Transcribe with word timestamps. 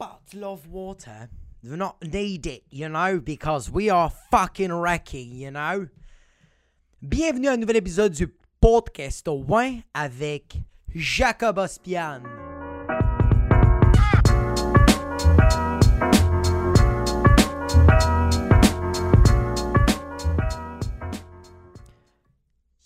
bottle 0.00 0.44
of 0.44 0.66
water. 0.66 1.28
Do 1.62 1.76
not 1.76 1.96
need 2.02 2.46
it, 2.46 2.62
you 2.70 2.88
know, 2.88 3.20
because 3.20 3.70
we 3.70 3.90
are 3.90 4.10
fucking 4.30 4.72
wrecking, 4.72 5.30
you 5.32 5.50
know? 5.50 5.88
Bienvenue 7.02 7.48
à 7.48 7.52
un 7.52 7.58
nouvel 7.58 7.76
épisode 7.76 8.12
du 8.14 8.26
podcast 8.62 9.28
au 9.28 9.44
win 9.46 9.82
avec 9.92 10.56
Jacob 10.94 11.58
Ospian. 11.58 12.22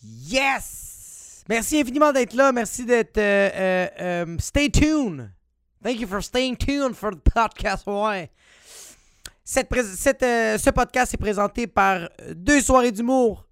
Yes! 0.02 1.44
Merci 1.48 1.80
infiniment 1.80 2.12
d'être 2.12 2.34
là. 2.34 2.50
Merci 2.52 2.84
d'être. 2.84 3.18
euh, 3.18 3.50
euh, 3.54 3.88
euh, 4.00 4.36
stay 4.40 4.68
tuned. 4.68 5.33
Thank 5.84 6.00
you 6.00 6.08
for 6.08 6.22
staying 6.22 6.56
tuned 6.56 6.94
for 6.94 7.10
the 7.12 7.20
podcast. 7.20 7.86
Ouais. 7.86 8.30
Cette 9.44 10.22
euh, 10.22 10.56
ce 10.56 10.70
podcast 10.70 11.12
est 11.12 11.18
présenté 11.18 11.66
par 11.66 12.08
deux 12.34 12.60
soirées 12.62 12.90
d'humour. 12.90 13.44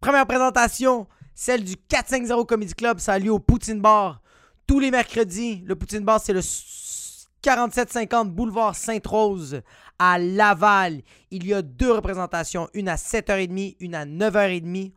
Première 0.00 0.26
présentation, 0.26 1.08
celle 1.34 1.64
du 1.64 1.76
450 1.76 2.46
Comedy 2.48 2.72
Club. 2.72 3.00
Ça 3.00 3.14
a 3.14 3.18
lieu 3.18 3.32
au 3.32 3.40
Poutine 3.40 3.80
Bar 3.80 4.22
tous 4.68 4.78
les 4.78 4.92
mercredis. 4.92 5.64
Le 5.66 5.74
Poutine 5.74 6.04
Bar, 6.04 6.20
c'est 6.20 6.32
le 6.32 6.38
s- 6.38 7.26
4750 7.42 8.32
Boulevard 8.32 8.76
Sainte-Rose 8.76 9.62
à 9.98 10.18
Laval. 10.20 11.02
Il 11.32 11.44
y 11.46 11.52
a 11.54 11.62
deux 11.62 11.90
représentations, 11.92 12.68
une 12.74 12.88
à 12.88 12.94
7h30, 12.96 13.74
une 13.80 13.96
à 13.96 14.04
9h30. 14.06 14.92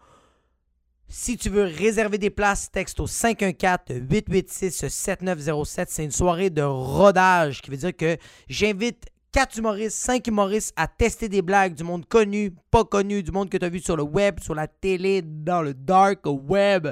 Si 1.13 1.35
tu 1.35 1.49
veux 1.49 1.63
réserver 1.63 2.17
des 2.17 2.29
places, 2.29 2.71
texte 2.71 3.01
au 3.01 3.05
514-886-7907. 3.05 5.85
C'est 5.89 6.05
une 6.05 6.11
soirée 6.11 6.49
de 6.49 6.61
rodage 6.61 7.61
qui 7.61 7.69
veut 7.69 7.75
dire 7.75 7.93
que 7.93 8.15
j'invite 8.47 9.07
4 9.33 9.57
humoristes, 9.57 9.97
5 9.97 10.25
humoristes 10.27 10.71
à 10.77 10.88
tester 10.88 11.27
des 11.27 11.41
blagues 11.41 11.73
du 11.73 11.83
monde 11.83 12.05
connu, 12.05 12.53
pas 12.71 12.86
connu, 12.86 13.23
du 13.23 13.31
monde 13.31 13.49
que 13.49 13.58
tu 13.58 13.66
as 13.66 13.69
vu 13.69 13.81
sur 13.81 13.97
le 13.97 14.03
web, 14.03 14.39
sur 14.39 14.55
la 14.55 14.67
télé, 14.67 15.21
dans 15.21 15.61
le 15.61 15.73
dark 15.73 16.21
web. 16.25 16.88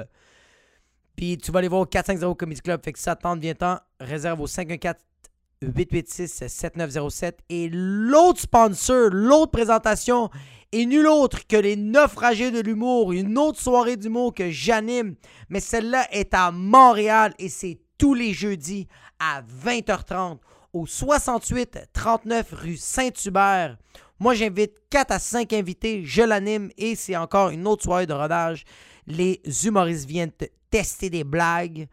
Puis 1.16 1.38
tu 1.38 1.50
vas 1.50 1.60
aller 1.60 1.68
voir 1.68 1.80
au 1.80 1.86
450 1.86 2.38
Comedy 2.38 2.60
Club. 2.60 2.84
Fait 2.84 2.92
que 2.92 2.98
ça 2.98 3.16
te 3.16 3.22
tente, 3.22 3.40
viens-t'en. 3.40 3.78
Réserve 4.00 4.42
au 4.42 4.46
514-886-7907. 4.46 7.36
Et 7.48 7.70
l'autre 7.72 8.42
sponsor, 8.42 9.08
l'autre 9.12 9.52
présentation 9.52 10.28
est 10.72 10.86
nul 10.86 11.06
autre 11.06 11.46
que 11.46 11.56
les 11.56 11.76
naufragés 11.76 12.50
de 12.50 12.60
l'humour. 12.60 13.12
Une 13.12 13.38
autre 13.38 13.60
soirée 13.60 13.96
d'humour 13.96 14.34
que 14.34 14.50
j'anime. 14.50 15.14
Mais 15.48 15.60
celle-là 15.60 16.06
est 16.12 16.34
à 16.34 16.50
Montréal 16.50 17.34
et 17.38 17.48
c'est 17.48 17.80
tous 17.98 18.14
les 18.14 18.32
jeudis 18.32 18.86
à 19.18 19.42
20h30 19.42 20.38
au 20.72 20.86
68-39 20.86 22.44
rue 22.52 22.76
Saint-Hubert. 22.76 23.76
Moi, 24.18 24.34
j'invite 24.34 24.76
4 24.90 25.12
à 25.12 25.18
5 25.18 25.52
invités, 25.54 26.04
je 26.04 26.22
l'anime 26.22 26.70
et 26.76 26.94
c'est 26.94 27.16
encore 27.16 27.50
une 27.50 27.66
autre 27.66 27.84
soirée 27.84 28.06
de 28.06 28.12
rodage. 28.12 28.64
Les 29.06 29.40
humoristes 29.64 30.06
viennent 30.06 30.32
te 30.32 30.44
tester 30.70 31.10
des 31.10 31.24
blagues. 31.24 31.88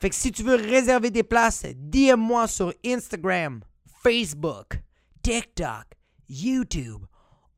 Fait 0.00 0.10
que 0.10 0.14
si 0.14 0.30
tu 0.30 0.42
veux 0.42 0.56
réserver 0.56 1.10
des 1.10 1.22
places, 1.22 1.64
DM-moi 1.74 2.46
sur 2.48 2.72
Instagram, 2.84 3.60
Facebook, 4.02 4.78
TikTok, 5.22 5.86
YouTube, 6.28 7.04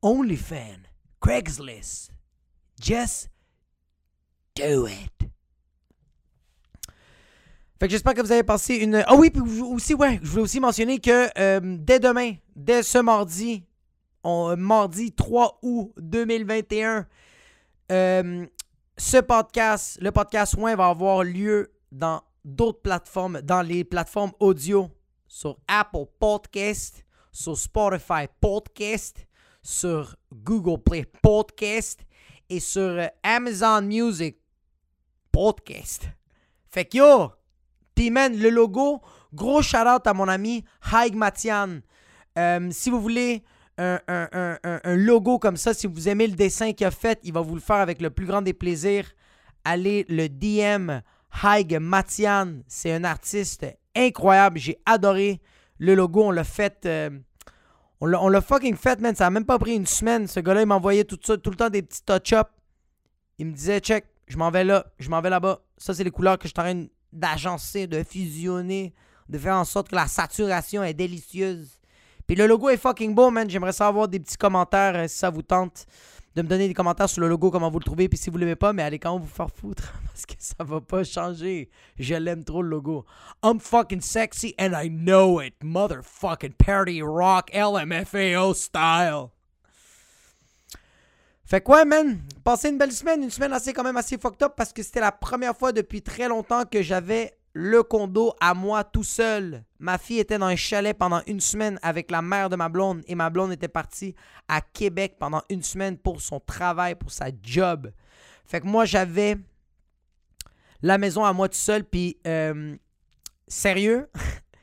OnlyFans, 0.07 0.87
Craigslist. 1.19 2.11
Just 2.79 3.29
do 4.55 4.87
it. 4.87 5.11
Fait 7.79 7.87
que 7.87 7.91
j'espère 7.91 8.13
que 8.13 8.21
vous 8.21 8.31
avez 8.31 8.43
passé 8.43 8.75
une. 8.75 9.03
Ah 9.05 9.15
oui, 9.15 9.29
puis 9.29 9.41
aussi, 9.61 9.93
ouais, 9.93 10.19
je 10.23 10.29
voulais 10.29 10.43
aussi 10.43 10.61
mentionner 10.61 10.99
que 10.99 11.27
euh, 11.37 11.59
dès 11.61 11.99
demain, 11.99 12.35
dès 12.55 12.83
ce 12.83 12.99
mardi, 12.99 13.65
on, 14.23 14.55
mardi 14.55 15.11
3 15.11 15.59
août 15.61 15.91
2021, 15.97 17.05
euh, 17.91 18.45
ce 18.97 19.17
podcast, 19.17 19.99
le 20.01 20.11
podcast 20.11 20.53
Soin 20.53 20.75
va 20.75 20.87
avoir 20.87 21.23
lieu 21.23 21.73
dans 21.91 22.21
d'autres 22.45 22.81
plateformes, 22.81 23.41
dans 23.41 23.61
les 23.61 23.83
plateformes 23.83 24.31
audio, 24.39 24.89
sur 25.27 25.59
Apple 25.67 26.05
Podcast, 26.17 27.05
sur 27.31 27.57
Spotify 27.57 28.27
Podcast, 28.39 29.26
sur 29.69 30.15
Google 30.33 30.81
Play 30.81 31.05
Podcast 31.21 31.99
et 32.49 32.61
sur 32.61 32.81
euh, 32.83 33.07
Amazon 33.21 33.81
Music 33.81 34.37
Podcast. 35.29 36.07
Fait 36.69 36.85
que 36.85 36.97
yo, 36.97 37.31
man, 38.11 38.37
le 38.37 38.49
logo, 38.49 39.01
gros 39.33 39.61
shout-out 39.61 40.07
à 40.07 40.13
mon 40.13 40.29
ami 40.29 40.63
Haig 40.93 41.15
Matian. 41.15 41.79
Euh, 42.37 42.69
si 42.71 42.89
vous 42.89 43.01
voulez 43.01 43.43
un- 43.77 43.99
un- 44.07 44.57
un 44.63 44.95
logo 44.95 45.37
comme 45.37 45.57
ça, 45.57 45.73
si 45.73 45.85
vous 45.85 46.07
aimez 46.07 46.27
le 46.27 46.35
dessin 46.35 46.71
qu'il 46.71 46.87
a 46.87 46.91
fait, 46.91 47.19
il 47.23 47.33
va 47.33 47.41
vous 47.41 47.55
le 47.55 47.61
faire 47.61 47.75
avec 47.77 48.01
le 48.01 48.09
plus 48.09 48.25
grand 48.25 48.41
des 48.41 48.53
plaisirs. 48.53 49.11
Allez 49.65 50.05
le 50.07 50.29
DM 50.29 51.01
Haig 51.43 51.77
Matian. 51.81 52.61
C'est 52.69 52.93
un 52.93 53.03
artiste 53.03 53.65
incroyable. 53.93 54.59
J'ai 54.59 54.79
adoré 54.85 55.41
le 55.77 55.93
logo. 55.93 56.23
On 56.23 56.31
l'a 56.31 56.45
fait. 56.45 56.85
euh, 56.85 57.09
on 58.01 58.29
l'a 58.29 58.41
fucking 58.41 58.75
fait, 58.75 58.99
man. 58.99 59.15
Ça 59.15 59.27
a 59.27 59.29
même 59.29 59.45
pas 59.45 59.59
pris 59.59 59.75
une 59.75 59.87
semaine. 59.87 60.27
Ce 60.27 60.39
gars-là, 60.39 60.61
il 60.61 60.67
m'envoyait 60.67 61.03
tout 61.03 61.17
le 61.27 61.55
temps 61.55 61.69
des 61.69 61.81
petits 61.81 62.03
touch-ups. 62.03 62.49
Il 63.39 63.47
me 63.47 63.53
disait, 63.53 63.79
check, 63.79 64.05
je 64.27 64.37
m'en 64.37 64.51
vais 64.51 64.63
là, 64.63 64.85
je 64.99 65.09
m'en 65.09 65.21
vais 65.21 65.29
là-bas. 65.29 65.61
Ça, 65.77 65.93
c'est 65.93 66.03
les 66.03 66.11
couleurs 66.11 66.37
que 66.37 66.47
je 66.47 66.53
suis 66.53 66.59
en 66.59 66.63
train 66.63 66.85
d'agencer, 67.13 67.87
de 67.87 68.03
fusionner, 68.03 68.93
de 69.29 69.37
faire 69.37 69.55
en 69.55 69.65
sorte 69.65 69.89
que 69.89 69.95
la 69.95 70.07
saturation 70.07 70.83
est 70.83 70.93
délicieuse. 70.93 71.79
Puis 72.25 72.35
le 72.35 72.45
logo 72.45 72.69
est 72.69 72.77
fucking 72.77 73.15
beau, 73.15 73.29
man. 73.29 73.49
J'aimerais 73.49 73.71
savoir 73.71 74.07
des 74.07 74.19
petits 74.19 74.37
commentaires 74.37 74.95
euh, 74.95 75.07
si 75.07 75.17
ça 75.17 75.29
vous 75.29 75.43
tente 75.43 75.85
de 76.37 76.43
me 76.43 76.47
donner 76.47 76.67
des 76.67 76.75
commentaires 76.75 77.09
sur 77.09 77.21
le 77.21 77.27
logo, 77.27 77.49
comment 77.49 77.71
vous 77.71 77.79
le 77.79 77.83
trouvez. 77.83 78.07
Puis 78.07 78.19
si 78.19 78.29
vous 78.29 78.37
l'aimez 78.37 78.55
pas, 78.55 78.71
mais 78.71 78.83
allez 78.83 78.99
quand 78.99 79.13
même 79.13 79.23
vous 79.23 79.27
faire 79.33 79.49
foutre 79.49 79.91
parce 80.05 80.27
que 80.27 80.35
ça 80.37 80.63
va 80.63 80.79
pas 80.79 81.03
changer. 81.03 81.71
Je 81.97 82.13
l'aime 82.13 82.43
trop 82.43 82.61
le 82.61 82.69
logo. 82.69 83.05
I'm 83.43 83.59
fucking 83.59 84.01
sexy 84.01 84.53
and 84.59 84.73
I 84.75 84.87
know 84.87 85.41
it. 85.41 85.55
Motherfucking 85.63 86.53
party 86.53 87.01
rock 87.01 87.49
LMFAO 87.53 88.53
style. 88.53 89.29
Fait 91.43 91.61
quoi, 91.61 91.85
man? 91.85 92.19
Passez 92.43 92.69
une 92.69 92.77
belle 92.77 92.91
semaine, 92.91 93.23
une 93.23 93.31
semaine 93.31 93.53
assez 93.53 93.73
quand 93.73 93.83
même 93.83 93.97
assez 93.97 94.19
fucked 94.19 94.43
up 94.43 94.53
parce 94.55 94.73
que 94.73 94.83
c'était 94.83 94.99
la 94.99 95.11
première 95.11 95.57
fois 95.57 95.71
depuis 95.71 96.03
très 96.03 96.27
longtemps 96.27 96.65
que 96.65 96.83
j'avais 96.83 97.36
le 97.59 97.81
condo 97.81 98.35
à 98.39 98.53
moi 98.53 98.83
tout 98.83 99.03
seul. 99.03 99.63
Ma 99.79 99.97
fille 99.97 100.19
était 100.19 100.37
dans 100.37 100.45
un 100.45 100.55
chalet 100.55 100.95
pendant 100.95 101.23
une 101.25 101.39
semaine 101.39 101.79
avec 101.81 102.11
la 102.11 102.21
mère 102.21 102.51
de 102.51 102.55
ma 102.55 102.69
blonde 102.69 103.01
et 103.07 103.15
ma 103.15 103.31
blonde 103.31 103.51
était 103.51 103.67
partie 103.67 104.13
à 104.47 104.61
Québec 104.61 105.15
pendant 105.19 105.41
une 105.49 105.63
semaine 105.63 105.97
pour 105.97 106.21
son 106.21 106.39
travail, 106.39 106.93
pour 106.93 107.09
sa 107.09 107.29
job. 107.41 107.91
Fait 108.45 108.61
que 108.61 108.67
moi, 108.67 108.85
j'avais 108.85 109.37
la 110.83 110.99
maison 110.99 111.25
à 111.25 111.33
moi 111.33 111.49
tout 111.49 111.57
seul, 111.57 111.83
puis 111.83 112.19
euh, 112.27 112.75
sérieux, 113.47 114.07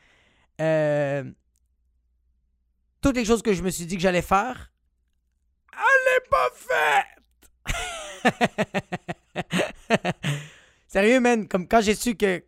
euh, 0.61 1.25
toutes 3.01 3.17
les 3.17 3.25
choses 3.25 3.43
que 3.43 3.55
je 3.55 3.63
me 3.65 3.71
suis 3.71 3.87
dit 3.87 3.97
que 3.97 4.03
j'allais 4.03 4.23
faire, 4.23 4.73
elle 5.73 6.13
n'est 6.13 6.29
pas 6.31 6.49
faite. 6.55 7.11
Sérieux, 10.87 11.19
man, 11.19 11.49
comme 11.49 11.67
quand 11.67 11.81
j'ai 11.81 11.97
su 11.97 12.15
que 12.15 12.45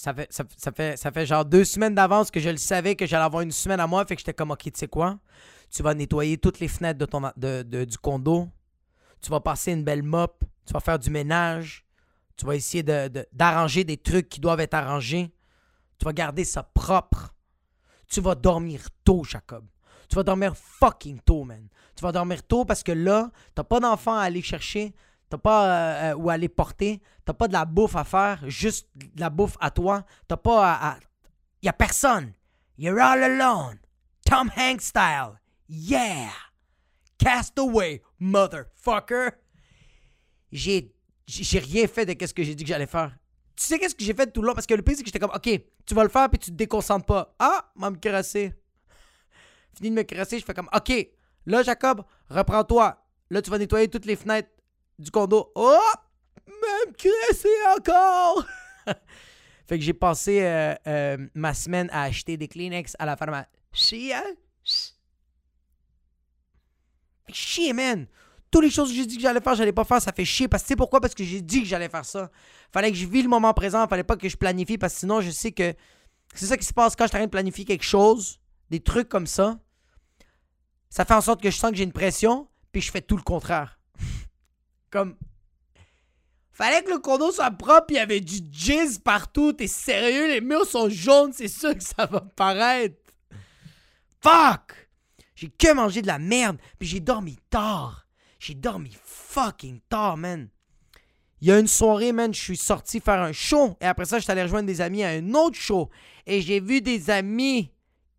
ça 0.00 0.14
fait, 0.14 0.32
ça, 0.32 0.72
fait, 0.72 0.96
ça 0.96 1.12
fait 1.12 1.26
genre 1.26 1.44
deux 1.44 1.62
semaines 1.62 1.94
d'avance 1.94 2.30
que 2.30 2.40
je 2.40 2.48
le 2.48 2.56
savais 2.56 2.96
que 2.96 3.04
j'allais 3.04 3.24
avoir 3.24 3.42
une 3.42 3.52
semaine 3.52 3.80
à 3.80 3.86
moi, 3.86 4.06
fait 4.06 4.16
que 4.16 4.20
j'étais 4.20 4.32
comme, 4.32 4.50
ok, 4.50 4.62
tu 4.62 4.70
sais 4.74 4.88
quoi, 4.88 5.18
tu 5.70 5.82
vas 5.82 5.92
nettoyer 5.92 6.38
toutes 6.38 6.58
les 6.58 6.68
fenêtres 6.68 7.06
du 7.84 7.98
condo, 7.98 8.48
tu 9.20 9.30
vas 9.30 9.40
passer 9.40 9.72
une 9.72 9.84
belle 9.84 10.02
mop, 10.02 10.42
tu 10.64 10.72
vas 10.72 10.80
faire 10.80 10.98
du 10.98 11.10
ménage, 11.10 11.84
tu 12.38 12.46
vas 12.46 12.56
essayer 12.56 12.82
d'arranger 12.82 13.84
des 13.84 13.98
trucs 13.98 14.30
qui 14.30 14.40
doivent 14.40 14.60
être 14.60 14.72
arrangés, 14.72 15.34
tu 15.98 16.06
vas 16.06 16.14
garder 16.14 16.44
ça 16.44 16.62
propre, 16.62 17.34
tu 18.08 18.22
vas 18.22 18.34
dormir 18.34 18.88
tôt, 19.04 19.22
Jacob. 19.22 19.66
Tu 20.08 20.16
vas 20.16 20.22
dormir 20.22 20.56
fucking 20.56 21.20
tôt, 21.20 21.44
man. 21.44 21.68
Tu 21.94 22.02
vas 22.02 22.10
dormir 22.10 22.42
tôt 22.42 22.64
parce 22.64 22.82
que 22.82 22.92
là, 22.92 23.30
t'as 23.54 23.64
pas 23.64 23.80
d'enfant 23.80 24.16
à 24.16 24.22
aller 24.22 24.40
chercher, 24.40 24.94
t'as 25.30 25.38
pas 25.38 25.64
euh, 25.64 26.12
euh, 26.12 26.16
où 26.16 26.28
aller 26.28 26.48
porter, 26.48 27.00
t'as 27.24 27.32
pas 27.32 27.48
de 27.48 27.54
la 27.54 27.64
bouffe 27.64 27.96
à 27.96 28.04
faire, 28.04 28.40
juste 28.48 28.88
de 28.94 29.20
la 29.20 29.30
bouffe 29.30 29.56
à 29.60 29.70
toi, 29.70 30.04
t'as 30.28 30.36
pas 30.36 30.72
à, 30.74 30.90
à- 30.90 30.98
y 31.62 31.68
a 31.68 31.72
personne. 31.72 32.32
You're 32.76 32.98
all 33.00 33.22
alone. 33.22 33.78
Tom 34.24 34.50
Hanks 34.56 34.82
style. 34.82 35.40
Yeah. 35.68 36.30
Castaway, 37.18 38.02
motherfucker. 38.18 39.30
J'ai 40.52 40.92
j'ai 41.26 41.58
rien 41.60 41.86
fait 41.86 42.06
de 42.06 42.26
ce 42.26 42.34
que 42.34 42.42
j'ai 42.42 42.54
dit 42.54 42.64
que 42.64 42.68
j'allais 42.68 42.86
faire. 42.86 43.14
Tu 43.54 43.64
sais 43.64 43.78
qu'est-ce 43.78 43.94
que 43.94 44.02
j'ai 44.02 44.14
fait 44.14 44.32
tout 44.32 44.40
le 44.42 44.48
long? 44.48 44.54
Parce 44.54 44.66
que 44.66 44.74
le 44.74 44.82
pire, 44.82 44.96
c'est 44.96 45.02
que 45.02 45.06
j'étais 45.08 45.18
comme, 45.20 45.30
OK, 45.34 45.48
tu 45.86 45.94
vas 45.94 46.02
le 46.02 46.08
faire, 46.08 46.28
puis 46.28 46.38
tu 46.38 46.50
te 46.50 46.56
déconcentres 46.56 47.04
pas. 47.06 47.34
Ah, 47.38 47.70
m'a 47.76 47.90
me 47.90 47.96
crasser. 47.96 48.52
Fini 49.76 49.90
de 49.90 49.94
me 49.94 50.02
crasser, 50.02 50.38
je 50.40 50.44
fais 50.44 50.54
comme, 50.54 50.68
OK, 50.74 50.92
là, 51.46 51.62
Jacob, 51.62 52.02
reprends-toi. 52.30 52.96
Là, 53.30 53.42
tu 53.42 53.50
vas 53.50 53.58
nettoyer 53.58 53.86
toutes 53.88 54.06
les 54.06 54.16
fenêtres 54.16 54.48
du 55.00 55.10
condo. 55.10 55.50
Oh! 55.54 55.78
Même 56.46 56.94
crasser 56.94 57.48
encore! 57.76 58.44
Fait 59.66 59.78
que 59.78 59.84
j'ai 59.84 59.94
passé 59.94 60.40
euh, 60.42 60.74
euh, 60.86 61.28
ma 61.34 61.54
semaine 61.54 61.88
à 61.92 62.02
acheter 62.02 62.36
des 62.36 62.48
Kleenex 62.48 62.96
à 62.98 63.06
la 63.06 63.16
pharmacie. 63.16 64.12
Hein? 64.12 64.34
Chier, 67.28 67.72
man. 67.72 68.06
Toutes 68.50 68.64
les 68.64 68.70
choses 68.70 68.90
que 68.90 68.96
j'ai 68.96 69.06
dit 69.06 69.16
que 69.16 69.22
j'allais 69.22 69.40
faire, 69.40 69.54
j'allais 69.54 69.72
pas 69.72 69.84
faire, 69.84 70.02
ça 70.02 70.12
fait 70.12 70.24
chier. 70.24 70.48
Parce 70.48 70.64
que 70.64 70.74
pourquoi? 70.74 71.00
Parce 71.00 71.14
que 71.14 71.22
j'ai 71.22 71.40
dit 71.40 71.62
que 71.62 71.68
j'allais 71.68 71.88
faire 71.88 72.04
ça. 72.04 72.30
Fallait 72.72 72.90
que 72.90 72.96
je 72.96 73.06
vis 73.06 73.22
le 73.22 73.28
moment 73.28 73.54
présent, 73.54 73.86
fallait 73.86 74.02
pas 74.02 74.16
que 74.16 74.28
je 74.28 74.36
planifie, 74.36 74.76
parce 74.76 74.94
que 74.94 75.00
sinon, 75.00 75.20
je 75.20 75.30
sais 75.30 75.52
que 75.52 75.72
c'est 76.34 76.46
ça 76.46 76.56
qui 76.56 76.66
se 76.66 76.72
passe 76.72 76.96
quand 76.96 77.06
je 77.06 77.12
train 77.12 77.24
de 77.24 77.30
planifier 77.30 77.64
quelque 77.64 77.84
chose, 77.84 78.40
des 78.70 78.80
trucs 78.80 79.08
comme 79.08 79.26
ça. 79.26 79.58
Ça 80.88 81.04
fait 81.04 81.14
en 81.14 81.20
sorte 81.20 81.40
que 81.40 81.50
je 81.50 81.56
sens 81.56 81.70
que 81.70 81.76
j'ai 81.76 81.84
une 81.84 81.92
pression, 81.92 82.48
puis 82.72 82.82
je 82.82 82.90
fais 82.90 83.00
tout 83.00 83.16
le 83.16 83.22
contraire. 83.22 83.79
Comme. 84.90 85.16
Fallait 86.52 86.82
que 86.82 86.90
le 86.90 86.98
condo 86.98 87.32
soit 87.32 87.50
propre, 87.52 87.86
il 87.90 87.94
y 87.94 87.98
avait 87.98 88.20
du 88.20 88.40
jizz 88.50 88.98
partout. 88.98 89.52
T'es 89.52 89.66
sérieux? 89.66 90.28
Les 90.28 90.40
murs 90.40 90.66
sont 90.66 90.90
jaunes, 90.90 91.32
c'est 91.32 91.48
sûr 91.48 91.74
que 91.74 91.82
ça 91.82 92.06
va 92.06 92.20
paraître. 92.20 92.96
Fuck! 94.20 94.88
J'ai 95.34 95.48
que 95.48 95.72
mangé 95.72 96.02
de 96.02 96.06
la 96.06 96.18
merde, 96.18 96.58
puis 96.78 96.86
j'ai 96.86 97.00
dormi 97.00 97.38
tard. 97.48 98.06
J'ai 98.38 98.54
dormi 98.54 98.94
fucking 99.04 99.80
tard, 99.88 100.18
man. 100.18 100.50
Il 101.40 101.48
y 101.48 101.52
a 101.52 101.58
une 101.58 101.66
soirée, 101.66 102.12
man, 102.12 102.34
je 102.34 102.40
suis 102.40 102.56
sorti 102.58 103.00
faire 103.00 103.20
un 103.22 103.32
show. 103.32 103.76
Et 103.80 103.86
après 103.86 104.04
ça, 104.04 104.18
je 104.18 104.30
allé 104.30 104.42
rejoindre 104.42 104.66
des 104.66 104.82
amis 104.82 105.02
à 105.02 105.10
un 105.10 105.32
autre 105.32 105.56
show. 105.56 105.88
Et 106.26 106.42
j'ai 106.42 106.60
vu 106.60 106.82
des 106.82 107.08
amis 107.08 107.72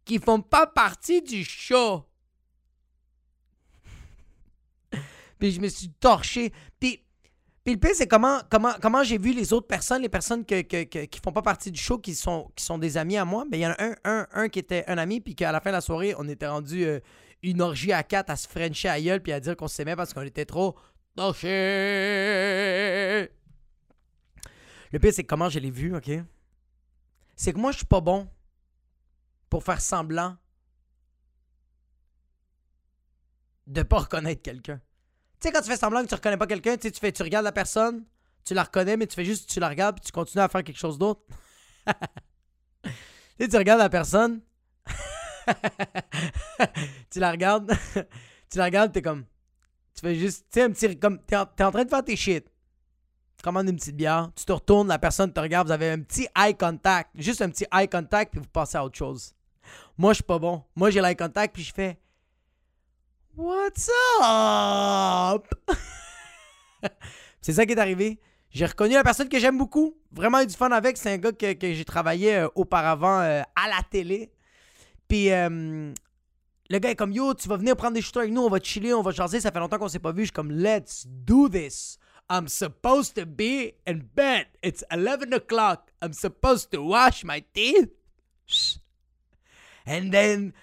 qui 0.03 0.17
font 0.17 0.41
pas 0.41 0.65
partie 0.65 1.21
du 1.21 1.43
show. 1.43 2.03
Puis 5.41 5.51
je 5.51 5.59
me 5.59 5.67
suis 5.67 5.89
torché. 5.89 6.53
Puis, 6.79 7.03
le 7.65 7.75
pire, 7.75 7.95
c'est 7.95 8.07
comment, 8.07 8.41
comment, 8.51 8.73
comment 8.79 9.03
j'ai 9.03 9.17
vu 9.17 9.33
les 9.33 9.53
autres 9.53 9.65
personnes, 9.65 10.03
les 10.03 10.09
personnes 10.09 10.45
que, 10.45 10.61
qui 10.61 11.19
font 11.19 11.31
pas 11.31 11.41
partie 11.41 11.71
du 11.71 11.81
show, 11.81 11.97
qui 11.97 12.13
sont, 12.13 12.51
qui 12.55 12.63
sont 12.63 12.77
des 12.77 12.95
amis 12.95 13.17
à 13.17 13.25
moi. 13.25 13.43
Mais 13.49 13.57
il 13.57 13.61
y 13.61 13.65
en 13.65 13.71
a 13.71 13.95
un, 14.03 14.27
un, 14.31 14.49
qui 14.49 14.59
était 14.59 14.83
un 14.87 14.99
ami, 14.99 15.19
puis 15.19 15.33
qu'à 15.33 15.51
la 15.51 15.59
fin 15.59 15.71
de 15.71 15.77
la 15.77 15.81
soirée, 15.81 16.13
on 16.19 16.27
était 16.29 16.45
rendu 16.45 16.85
euh, 16.85 16.99
une 17.41 17.59
orgie 17.59 17.91
à 17.91 18.03
quatre 18.03 18.29
à 18.29 18.35
se 18.35 18.47
frencher 18.47 18.87
à 18.87 19.01
gueule, 19.01 19.19
puis 19.19 19.31
à 19.31 19.39
dire 19.39 19.57
qu'on 19.57 19.67
s'aimait 19.67 19.95
parce 19.95 20.13
qu'on 20.13 20.21
était 20.21 20.45
trop 20.45 20.77
torchés. 21.15 21.47
Le 24.91 24.99
pire, 24.99 25.11
c'est 25.11 25.23
comment 25.23 25.49
je 25.49 25.57
l'ai 25.57 25.71
vu, 25.71 25.95
OK? 25.95 26.11
C'est 27.35 27.51
que 27.51 27.57
moi, 27.57 27.71
je 27.71 27.77
suis 27.77 27.87
pas 27.87 28.01
bon 28.01 28.29
pour 29.49 29.63
faire 29.63 29.81
semblant 29.81 30.37
de 33.65 33.81
pas 33.81 34.01
reconnaître 34.01 34.43
quelqu'un. 34.43 34.79
Tu 35.41 35.47
sais, 35.47 35.51
quand 35.51 35.61
tu 35.61 35.69
fais 35.69 35.77
semblant 35.77 36.03
que 36.03 36.07
tu 36.07 36.13
reconnais 36.13 36.37
pas 36.37 36.45
quelqu'un, 36.45 36.77
tu 36.77 36.91
fais, 36.91 37.11
tu 37.11 37.23
regardes 37.23 37.45
la 37.45 37.51
personne, 37.51 38.05
tu 38.45 38.53
la 38.53 38.61
reconnais, 38.61 38.95
mais 38.95 39.07
tu 39.07 39.15
fais 39.15 39.25
juste, 39.25 39.49
tu 39.49 39.59
la 39.59 39.69
regardes, 39.69 39.95
puis 39.95 40.05
tu 40.05 40.11
continues 40.11 40.43
à 40.43 40.47
faire 40.47 40.63
quelque 40.63 40.77
chose 40.77 40.99
d'autre. 40.99 41.21
tu 43.39 43.49
tu 43.49 43.57
regardes 43.57 43.79
la 43.79 43.89
personne, 43.89 44.41
tu 47.09 47.19
la 47.19 47.31
regardes, 47.31 47.75
tu 48.51 48.59
la 48.59 48.65
regardes, 48.65 48.91
t'es 48.91 49.01
comme, 49.01 49.25
tu 49.95 50.01
fais 50.01 50.13
juste, 50.13 50.45
tu 50.51 50.59
sais, 50.59 50.61
un 50.61 50.69
petit, 50.69 50.99
comme, 50.99 51.19
t'es 51.23 51.35
en, 51.35 51.41
en, 51.41 51.71
train 51.71 51.85
de 51.85 51.89
faire 51.89 52.03
tes 52.03 52.15
shit. 52.15 52.45
Tu 53.37 53.43
commandes 53.43 53.67
une 53.67 53.77
petite 53.77 53.95
bière, 53.95 54.29
tu 54.35 54.45
te 54.45 54.51
retournes, 54.51 54.89
la 54.89 54.99
personne 54.99 55.33
te 55.33 55.39
regarde, 55.39 55.65
vous 55.65 55.73
avez 55.73 55.89
un 55.89 56.01
petit 56.01 56.27
eye 56.37 56.55
contact, 56.55 57.09
juste 57.15 57.41
un 57.41 57.49
petit 57.49 57.65
eye 57.73 57.89
contact, 57.89 58.33
puis 58.33 58.39
vous 58.39 58.47
passez 58.47 58.77
à 58.77 58.85
autre 58.85 58.99
chose. 58.99 59.33
Moi, 59.97 60.13
je 60.13 60.17
suis 60.17 60.23
pas 60.23 60.37
bon. 60.37 60.63
Moi, 60.75 60.91
j'ai 60.91 61.01
l'eye 61.01 61.15
contact, 61.15 61.55
puis 61.55 61.63
je 61.63 61.73
fais, 61.73 61.97
What's 63.37 63.89
up? 64.21 65.47
c'est 67.41 67.53
ça 67.53 67.65
qui 67.65 67.71
est 67.71 67.79
arrivé. 67.79 68.19
J'ai 68.49 68.65
reconnu 68.65 68.95
la 68.95 69.03
personne 69.03 69.29
que 69.29 69.39
j'aime 69.39 69.57
beaucoup. 69.57 69.95
Vraiment 70.11 70.41
eu 70.41 70.47
du 70.47 70.53
fun 70.53 70.69
avec. 70.71 70.97
C'est 70.97 71.13
un 71.13 71.17
gars 71.17 71.31
que, 71.31 71.55
j'ai 71.73 71.85
travaillé 71.85 72.35
euh, 72.35 72.49
auparavant 72.55 73.21
euh, 73.21 73.41
à 73.55 73.69
la 73.69 73.81
télé. 73.89 74.33
Puis 75.07 75.31
euh, 75.31 75.93
le 76.69 76.79
gars 76.79 76.89
est 76.89 76.95
comme 76.95 77.13
Yo, 77.13 77.33
tu 77.33 77.47
vas 77.47 77.55
venir 77.55 77.77
prendre 77.77 77.93
des 77.93 78.01
shooters 78.01 78.23
avec 78.23 78.33
nous, 78.33 78.41
on 78.41 78.49
va 78.49 78.59
chiller, 78.59 78.93
on 78.93 79.01
va 79.01 79.11
jaser. 79.11 79.39
Ça 79.39 79.51
fait 79.51 79.59
longtemps 79.59 79.79
qu'on 79.79 79.87
s'est 79.87 79.99
pas 79.99 80.11
vu. 80.11 80.23
Je 80.23 80.25
suis 80.25 80.33
comme 80.33 80.51
Let's 80.51 81.05
do 81.07 81.47
this. 81.47 81.97
I'm 82.29 82.49
supposed 82.49 83.15
to 83.15 83.25
be 83.25 83.75
in 83.87 84.01
bed. 84.13 84.47
It's 84.61 84.83
11 84.91 85.33
o'clock. 85.33 85.91
I'm 86.01 86.13
supposed 86.13 86.71
to 86.71 86.81
wash 86.81 87.23
my 87.23 87.43
teeth. 87.53 87.91
And 89.85 90.11
then 90.11 90.53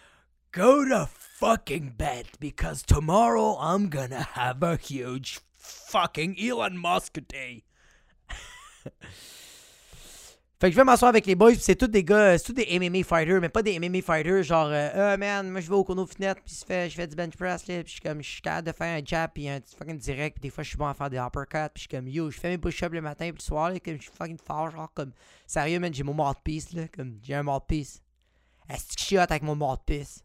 go 0.53 0.85
to 0.85 1.09
fucking 1.39 1.95
bed 1.97 2.27
because 2.41 2.83
tomorrow 2.83 3.57
I'm 3.61 3.89
gonna 3.89 4.27
have 4.35 4.61
a 4.65 4.77
huge 4.77 5.39
fucking 5.55 6.35
Elon 6.37 6.77
Musk 6.77 7.17
day. 7.29 7.63
fait 10.59 10.69
que 10.69 10.71
je 10.73 10.77
vais 10.77 10.83
m'asseoir 10.83 11.11
avec 11.11 11.27
les 11.27 11.37
boys, 11.37 11.55
c'est 11.55 11.77
tous 11.77 11.87
des 11.87 12.03
gars, 12.03 12.37
c'est 12.39 12.47
tous 12.47 12.53
des 12.55 12.79
MMA 12.81 13.05
fighters, 13.05 13.41
mais 13.41 13.49
pas 13.49 13.63
des 13.63 13.79
MMA 13.79 14.03
fighters 14.03 14.43
genre, 14.43 14.67
euh, 14.67 15.15
oh 15.15 15.17
man, 15.17 15.49
moi 15.49 15.61
je 15.61 15.69
vais 15.69 15.77
au 15.77 15.85
Kono 15.85 16.07
Fitness, 16.07 16.35
puis 16.45 16.57
je 16.59 16.65
fais, 16.67 16.91
je 16.91 16.97
fais 16.97 17.07
du 17.07 17.15
bench 17.15 17.37
press, 17.37 17.69
là, 17.69 17.85
puis 17.85 17.87
je 17.87 17.93
suis 17.93 18.01
comme, 18.01 18.21
je 18.21 18.29
suis 18.29 18.43
capable 18.43 18.67
de 18.67 18.73
faire 18.73 18.99
un 18.99 19.05
jab, 19.05 19.31
puis 19.33 19.49
un 19.49 19.61
fucking 19.79 19.99
direct, 19.99 20.39
puis 20.41 20.49
des 20.49 20.51
fois 20.51 20.65
je 20.65 20.71
suis 20.71 20.79
bon 20.79 20.87
à 20.87 20.95
faire 20.95 21.09
des 21.09 21.19
uppercuts, 21.19 21.71
puis 21.73 21.77
je 21.77 21.81
suis 21.83 21.89
comme, 21.89 22.09
yo, 22.09 22.33
je 22.33 22.41
fais 22.41 22.49
mes 22.49 22.59
push-ups 22.59 22.93
le 22.93 23.01
matin, 23.01 23.27
puis 23.27 23.39
le 23.39 23.43
soir, 23.43 23.71
là, 23.71 23.77
je 23.87 23.93
suis 23.93 24.11
fucking 24.13 24.39
fort, 24.45 24.73
genre, 24.73 24.91
comme, 24.93 25.13
sérieux, 25.47 25.79
man, 25.79 25.95
j'ai 25.95 26.03
mon 26.03 26.15
mouthpiece, 26.15 26.73
là, 26.73 26.89
comme, 26.89 27.21
j'ai 27.23 27.35
un 27.35 27.45
mouthpiece. 27.45 28.03
Est-ce 28.69 28.89
que 28.89 29.01
je 29.01 29.05
suis 29.05 29.19
avec 29.19 29.43
mon 29.43 29.55
mouthpiece? 29.55 30.25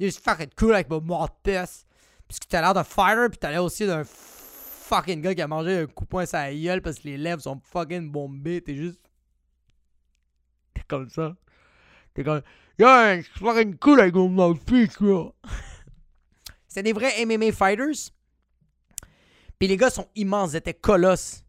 Il 0.00 0.06
juste 0.06 0.24
fucking 0.24 0.48
cool 0.56 0.74
avec 0.74 0.88
mon 0.88 1.02
mort 1.02 1.28
de 1.28 1.50
pisse. 1.50 1.84
Puisque 2.26 2.48
t'as 2.48 2.62
l'air 2.62 2.72
d'un 2.72 2.84
fighter, 2.84 3.28
puis 3.28 3.38
t'as 3.38 3.50
l'air 3.50 3.62
aussi 3.62 3.86
d'un 3.86 4.02
fucking 4.02 5.20
gars 5.20 5.34
qui 5.34 5.42
a 5.42 5.46
mangé 5.46 5.80
un 5.80 5.86
coup 5.86 6.04
de 6.04 6.08
poing 6.08 6.24
la 6.32 6.54
gueule 6.54 6.80
parce 6.80 7.00
que 7.00 7.08
les 7.08 7.18
lèvres 7.18 7.42
sont 7.42 7.60
fucking 7.62 8.10
bombées. 8.10 8.62
T'es 8.62 8.74
juste. 8.74 9.00
T'es 10.72 10.82
comme 10.88 11.10
ça. 11.10 11.36
T'es 12.14 12.24
comme. 12.24 12.40
Yeah, 12.78 13.20
je 13.20 13.26
suis 13.26 13.40
fucking 13.40 13.76
cool 13.76 14.00
avec 14.00 14.14
mon 14.14 14.30
mouthpiece, 14.30 14.98
là. 15.00 15.28
C'est 16.68 16.82
des 16.82 16.94
vrais 16.94 17.26
MMA 17.26 17.52
fighters. 17.52 18.10
Puis 19.58 19.68
les 19.68 19.76
gars 19.76 19.90
sont 19.90 20.08
immenses, 20.14 20.52
ils 20.54 20.56
étaient 20.56 20.72
colosses. 20.72 21.44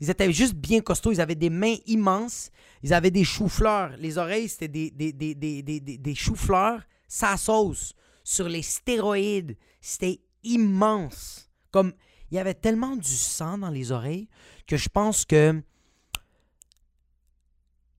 Ils 0.00 0.10
étaient 0.10 0.30
juste 0.30 0.54
bien 0.54 0.82
costauds, 0.82 1.12
ils 1.12 1.22
avaient 1.22 1.36
des 1.36 1.48
mains 1.48 1.76
immenses, 1.86 2.50
ils 2.82 2.92
avaient 2.92 3.12
des 3.12 3.24
choux-fleurs. 3.24 3.96
Les 3.96 4.18
oreilles, 4.18 4.50
c'était 4.50 4.68
des, 4.68 4.90
des, 4.90 5.12
des, 5.12 5.62
des, 5.62 5.80
des 5.80 6.14
choux-fleurs 6.14 6.82
sa 7.08 7.36
sauce, 7.36 7.94
sur 8.22 8.48
les 8.48 8.62
stéroïdes. 8.62 9.56
C'était 9.80 10.20
immense. 10.42 11.50
Comme 11.70 11.92
il 12.30 12.36
y 12.36 12.40
avait 12.40 12.54
tellement 12.54 12.96
du 12.96 13.16
sang 13.16 13.58
dans 13.58 13.70
les 13.70 13.92
oreilles 13.92 14.28
que 14.66 14.76
je 14.76 14.88
pense 14.88 15.24
que 15.24 15.62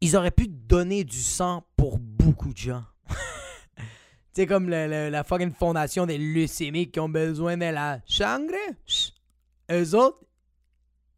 ils 0.01 0.15
auraient 0.15 0.31
pu 0.31 0.47
donner 0.47 1.03
du 1.03 1.21
sang 1.21 1.65
pour 1.77 1.99
beaucoup 1.99 2.51
de 2.51 2.57
gens. 2.57 2.83
C'est 4.33 4.45
comme 4.45 4.69
la 4.69 5.23
fucking 5.23 5.53
fondation 5.53 6.05
des 6.05 6.17
leucémiques 6.17 6.91
qui 6.91 6.99
ont 6.99 7.09
besoin 7.09 7.57
de 7.57 7.65
la 7.65 8.01
sangre. 8.05 8.53
Eux 9.71 9.95
autres, 9.95 10.19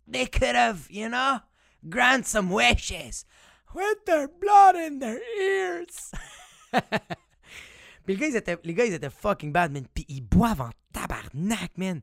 they 0.09 0.27
could 0.27 0.55
have, 0.55 0.87
you 0.89 1.09
know, 1.09 1.39
grant 1.89 2.25
some 2.25 2.51
wishes 2.51 3.25
with 3.73 4.05
their 4.05 4.27
blood 4.27 4.75
in 4.75 4.99
their 4.99 5.19
ears. 5.41 6.11
les 8.07 8.15
gars, 8.15 8.27
ils 8.27 8.35
étaient, 8.35 8.57
les 8.63 8.73
gars, 8.73 8.85
ils 8.85 8.93
étaient 8.93 9.09
fucking 9.09 9.51
bad, 9.51 9.71
man. 9.71 9.85
Puis 9.93 10.05
ils 10.07 10.21
boivent 10.21 10.61
en 10.61 10.69
tabarnak, 10.93 11.77
man. 11.77 12.01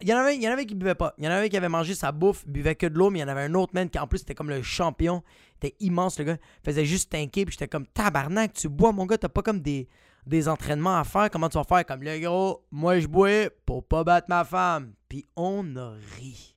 Il 0.00 0.08
y 0.08 0.14
en 0.14 0.18
avait, 0.18 0.36
il 0.36 0.42
y 0.42 0.48
en 0.48 0.52
avait 0.52 0.66
qui 0.66 0.74
buvaient 0.74 0.94
pas. 0.94 1.14
Il 1.18 1.24
y 1.24 1.28
en 1.28 1.30
avait 1.30 1.48
qui 1.48 1.56
avait 1.56 1.68
mangé 1.68 1.94
sa 1.94 2.12
bouffe, 2.12 2.46
buvait 2.46 2.74
que 2.74 2.86
de 2.86 2.96
l'eau, 2.98 3.10
mais 3.10 3.20
il 3.20 3.22
y 3.22 3.24
en 3.24 3.28
avait 3.28 3.42
un 3.42 3.54
autre, 3.54 3.74
man, 3.74 3.88
qui 3.88 3.98
en 3.98 4.06
plus 4.06 4.22
était 4.22 4.34
comme 4.34 4.50
le 4.50 4.62
champion. 4.62 5.22
Il 5.62 5.66
était 5.66 5.76
immense, 5.80 6.18
le 6.18 6.24
gars. 6.24 6.38
Il 6.62 6.64
faisait 6.64 6.84
juste 6.84 7.10
tanker, 7.10 7.44
puis 7.44 7.52
j'étais 7.52 7.68
comme 7.68 7.86
tabarnak, 7.86 8.52
tu 8.54 8.68
bois, 8.68 8.92
mon 8.92 9.06
gars, 9.06 9.18
t'as 9.18 9.28
pas 9.28 9.42
comme 9.42 9.60
des, 9.60 9.88
des 10.26 10.48
entraînements 10.48 10.98
à 10.98 11.04
faire. 11.04 11.30
Comment 11.30 11.48
tu 11.48 11.58
vas 11.58 11.64
faire? 11.64 11.84
Comme 11.86 12.02
le 12.02 12.18
gros, 12.18 12.66
moi 12.70 12.98
je 12.98 13.06
bois 13.06 13.50
pour 13.66 13.86
pas 13.86 14.04
battre 14.04 14.28
ma 14.28 14.44
femme. 14.44 14.94
Puis 15.08 15.26
on 15.36 15.76
a 15.76 15.92
ri. 16.16 16.56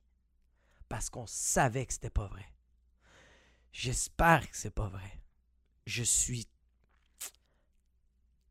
Parce 0.88 1.10
qu'on 1.10 1.26
savait 1.26 1.86
que 1.86 1.92
c'était 1.92 2.10
pas 2.10 2.26
vrai. 2.26 2.46
J'espère 3.72 4.48
que 4.50 4.56
c'est 4.56 4.74
pas 4.74 4.88
vrai. 4.88 5.20
Je 5.86 6.02
suis 6.02 6.46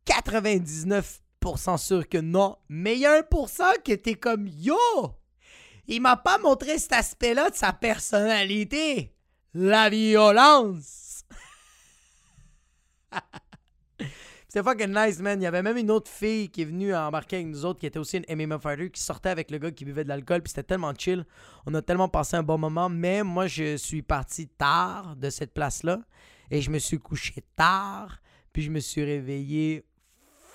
99% 0.08 1.78
sûr 1.78 2.08
que 2.08 2.18
non. 2.18 2.56
Mais 2.68 2.94
il 2.94 3.00
y 3.00 3.06
a 3.06 3.22
1% 3.22 3.82
qui 3.82 3.92
était 3.92 4.14
comme 4.14 4.46
Yo! 4.46 4.76
Il 5.86 6.02
m'a 6.02 6.16
pas 6.16 6.38
montré 6.38 6.78
cet 6.78 6.92
aspect-là 6.92 7.50
de 7.50 7.56
sa 7.56 7.72
personnalité. 7.72 9.14
La 9.54 9.88
violence. 9.88 11.24
C'était 14.50 14.62
fucking 14.62 14.94
nice, 14.94 15.20
man. 15.20 15.40
Il 15.40 15.44
y 15.44 15.46
avait 15.46 15.62
même 15.62 15.76
une 15.76 15.90
autre 15.90 16.10
fille 16.10 16.48
qui 16.48 16.62
est 16.62 16.66
venue 16.66 16.94
embarquer 16.94 17.36
avec 17.36 17.48
nous 17.48 17.64
autres 17.66 17.80
qui 17.80 17.86
était 17.86 17.98
aussi 17.98 18.18
une 18.18 18.36
MMA 18.36 18.58
fighter 18.58 18.90
qui 18.90 19.02
sortait 19.02 19.28
avec 19.30 19.50
le 19.50 19.58
gars 19.58 19.70
qui 19.70 19.84
buvait 19.84 20.04
de 20.04 20.08
l'alcool. 20.08 20.42
Puis 20.42 20.50
c'était 20.50 20.62
tellement 20.62 20.92
chill. 20.96 21.26
On 21.66 21.74
a 21.74 21.82
tellement 21.82 22.08
passé 22.08 22.36
un 22.36 22.42
bon 22.42 22.58
moment. 22.58 22.88
Mais 22.88 23.22
moi, 23.22 23.46
je 23.46 23.76
suis 23.76 24.02
parti 24.02 24.48
tard 24.48 25.16
de 25.16 25.30
cette 25.30 25.52
place-là. 25.54 26.00
Et 26.50 26.62
je 26.62 26.70
me 26.70 26.78
suis 26.78 26.98
couché 26.98 27.42
tard. 27.56 28.20
Puis 28.52 28.62
je 28.62 28.70
me 28.70 28.80
suis 28.80 29.04
réveillé 29.04 29.84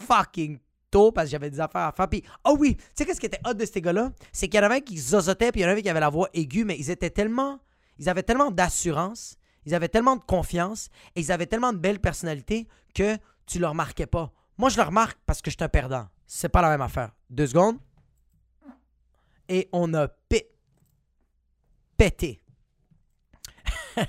fucking 0.04 0.60
tôt 0.92 1.12
parce 1.12 1.28
que 1.28 1.32
j'avais 1.32 1.50
des 1.50 1.60
affaires 1.60 1.82
à 1.88 1.92
faire. 1.92 2.08
Puis, 2.08 2.24
oh 2.46 2.56
oui, 2.60 2.76
tu 2.76 2.84
sais 2.96 3.06
qu'est-ce 3.06 3.20
qui 3.20 3.26
était 3.26 3.40
hot 3.48 3.54
de 3.54 3.66
ces 3.66 3.82
gars-là? 3.82 4.12
C'est 4.32 4.48
qu'il 4.48 4.60
y 4.60 4.64
en 4.64 4.66
avait 4.66 4.82
qui 4.82 4.98
zozotaient, 4.98 5.52
puis 5.52 5.62
il 5.62 5.64
y 5.64 5.68
en 5.68 5.70
avait 5.70 5.82
qui 5.82 5.90
avaient 5.90 6.00
la 6.00 6.10
voix 6.10 6.30
aiguë, 6.34 6.66
mais 6.66 6.78
ils 6.78 6.90
étaient 6.92 7.10
tellement. 7.10 7.60
Ils 8.00 8.10
avaient 8.10 8.24
tellement 8.24 8.52
d'assurance, 8.52 9.38
Ils 9.66 9.74
avaient 9.76 9.88
tellement 9.90 10.16
de 10.16 10.24
confiance 10.24 10.90
et 11.16 11.22
ils 11.22 11.32
avaient 11.32 11.46
tellement 11.48 11.72
de 11.74 11.78
belles 11.78 12.00
personnalités 12.00 12.68
que 12.94 13.18
tu 13.46 13.60
le 13.60 13.68
remarquais 13.68 14.08
pas. 14.08 14.32
Moi, 14.58 14.70
je 14.70 14.78
le 14.78 14.84
remarque 14.84 15.18
parce 15.26 15.42
que 15.42 15.50
je 15.52 15.56
suis 15.58 15.64
un 15.64 15.70
perdant. 15.70 16.08
C'est 16.28 16.50
pas 16.50 16.62
la 16.62 16.70
même 16.70 16.82
affaire. 16.82 17.12
Deux 17.30 17.48
secondes. 17.48 17.78
Et 19.50 19.70
on 19.72 19.94
a 19.94 20.08
pé- 20.08 20.50
pété. 21.98 22.44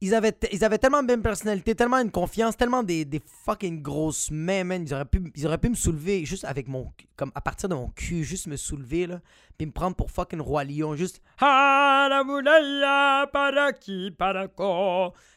ils, 0.00 0.14
avaient 0.14 0.36
ils 0.52 0.64
avaient 0.64 0.78
tellement 0.78 1.02
de 1.02 1.08
belles 1.08 1.22
personnalités, 1.22 1.74
tellement 1.74 1.98
une 1.98 2.10
confiance, 2.10 2.56
tellement 2.56 2.82
des, 2.82 3.04
des 3.04 3.20
fucking 3.44 3.82
grosses 3.82 4.30
mains, 4.30 4.64
man. 4.64 4.84
Ils 4.86 4.94
auraient, 4.94 5.04
pu, 5.04 5.32
ils 5.34 5.46
auraient 5.46 5.58
pu 5.58 5.68
me 5.70 5.74
soulever 5.74 6.24
juste 6.24 6.44
avec 6.44 6.68
mon. 6.68 6.92
Comme 7.16 7.32
à 7.34 7.40
partir 7.40 7.68
de 7.68 7.74
mon 7.74 7.88
cul, 7.88 8.22
juste 8.22 8.46
me 8.46 8.56
soulever, 8.56 9.06
là. 9.06 9.20
Puis 9.56 9.66
me 9.66 9.72
prendre 9.72 9.96
pour 9.96 10.10
fucking 10.10 10.40
Roi 10.40 10.62
Lion. 10.64 10.94
Juste. 10.94 11.20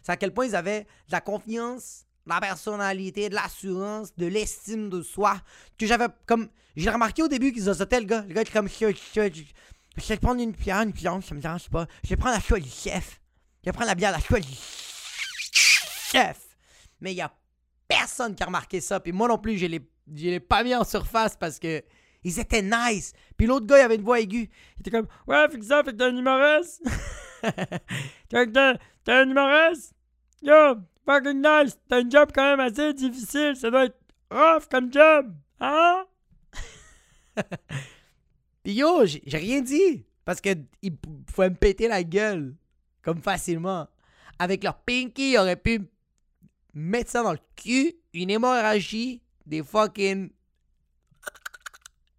C'est 0.03 0.11
à 0.11 0.17
quel 0.17 0.31
point 0.31 0.45
ils 0.45 0.55
avaient 0.55 0.81
de 0.81 1.11
la 1.11 1.21
confiance, 1.21 2.05
de 2.27 2.31
la 2.31 2.39
personnalité, 2.39 3.29
de 3.29 3.35
l'assurance, 3.35 4.15
de 4.15 4.27
l'estime 4.27 4.89
de 4.89 5.01
soi. 5.01 5.37
Que 5.79 5.87
j'avais 5.87 6.07
comme. 6.27 6.49
J'ai 6.75 6.89
remarqué 6.89 7.23
au 7.23 7.27
début 7.27 7.51
qu'ils 7.51 7.67
ossaient 7.67 7.99
le 7.99 8.05
gars. 8.05 8.23
Le 8.27 8.33
gars 8.35 8.41
était 8.41 8.51
comme. 8.51 8.67
Je, 8.67 10.07
vais 10.07 10.17
prendre 10.17 10.41
une 10.41 10.51
bière, 10.51 10.81
une 10.81 10.91
viande, 10.91 11.23
ça 11.23 11.33
me 11.33 11.41
dérange 11.41 11.69
pas. 11.69 11.87
Je 12.03 12.09
vais 12.09 12.15
prendre 12.15 12.35
la 12.35 12.41
choix 12.41 12.59
du 12.59 12.69
chef. 12.69 13.20
Je 13.65 13.71
prendre 13.71 13.87
la 13.87 13.95
bière, 13.95 14.11
la 14.11 14.19
choix 14.19 14.39
du 14.39 14.47
chef. 15.53 16.39
Mais 16.99 17.11
il 17.13 17.17
y 17.17 17.21
a 17.21 17.31
personne 17.87 18.35
qui 18.35 18.43
a 18.43 18.47
remarqué 18.47 18.81
ça. 18.81 18.99
Puis 18.99 19.11
moi 19.11 19.27
non 19.27 19.37
plus, 19.37 19.57
je 19.57 19.67
je 19.67 20.25
l'ai 20.25 20.39
pas 20.39 20.63
mis 20.63 20.75
en 20.75 20.83
surface 20.83 21.35
parce 21.37 21.59
que. 21.59 21.83
Ils 22.23 22.39
étaient 22.39 22.61
nice. 22.61 23.13
Puis 23.35 23.47
l'autre 23.47 23.65
gars, 23.65 23.79
il 23.79 23.81
avait 23.81 23.95
une 23.95 24.03
voix 24.03 24.19
aiguë. 24.19 24.47
Il 24.77 24.79
était 24.81 24.91
comme 24.91 25.07
Ouais, 25.25 25.43
fait 25.49 25.57
que 25.57 25.65
ça, 25.65 25.83
fait 25.83 25.91
que 25.91 25.97
t'es 25.97 26.03
un 26.03 26.15
humoriste. 26.15 26.83
T'es- 28.29 28.77
un 29.07 29.27
humoriste? 29.27 29.95
Yo, 30.43 30.75
fucking 31.03 31.41
nice. 31.41 31.79
T'as 31.89 31.97
un 32.03 32.07
job 32.07 32.29
quand 32.31 32.43
même 32.43 32.59
assez 32.59 32.93
difficile. 32.93 33.55
Ça 33.55 33.71
doit 33.71 33.85
être 33.85 33.97
rough 34.29 34.67
comme 34.69 34.93
job. 34.93 35.33
Hein? 35.59 36.05
Puis 38.63 38.73
yo, 38.73 39.05
j'ai 39.05 39.37
rien 39.37 39.61
dit. 39.61 40.05
Parce 40.23 40.39
que 40.41 40.49
ils 40.83 40.95
p- 40.95 41.09
pouvaient 41.25 41.49
me 41.49 41.55
péter 41.55 41.87
la 41.87 42.03
gueule. 42.03 42.55
Comme 43.01 43.21
facilement. 43.21 43.87
Avec 44.39 44.63
leur 44.63 44.79
pinky, 44.79 45.31
ils 45.33 45.37
auraient 45.37 45.55
pu 45.55 45.81
mettre 46.73 47.11
ça 47.11 47.23
dans 47.23 47.33
le 47.33 47.39
cul. 47.55 47.93
Une 48.13 48.29
hémorragie. 48.29 49.21
Des 49.45 49.63
fucking 49.63 50.29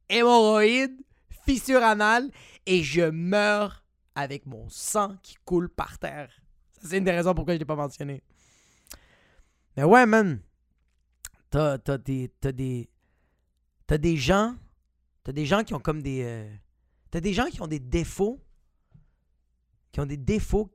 hémorroïdes. 0.09 1.01
Fissure 1.47 1.83
anale. 1.83 2.31
Et 2.67 2.83
je 2.83 3.03
meurs 3.03 3.85
avec 4.15 4.47
mon 4.47 4.69
sang 4.69 5.17
qui 5.23 5.37
coule 5.45 5.69
par 5.69 5.99
terre. 5.99 6.31
C'est 6.83 6.99
une 6.99 7.05
des 7.05 7.13
raisons 7.13 7.35
pourquoi 7.35 7.55
je 7.55 7.59
l'ai 7.59 7.65
pas 7.65 7.77
mentionné. 7.77 8.23
Mais 9.77 9.85
ouais, 9.85 10.07
man. 10.07 10.41
T'as, 11.51 11.79
t'as 11.79 11.99
des. 11.99 12.31
T'as 12.41 12.53
des. 12.53 12.89
T'as 13.87 13.99
des 13.99 14.17
gens. 14.17 14.57
T'as 15.25 15.33
des 15.33 15.47
gens 15.47 15.65
qui 15.65 15.75
ont 15.75 15.81
comme 15.81 16.03
des. 16.03 16.23
euh, 16.23 16.53
t'as 17.11 17.21
des 17.21 17.33
gens 17.33 17.47
qui 17.47 17.61
ont 17.63 17.67
des 17.67 17.79
défauts. 17.79 18.41
Qui 19.93 20.01
ont 20.01 20.07
des 20.07 20.17
défauts 20.17 20.71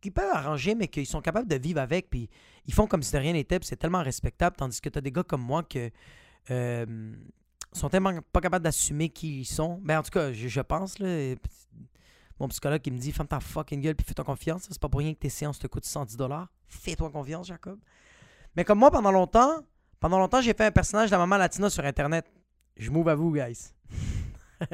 qui, 0.00 0.10
peuvent 0.10 0.32
arranger, 0.32 0.74
mais 0.74 0.88
qu'ils 0.88 1.06
sont 1.06 1.20
capables 1.20 1.48
de 1.48 1.56
vivre 1.56 1.80
avec. 1.80 2.10
Puis 2.10 2.28
ils 2.66 2.74
font 2.74 2.86
comme 2.86 3.02
si 3.02 3.12
de 3.12 3.18
rien 3.18 3.34
n'était. 3.34 3.58
Puis 3.58 3.68
c'est 3.68 3.76
tellement 3.76 4.02
respectable. 4.02 4.56
Tandis 4.56 4.80
que 4.80 4.88
t'as 4.88 5.00
des 5.00 5.12
gars 5.12 5.22
comme 5.22 5.42
moi 5.42 5.62
que. 5.62 5.90
euh, 6.50 7.14
sont 7.72 7.88
tellement 7.88 8.12
pas 8.32 8.40
capables 8.40 8.64
d'assumer 8.64 9.08
qui 9.08 9.40
ils 9.40 9.44
sont. 9.44 9.80
Ben, 9.82 9.98
en 9.98 10.02
tout 10.02 10.10
cas, 10.10 10.32
je, 10.32 10.48
je 10.48 10.60
pense, 10.60 10.98
là. 10.98 11.34
Mon 12.38 12.48
psychologue 12.48 12.80
qui 12.80 12.90
me 12.90 12.98
dit 12.98 13.12
Ferme 13.12 13.28
ta 13.28 13.40
fucking 13.40 13.80
gueule 13.80 13.94
puis 13.94 14.04
fais-toi 14.06 14.24
confiance. 14.24 14.66
C'est 14.68 14.80
pas 14.80 14.88
pour 14.88 14.98
rien 14.98 15.14
que 15.14 15.18
tes 15.18 15.28
séances 15.28 15.58
te 15.58 15.66
coûtent 15.66 15.84
110 15.84 16.16
Fais-toi 16.66 17.10
confiance, 17.10 17.46
Jacob. 17.46 17.78
Mais 18.56 18.64
comme 18.64 18.78
moi, 18.78 18.90
pendant 18.90 19.12
longtemps, 19.12 19.62
pendant 20.00 20.18
longtemps, 20.18 20.40
j'ai 20.40 20.54
fait 20.54 20.64
un 20.64 20.72
personnage 20.72 21.10
de 21.10 21.12
la 21.14 21.18
maman 21.18 21.36
latina 21.36 21.70
sur 21.70 21.84
Internet. 21.84 22.26
Je 22.76 22.90
m'ouvre 22.90 23.10
à 23.10 23.14
vous, 23.14 23.32
guys. 23.32 23.72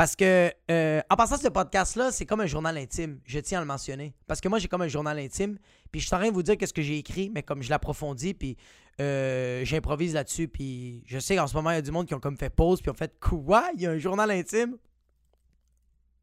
Parce 0.00 0.16
que, 0.16 0.50
euh, 0.70 1.02
en 1.10 1.14
passant 1.14 1.36
ce 1.36 1.48
podcast-là, 1.48 2.10
c'est 2.10 2.24
comme 2.24 2.40
un 2.40 2.46
journal 2.46 2.74
intime. 2.78 3.20
Je 3.26 3.38
tiens 3.38 3.58
à 3.58 3.60
le 3.60 3.66
mentionner. 3.66 4.14
Parce 4.26 4.40
que 4.40 4.48
moi, 4.48 4.58
j'ai 4.58 4.66
comme 4.66 4.80
un 4.80 4.88
journal 4.88 5.18
intime. 5.18 5.58
Puis 5.92 6.00
je 6.00 6.06
suis 6.06 6.14
en 6.14 6.18
train 6.18 6.28
de 6.30 6.32
vous 6.32 6.42
dire 6.42 6.56
qu'est-ce 6.56 6.72
que 6.72 6.80
j'ai 6.80 6.96
écrit, 6.96 7.28
mais 7.28 7.42
comme 7.42 7.62
je 7.62 7.68
l'approfondis, 7.68 8.32
puis 8.32 8.56
euh, 8.98 9.62
j'improvise 9.66 10.14
là-dessus. 10.14 10.48
Puis 10.48 11.04
je 11.04 11.18
sais 11.18 11.36
qu'en 11.36 11.46
ce 11.46 11.54
moment, 11.54 11.70
il 11.72 11.74
y 11.74 11.76
a 11.76 11.82
du 11.82 11.90
monde 11.90 12.06
qui 12.06 12.14
ont 12.14 12.18
comme 12.18 12.38
fait 12.38 12.48
pause, 12.48 12.80
puis 12.80 12.90
ont 12.90 12.94
fait 12.94 13.14
Quoi? 13.20 13.68
Il 13.74 13.82
y 13.82 13.86
a 13.86 13.90
un 13.90 13.98
journal 13.98 14.30
intime? 14.30 14.78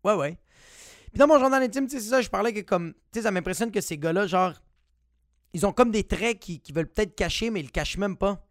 Ouais, 0.04 0.16
ouais. 0.16 0.40
Puis 1.12 1.20
dans 1.20 1.28
mon 1.28 1.38
journal 1.38 1.62
intime, 1.62 1.86
tu 1.86 1.98
sais, 1.98 2.02
c'est 2.02 2.10
ça, 2.10 2.24
je 2.24 2.30
parlais 2.30 2.54
que 2.54 2.62
comme. 2.62 2.96
Tu 3.12 3.20
sais, 3.20 3.22
ça 3.22 3.30
m'impressionne 3.30 3.70
que 3.70 3.82
ces 3.82 4.00
gars-là, 4.00 4.26
genre, 4.26 4.54
ils 5.54 5.68
ont 5.68 5.72
comme 5.72 5.92
des 5.92 6.04
traits 6.04 6.40
qui, 6.40 6.62
qui 6.62 6.72
veulent 6.72 6.92
peut-être 6.92 7.14
cacher, 7.14 7.52
mais 7.52 7.60
ils 7.60 7.68
le 7.68 7.72
cachent 7.72 8.00
même 8.00 8.18
pas. 8.18 8.44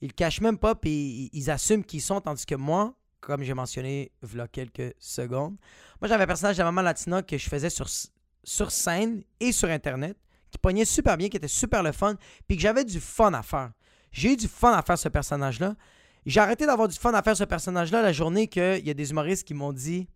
Ils 0.00 0.08
le 0.08 0.14
cachent 0.14 0.40
même 0.40 0.58
pas, 0.58 0.74
puis 0.74 1.30
ils, 1.32 1.50
assument 1.52 1.84
qui 1.84 1.98
ils 1.98 2.00
sont, 2.00 2.20
tandis 2.20 2.44
que 2.44 2.56
moi, 2.56 2.96
comme 3.26 3.42
j'ai 3.42 3.54
mentionné 3.54 4.12
il 4.22 4.38
y 4.38 4.40
a 4.40 4.46
quelques 4.46 4.94
secondes, 5.00 5.56
moi 6.00 6.06
j'avais 6.06 6.22
un 6.22 6.26
personnage 6.28 6.58
de 6.58 6.62
maman 6.62 6.80
latina 6.80 7.22
que 7.22 7.36
je 7.36 7.48
faisais 7.48 7.70
sur, 7.70 7.88
sur 8.44 8.70
scène 8.70 9.24
et 9.40 9.50
sur 9.50 9.68
Internet, 9.68 10.16
qui 10.48 10.58
pognait 10.58 10.84
super 10.84 11.16
bien, 11.16 11.28
qui 11.28 11.36
était 11.36 11.48
super 11.48 11.82
le 11.82 11.90
fun, 11.90 12.14
puis 12.46 12.56
que 12.56 12.62
j'avais 12.62 12.84
du 12.84 13.00
fun 13.00 13.34
à 13.34 13.42
faire. 13.42 13.72
J'ai 14.12 14.34
eu 14.34 14.36
du 14.36 14.46
fun 14.46 14.72
à 14.72 14.80
faire 14.82 14.96
ce 14.96 15.08
personnage-là. 15.08 15.74
J'ai 16.24 16.38
arrêté 16.38 16.66
d'avoir 16.66 16.86
du 16.86 16.96
fun 16.96 17.12
à 17.14 17.22
faire 17.22 17.36
ce 17.36 17.42
personnage-là 17.42 18.00
la 18.00 18.12
journée 18.12 18.46
qu'il 18.46 18.86
y 18.86 18.90
a 18.90 18.94
des 18.94 19.10
humoristes 19.10 19.44
qui 19.44 19.54
m'ont 19.54 19.72
dit 19.72 20.06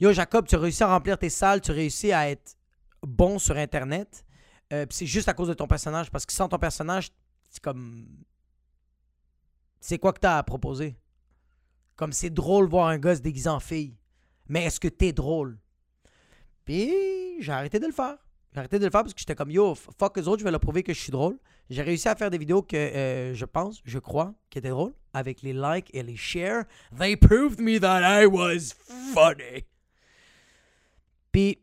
Yo, 0.00 0.10
Jacob, 0.14 0.46
tu 0.46 0.54
as 0.54 0.58
réussi 0.58 0.82
à 0.84 0.88
remplir 0.88 1.18
tes 1.18 1.28
salles, 1.28 1.60
tu 1.60 1.70
as 1.70 1.74
réussi 1.74 2.12
à 2.12 2.30
être 2.30 2.56
bon 3.02 3.38
sur 3.38 3.58
Internet. 3.58 4.24
Euh, 4.72 4.86
c'est 4.88 5.06
juste 5.06 5.28
à 5.28 5.34
cause 5.34 5.48
de 5.48 5.54
ton 5.54 5.66
personnage. 5.66 6.10
Parce 6.10 6.24
que 6.24 6.32
sans 6.32 6.48
ton 6.48 6.58
personnage, 6.58 7.10
c'est 7.50 7.62
comme. 7.62 8.06
C'est 9.80 9.98
quoi 9.98 10.14
que 10.14 10.20
t'as 10.20 10.38
à 10.38 10.42
proposer? 10.42 10.96
Comme 11.96 12.12
c'est 12.12 12.30
drôle 12.30 12.68
voir 12.68 12.88
un 12.88 12.98
gosse 12.98 13.20
déguisé 13.20 13.48
en 13.48 13.60
fille. 13.60 13.96
Mais 14.48 14.64
est-ce 14.64 14.80
que 14.80 14.88
t'es 14.88 15.12
drôle? 15.12 15.58
Puis 16.64 16.92
j'ai 17.40 17.52
arrêté 17.52 17.78
de 17.78 17.86
le 17.86 17.92
faire. 17.92 18.16
J'ai 18.52 18.58
arrêté 18.58 18.78
de 18.78 18.84
le 18.84 18.90
faire 18.90 19.02
parce 19.02 19.14
que 19.14 19.20
j'étais 19.20 19.34
comme 19.34 19.50
yo, 19.50 19.74
fuck 19.74 20.18
eux 20.18 20.28
autres, 20.28 20.38
je 20.38 20.44
vais 20.44 20.50
leur 20.50 20.60
prouver 20.60 20.82
que 20.82 20.92
je 20.92 21.00
suis 21.00 21.12
drôle. 21.12 21.38
J'ai 21.70 21.82
réussi 21.82 22.08
à 22.08 22.14
faire 22.14 22.30
des 22.30 22.38
vidéos 22.38 22.62
que 22.62 22.76
euh, 22.76 23.34
je 23.34 23.44
pense, 23.44 23.80
je 23.84 23.98
crois, 23.98 24.34
qui 24.50 24.58
étaient 24.58 24.68
drôles. 24.68 24.94
Avec 25.12 25.42
les 25.42 25.52
likes 25.52 25.90
et 25.92 26.02
les 26.02 26.16
shares. 26.16 26.64
They 26.98 27.16
proved 27.16 27.60
me 27.60 27.78
that 27.80 28.00
I 28.02 28.26
was 28.26 28.74
funny. 29.12 29.64
Puis 31.32 31.58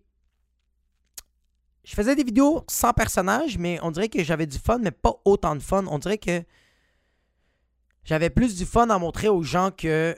je 1.83 1.95
faisais 1.95 2.15
des 2.15 2.23
vidéos 2.23 2.63
sans 2.69 2.93
personnage, 2.93 3.57
mais 3.57 3.79
on 3.81 3.91
dirait 3.91 4.09
que 4.09 4.23
j'avais 4.23 4.45
du 4.45 4.57
fun, 4.57 4.79
mais 4.79 4.91
pas 4.91 5.13
autant 5.25 5.55
de 5.55 5.61
fun. 5.61 5.85
On 5.87 5.97
dirait 5.97 6.17
que 6.17 6.43
j'avais 8.03 8.29
plus 8.29 8.55
du 8.55 8.65
fun 8.65 8.89
à 8.89 8.97
montrer 8.97 9.29
aux 9.29 9.43
gens 9.43 9.71
que 9.71 10.15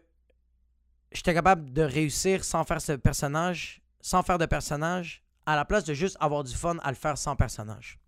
j'étais 1.13 1.33
capable 1.33 1.71
de 1.71 1.81
réussir 1.81 2.43
sans 2.43 2.63
faire 2.63 2.81
ce 2.81 2.93
personnage, 2.93 3.81
sans 4.01 4.23
faire 4.23 4.37
de 4.37 4.45
personnage, 4.45 5.23
à 5.45 5.55
la 5.55 5.65
place 5.65 5.83
de 5.83 5.93
juste 5.93 6.17
avoir 6.19 6.43
du 6.43 6.53
fun 6.55 6.77
à 6.83 6.89
le 6.89 6.95
faire 6.95 7.17
sans 7.17 7.35
personnage. 7.35 7.99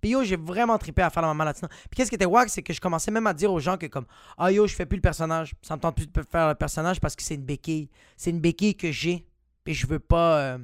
Puis 0.00 0.10
yo, 0.10 0.22
j'ai 0.24 0.36
vraiment 0.36 0.76
trippé 0.78 1.02
à 1.02 1.10
faire 1.10 1.22
la 1.22 1.28
maman 1.28 1.44
latina. 1.44 1.68
Puis 1.68 1.96
qu'est-ce 1.96 2.10
qui 2.10 2.16
était 2.16 2.26
wack, 2.26 2.48
c'est 2.48 2.62
que 2.62 2.72
je 2.72 2.80
commençais 2.80 3.10
même 3.10 3.26
à 3.26 3.32
dire 3.34 3.52
aux 3.52 3.60
gens 3.60 3.76
que 3.76 3.86
comme 3.86 4.06
Ah 4.36 4.52
yo, 4.52 4.66
je 4.66 4.74
fais 4.74 4.86
plus 4.86 4.96
le 4.96 5.02
personnage. 5.02 5.54
Ça 5.62 5.74
me 5.76 5.80
tente 5.80 5.96
plus 5.96 6.06
de 6.06 6.22
faire 6.30 6.48
le 6.48 6.54
personnage 6.54 7.00
parce 7.00 7.16
que 7.16 7.22
c'est 7.22 7.34
une 7.34 7.44
béquille. 7.44 7.88
C'est 8.16 8.30
une 8.30 8.40
béquille 8.40 8.76
que 8.76 8.92
j'ai. 8.92 9.26
Puis 9.64 9.74
je 9.74 9.86
veux 9.86 9.98
pas. 9.98 10.40
euh, 10.40 10.58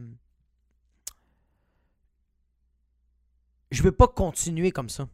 Je 3.70 3.82
veux 3.82 3.92
pas 3.92 4.06
continuer 4.06 4.70
comme 4.70 4.90
ça. 4.90 5.08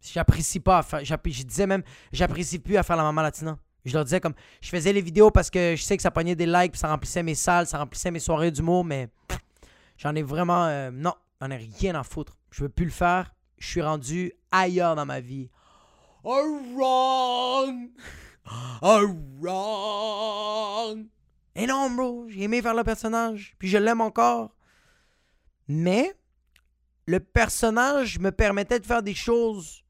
J'apprécie 0.00 0.60
pas 0.60 0.78
à 0.78 0.82
faire. 0.82 1.04
Je 1.04 1.42
disais 1.42 1.66
même, 1.66 1.82
j'apprécie 2.10 2.58
plus 2.58 2.78
à 2.78 2.82
faire 2.82 2.96
la 2.96 3.02
maman 3.02 3.20
latina. 3.20 3.58
Je 3.84 3.94
leur 3.94 4.04
disais 4.04 4.20
comme, 4.20 4.34
je 4.60 4.68
faisais 4.68 4.92
les 4.92 5.00
vidéos 5.00 5.30
parce 5.30 5.50
que 5.50 5.74
je 5.76 5.82
sais 5.82 5.96
que 5.96 6.02
ça 6.02 6.10
pognait 6.10 6.34
des 6.34 6.46
likes, 6.46 6.72
puis 6.72 6.78
ça 6.78 6.88
remplissait 6.88 7.22
mes 7.22 7.34
salles, 7.34 7.66
ça 7.66 7.78
remplissait 7.78 8.10
mes 8.10 8.18
soirées 8.18 8.50
d'humour, 8.50 8.84
mais 8.84 9.08
j'en 9.96 10.14
ai 10.14 10.22
vraiment, 10.22 10.66
euh, 10.66 10.90
non, 10.92 11.14
j'en 11.40 11.50
ai 11.50 11.56
rien 11.56 11.94
à 11.94 12.02
foutre. 12.02 12.36
Je 12.50 12.64
veux 12.64 12.68
plus 12.68 12.84
le 12.84 12.90
faire. 12.90 13.34
Je 13.58 13.66
suis 13.66 13.82
rendu 13.82 14.32
ailleurs 14.50 14.96
dans 14.96 15.06
ma 15.06 15.20
vie. 15.20 15.50
Oh 16.24 16.60
wrong, 16.74 17.90
oh 18.82 19.06
wrong. 19.40 21.06
Et 21.54 21.66
non, 21.66 21.90
bro, 21.90 22.26
j'ai 22.28 22.42
aimé 22.42 22.62
faire 22.62 22.74
le 22.74 22.84
personnage, 22.84 23.54
puis 23.58 23.68
je 23.68 23.78
l'aime 23.78 24.00
encore. 24.00 24.54
Mais 25.68 26.14
le 27.06 27.20
personnage 27.20 28.18
me 28.18 28.30
permettait 28.30 28.80
de 28.80 28.86
faire 28.86 29.02
des 29.02 29.14
choses 29.14 29.84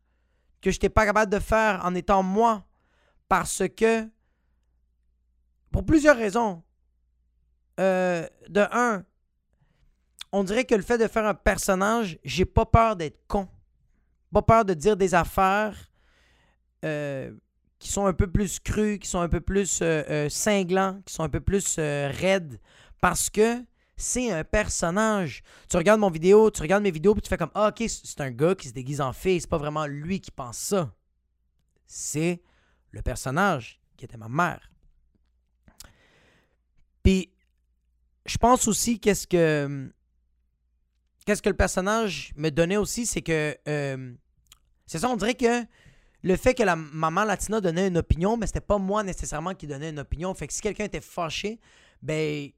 que 0.61 0.71
je 0.71 0.77
n'étais 0.77 0.89
pas 0.89 1.07
capable 1.07 1.33
de 1.33 1.39
faire 1.39 1.81
en 1.85 1.95
étant 1.95 2.23
moi. 2.23 2.65
Parce 3.31 3.63
que, 3.77 4.11
pour 5.71 5.87
plusieurs 5.87 6.17
raisons. 6.17 6.65
Euh, 7.79 8.27
de 8.49 8.67
un, 8.73 9.05
on 10.33 10.43
dirait 10.43 10.65
que 10.65 10.75
le 10.75 10.83
fait 10.83 10.99
de 10.99 11.07
faire 11.07 11.25
un 11.25 11.35
personnage, 11.35 12.19
j'ai 12.25 12.45
pas 12.45 12.67
peur 12.67 12.97
d'être 12.97 13.21
con. 13.29 13.49
Pas 14.33 14.43
peur 14.43 14.65
de 14.65 14.75
dire 14.75 14.97
des 14.97 15.15
affaires 15.15 15.77
euh, 16.85 17.33
qui 17.79 17.89
sont 17.89 18.05
un 18.05 18.13
peu 18.13 18.27
plus 18.27 18.59
crues, 18.59 18.99
qui 18.99 19.09
sont 19.09 19.21
un 19.21 19.29
peu 19.29 19.41
plus 19.41 19.81
euh, 19.81 20.03
euh, 20.11 20.29
cinglants, 20.29 21.01
qui 21.07 21.15
sont 21.15 21.23
un 21.23 21.29
peu 21.29 21.41
plus 21.41 21.79
raides. 21.79 22.61
Parce 23.01 23.31
que 23.31 23.65
C'est 23.97 24.33
un 24.33 24.43
personnage. 24.43 25.45
Tu 25.69 25.77
regardes 25.77 26.01
mon 26.01 26.11
vidéo, 26.11 26.51
tu 26.51 26.63
regardes 26.63 26.83
mes 26.83 26.91
vidéos, 26.91 27.15
puis 27.15 27.23
tu 27.23 27.29
fais 27.29 27.37
comme 27.37 27.53
Ah, 27.55 27.69
ok, 27.69 27.87
c'est 27.87 28.21
un 28.21 28.33
gars 28.33 28.57
qui 28.57 28.69
se 28.69 28.73
déguise 28.73 29.01
en 29.01 29.13
fille. 29.13 29.41
C'est 29.41 29.49
pas 29.49 29.59
vraiment 29.59 29.87
lui 29.87 30.21
qui 30.21 30.33
pense 30.33 30.59
ça. 30.59 30.93
C'est 31.87 32.43
le 32.91 33.03
personnage 33.03 33.81
qui 33.97 34.05
était 34.05 34.17
ma 34.17 34.29
mère. 34.29 34.71
Puis, 37.03 37.33
je 38.27 38.39
pense 38.39 38.69
aussi 38.69 39.01
qu'est-ce 39.01 39.27
que. 39.27 39.91
Le 41.27 41.53
personnage 41.53 42.33
me 42.37 42.51
donnait 42.51 42.77
aussi, 42.77 43.07
c'est 43.07 43.23
que. 43.23 43.57
euh, 43.69 44.15
c'est 44.87 44.99
ça, 44.99 45.09
on 45.09 45.17
dirait 45.17 45.35
que 45.35 45.65
le 46.23 46.37
fait 46.37 46.55
que 46.55 46.63
la 46.63 46.77
maman 46.77 47.25
latina 47.25 47.61
donnait 47.61 47.89
une 47.89 47.99
opinion, 47.99 48.37
mais 48.37 48.47
c'était 48.47 48.61
pas 48.61 48.79
moi 48.79 49.03
nécessairement 49.03 49.55
qui 49.55 49.67
donnais 49.67 49.91
une 49.91 50.01
opinion. 50.01 50.35
Fait 50.35 50.47
que 50.47 50.53
si 50.53 50.61
quelqu'un 50.61 50.85
était 50.85 51.01
fâché, 51.01 51.61
ben 52.03 52.51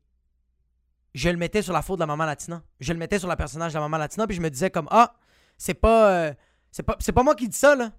je 1.14 1.28
le 1.28 1.36
mettais 1.36 1.62
sur 1.62 1.72
la 1.72 1.82
faute 1.82 1.98
de 1.98 2.02
la 2.02 2.06
maman 2.06 2.24
latina. 2.24 2.62
Je 2.80 2.92
le 2.92 2.98
mettais 2.98 3.18
sur 3.18 3.28
la 3.28 3.36
personnage 3.36 3.72
de 3.72 3.78
la 3.78 3.82
maman 3.82 3.98
latina, 3.98 4.26
puis 4.26 4.36
je 4.36 4.40
me 4.40 4.50
disais 4.50 4.70
comme 4.70 4.88
ah, 4.90 5.14
c'est 5.58 5.74
pas 5.74 6.10
euh, 6.10 6.34
c'est 6.70 6.82
pas 6.82 6.96
c'est 6.98 7.12
pas 7.12 7.22
moi 7.22 7.34
qui 7.34 7.48
dis 7.48 7.56
ça 7.56 7.76
là. 7.76 7.92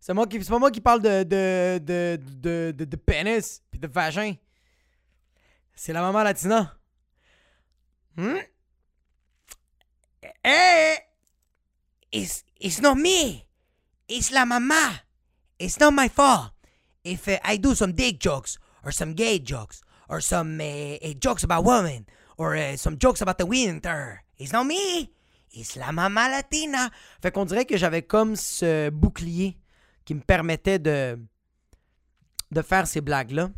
C'est 0.00 0.14
moi 0.14 0.26
qui 0.26 0.42
c'est 0.42 0.50
pas 0.50 0.58
moi 0.58 0.70
qui 0.70 0.80
parle 0.80 1.02
de 1.02 1.24
de 1.24 1.78
de 1.78 2.72
de, 2.72 2.84
de, 2.84 2.96
pénis 2.96 3.62
puis 3.70 3.78
de 3.78 3.86
vagin. 3.86 4.34
C'est 5.74 5.92
la 5.92 6.00
maman 6.00 6.22
latina. 6.22 6.74
Hmm? 8.16 8.38
Hey, 10.42 10.96
it's 12.10 12.44
it's 12.58 12.80
not 12.80 12.94
me. 12.94 13.44
It's 14.08 14.30
la 14.30 14.46
mama. 14.46 15.02
It's 15.58 15.78
not 15.78 15.92
my 15.92 16.08
fault. 16.08 16.52
If 17.04 17.28
uh, 17.28 17.38
I 17.44 17.58
do 17.58 17.74
some 17.74 17.92
dick 17.92 18.18
jokes 18.18 18.58
or 18.82 18.92
some 18.92 19.12
gay 19.12 19.38
jokes 19.38 19.82
or 20.08 20.22
some 20.22 20.58
jokes 21.20 21.44
about 21.44 21.64
women 21.64 22.06
or 22.38 22.56
some 22.76 22.96
jokes 22.96 23.20
about 23.20 23.36
the 23.36 23.44
winter, 23.44 24.22
it's 24.38 24.52
not 24.52 24.64
me. 24.66 25.12
It's 25.52 25.76
la 25.76 25.92
mama 25.92 26.28
latina. 26.30 26.90
Fait 27.20 27.30
qu'on 27.30 27.44
dirait 27.44 27.66
que 27.66 27.76
j'avais 27.76 28.02
comme 28.02 28.34
ce 28.34 28.88
bouclier 28.88 29.59
qui 30.10 30.16
me 30.16 30.20
permettait 30.22 30.80
de 30.80 31.16
de 32.50 32.62
faire 32.62 32.88
ces 32.88 33.00
blagues-là. 33.00 33.48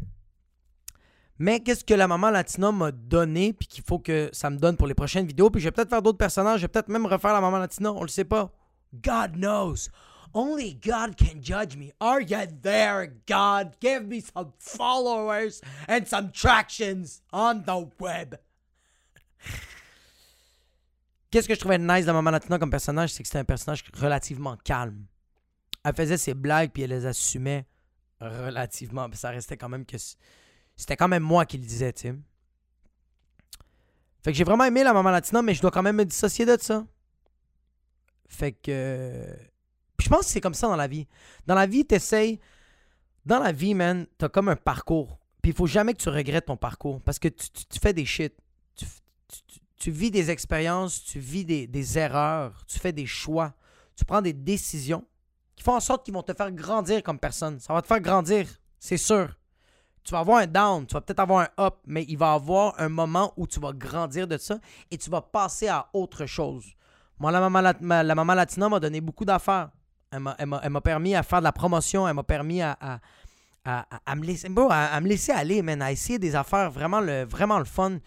Mais 1.38 1.60
qu'est-ce 1.60 1.82
que 1.82 1.94
la 1.94 2.06
maman 2.06 2.28
latina 2.28 2.70
m'a 2.70 2.92
donné, 2.92 3.54
puis 3.54 3.66
qu'il 3.66 3.82
faut 3.82 3.98
que 3.98 4.28
ça 4.34 4.50
me 4.50 4.58
donne 4.58 4.76
pour 4.76 4.86
les 4.86 4.92
prochaines 4.92 5.24
vidéos, 5.24 5.48
puis 5.48 5.62
je 5.62 5.68
vais 5.68 5.72
peut-être 5.72 5.88
faire 5.88 6.02
d'autres 6.02 6.18
personnages, 6.18 6.60
je 6.60 6.64
vais 6.64 6.68
peut-être 6.68 6.90
même 6.90 7.06
refaire 7.06 7.32
la 7.32 7.40
maman 7.40 7.56
latina, 7.56 7.90
on 7.90 8.02
le 8.02 8.08
sait 8.08 8.26
pas. 8.26 8.52
God 8.92 9.32
knows. 9.32 9.88
Only 10.34 10.74
God 10.74 11.16
can 11.16 11.40
judge 11.40 11.74
me. 11.74 11.90
Are 12.00 12.20
you 12.20 12.46
there, 12.62 13.06
God? 13.26 13.70
Give 13.80 14.02
me 14.06 14.20
some 14.20 14.52
followers 14.58 15.62
and 15.88 16.04
some 16.04 16.32
tractions 16.32 17.22
on 17.32 17.62
the 17.62 17.88
web. 17.98 18.34
Qu'est-ce 21.30 21.48
que 21.48 21.54
je 21.54 21.60
trouvais 21.60 21.78
nice 21.78 22.04
de 22.04 22.12
Maman 22.12 22.30
Latina 22.30 22.58
comme 22.58 22.70
personnage, 22.70 23.14
c'est 23.14 23.22
que 23.22 23.28
c'était 23.30 23.38
un 23.38 23.44
personnage 23.44 23.84
relativement 23.94 24.58
calme. 24.62 25.06
Elle 25.84 25.94
faisait 25.94 26.16
ses 26.16 26.34
blagues 26.34 26.70
puis 26.72 26.82
elle 26.82 26.90
les 26.90 27.06
assumait 27.06 27.66
relativement. 28.20 29.08
Ça 29.14 29.30
restait 29.30 29.56
quand 29.56 29.68
même 29.68 29.84
que 29.84 29.96
c'était 30.76 30.96
quand 30.96 31.08
même 31.08 31.22
moi 31.22 31.44
qui 31.46 31.58
le 31.58 31.64
disais, 31.64 31.92
tu 31.92 32.02
sais. 32.02 32.14
Fait 34.24 34.30
que 34.30 34.38
j'ai 34.38 34.44
vraiment 34.44 34.64
aimé 34.64 34.84
la 34.84 34.92
Maman 34.92 35.10
Latina, 35.10 35.42
mais 35.42 35.54
je 35.54 35.60
dois 35.60 35.70
quand 35.70 35.82
même 35.82 35.96
me 35.96 36.04
dissocier 36.04 36.46
de 36.46 36.56
ça. 36.60 36.86
Fait 38.28 38.52
que. 38.52 39.26
Puis 39.96 40.04
je 40.04 40.08
pense 40.08 40.20
que 40.20 40.26
c'est 40.26 40.40
comme 40.40 40.54
ça 40.54 40.68
dans 40.68 40.76
la 40.76 40.86
vie. 40.86 41.08
Dans 41.46 41.54
la 41.54 41.66
vie, 41.66 41.84
t'essayes. 41.84 42.38
Dans 43.26 43.40
la 43.40 43.52
vie, 43.52 43.74
man, 43.74 44.06
t'as 44.18 44.28
comme 44.28 44.48
un 44.48 44.56
parcours. 44.56 45.18
Puis 45.42 45.50
il 45.50 45.56
faut 45.56 45.66
jamais 45.66 45.92
que 45.92 46.00
tu 46.00 46.08
regrettes 46.08 46.46
ton 46.46 46.56
parcours. 46.56 47.00
Parce 47.02 47.18
que 47.18 47.28
tu, 47.28 47.78
fais 47.80 47.92
des 47.92 48.04
shit. 48.04 48.34
Tu, 49.76 49.90
vis 49.90 50.12
des 50.12 50.30
expériences, 50.30 51.02
tu 51.04 51.18
vis 51.18 51.44
des 51.44 51.98
erreurs, 51.98 52.64
tu 52.66 52.78
fais 52.78 52.92
des 52.92 53.06
choix. 53.06 53.54
Tu 53.96 54.04
prends 54.04 54.22
des 54.22 54.32
décisions 54.32 55.04
qui 55.62 55.64
font 55.64 55.76
en 55.76 55.80
sorte 55.80 56.04
qu'ils 56.04 56.12
vont 56.14 56.22
te 56.24 56.34
faire 56.34 56.50
grandir 56.50 57.02
comme 57.04 57.18
personne. 57.20 57.60
Ça 57.60 57.72
va 57.72 57.80
te 57.82 57.86
faire 57.86 58.00
grandir, 58.00 58.46
c'est 58.80 58.96
sûr. 58.96 59.28
Tu 60.02 60.10
vas 60.10 60.18
avoir 60.18 60.38
un 60.38 60.46
down, 60.48 60.84
tu 60.86 60.94
vas 60.94 61.00
peut-être 61.00 61.20
avoir 61.20 61.46
un 61.56 61.64
up, 61.64 61.74
mais 61.86 62.04
il 62.08 62.18
va 62.18 62.32
y 62.32 62.34
avoir 62.34 62.74
un 62.80 62.88
moment 62.88 63.32
où 63.36 63.46
tu 63.46 63.60
vas 63.60 63.72
grandir 63.72 64.26
de 64.26 64.36
ça 64.38 64.58
et 64.90 64.98
tu 64.98 65.08
vas 65.08 65.20
passer 65.22 65.68
à 65.68 65.86
autre 65.92 66.26
chose. 66.26 66.64
Moi, 67.20 67.30
la 67.30 67.48
maman, 67.48 67.72
maman 67.80 68.34
latina 68.34 68.68
m'a 68.68 68.80
donné 68.80 69.00
beaucoup 69.00 69.24
d'affaires. 69.24 69.70
Elle 70.10 70.18
m'a- 70.18 70.80
permis 70.80 71.14
à 71.14 71.22
faire 71.22 71.38
de 71.38 71.44
la 71.44 71.52
promotion, 71.52 72.08
elle 72.08 72.14
m'a 72.14 72.24
permis 72.24 72.60
à, 72.60 72.76
à, 73.64 73.86
à- 74.04 74.14
me 74.16 74.24
laisser, 74.24 74.48
bro, 74.48 74.66
à, 74.68 75.00
me 75.00 75.06
laisser 75.06 75.30
aller, 75.30 75.62
à 75.80 75.92
essayer 75.92 76.18
des 76.18 76.34
affaires 76.34 76.72
vraiment 76.72 77.00
le, 77.00 77.24
vraiment 77.24 77.60
le 77.60 77.64
fun. 77.64 77.98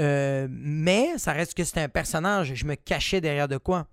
Euh, 0.00 0.48
mais 0.50 1.18
ça 1.18 1.32
reste 1.32 1.52
que 1.52 1.62
c'était 1.62 1.82
un 1.82 1.90
personnage. 1.90 2.54
Je 2.54 2.64
me 2.64 2.74
cachais 2.74 3.20
derrière 3.20 3.48
de 3.48 3.58
quoi. 3.58 3.86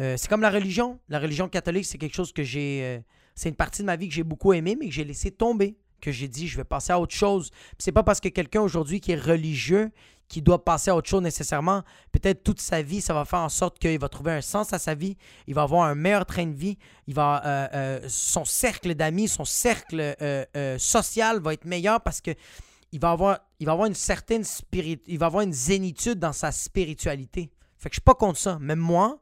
Euh, 0.00 0.16
c'est 0.16 0.28
comme 0.28 0.40
la 0.40 0.50
religion. 0.50 0.98
La 1.08 1.18
religion 1.18 1.48
catholique, 1.48 1.84
c'est 1.84 1.98
quelque 1.98 2.14
chose 2.14 2.32
que 2.32 2.42
j'ai. 2.42 2.80
euh, 2.82 3.00
c'est 3.34 3.48
une 3.48 3.56
partie 3.56 3.82
de 3.82 3.86
ma 3.86 3.96
vie 3.96 4.08
que 4.08 4.14
j'ai 4.14 4.22
beaucoup 4.22 4.52
aimé, 4.52 4.76
mais 4.78 4.86
que 4.86 4.92
j'ai 4.92 5.04
laissé 5.04 5.30
tomber. 5.30 5.76
Que 6.00 6.12
j'ai 6.12 6.28
dit, 6.28 6.46
je 6.48 6.56
vais 6.56 6.64
passer 6.64 6.92
à 6.92 7.00
autre 7.00 7.14
chose. 7.14 7.50
C'est 7.78 7.92
pas 7.92 8.02
parce 8.02 8.20
que 8.20 8.28
quelqu'un 8.28 8.60
aujourd'hui 8.60 9.00
qui 9.00 9.12
est 9.12 9.20
religieux 9.20 9.90
qui 10.28 10.40
doit 10.40 10.64
passer 10.64 10.90
à 10.90 10.96
autre 10.96 11.08
chose 11.08 11.22
nécessairement. 11.22 11.82
Peut-être 12.12 12.42
toute 12.42 12.60
sa 12.60 12.82
vie, 12.82 13.00
ça 13.00 13.12
va 13.14 13.24
faire 13.24 13.40
en 13.40 13.48
sorte 13.48 13.78
qu'il 13.78 13.98
va 13.98 14.08
trouver 14.08 14.32
un 14.32 14.40
sens 14.40 14.72
à 14.72 14.78
sa 14.78 14.94
vie. 14.94 15.16
Il 15.46 15.54
va 15.54 15.62
avoir 15.62 15.82
un 15.82 15.94
meilleur 15.94 16.26
train 16.26 16.46
de 16.46 16.54
vie. 16.54 16.78
Il 17.06 17.14
va, 17.14 17.42
euh, 17.74 18.00
son 18.08 18.44
cercle 18.44 18.94
d'amis, 18.94 19.28
son 19.28 19.44
cercle 19.44 20.16
social 20.78 21.40
va 21.40 21.54
être 21.54 21.64
meilleur 21.64 22.00
parce 22.00 22.20
que 22.20 22.32
il 22.94 23.00
va 23.00 23.10
avoir, 23.10 23.40
il 23.58 23.66
va 23.66 23.72
avoir 23.72 23.88
une 23.88 23.94
certaine 23.94 24.44
spirit, 24.44 25.02
il 25.08 25.18
va 25.18 25.26
avoir 25.26 25.42
une 25.42 25.52
zénitude 25.52 26.20
dans 26.20 26.32
sa 26.32 26.52
spiritualité. 26.52 27.50
Fait 27.76 27.88
que 27.90 27.94
je 27.94 27.96
suis 27.96 28.04
pas 28.04 28.14
contre 28.14 28.38
ça. 28.38 28.56
Même 28.60 28.78
moi, 28.78 29.18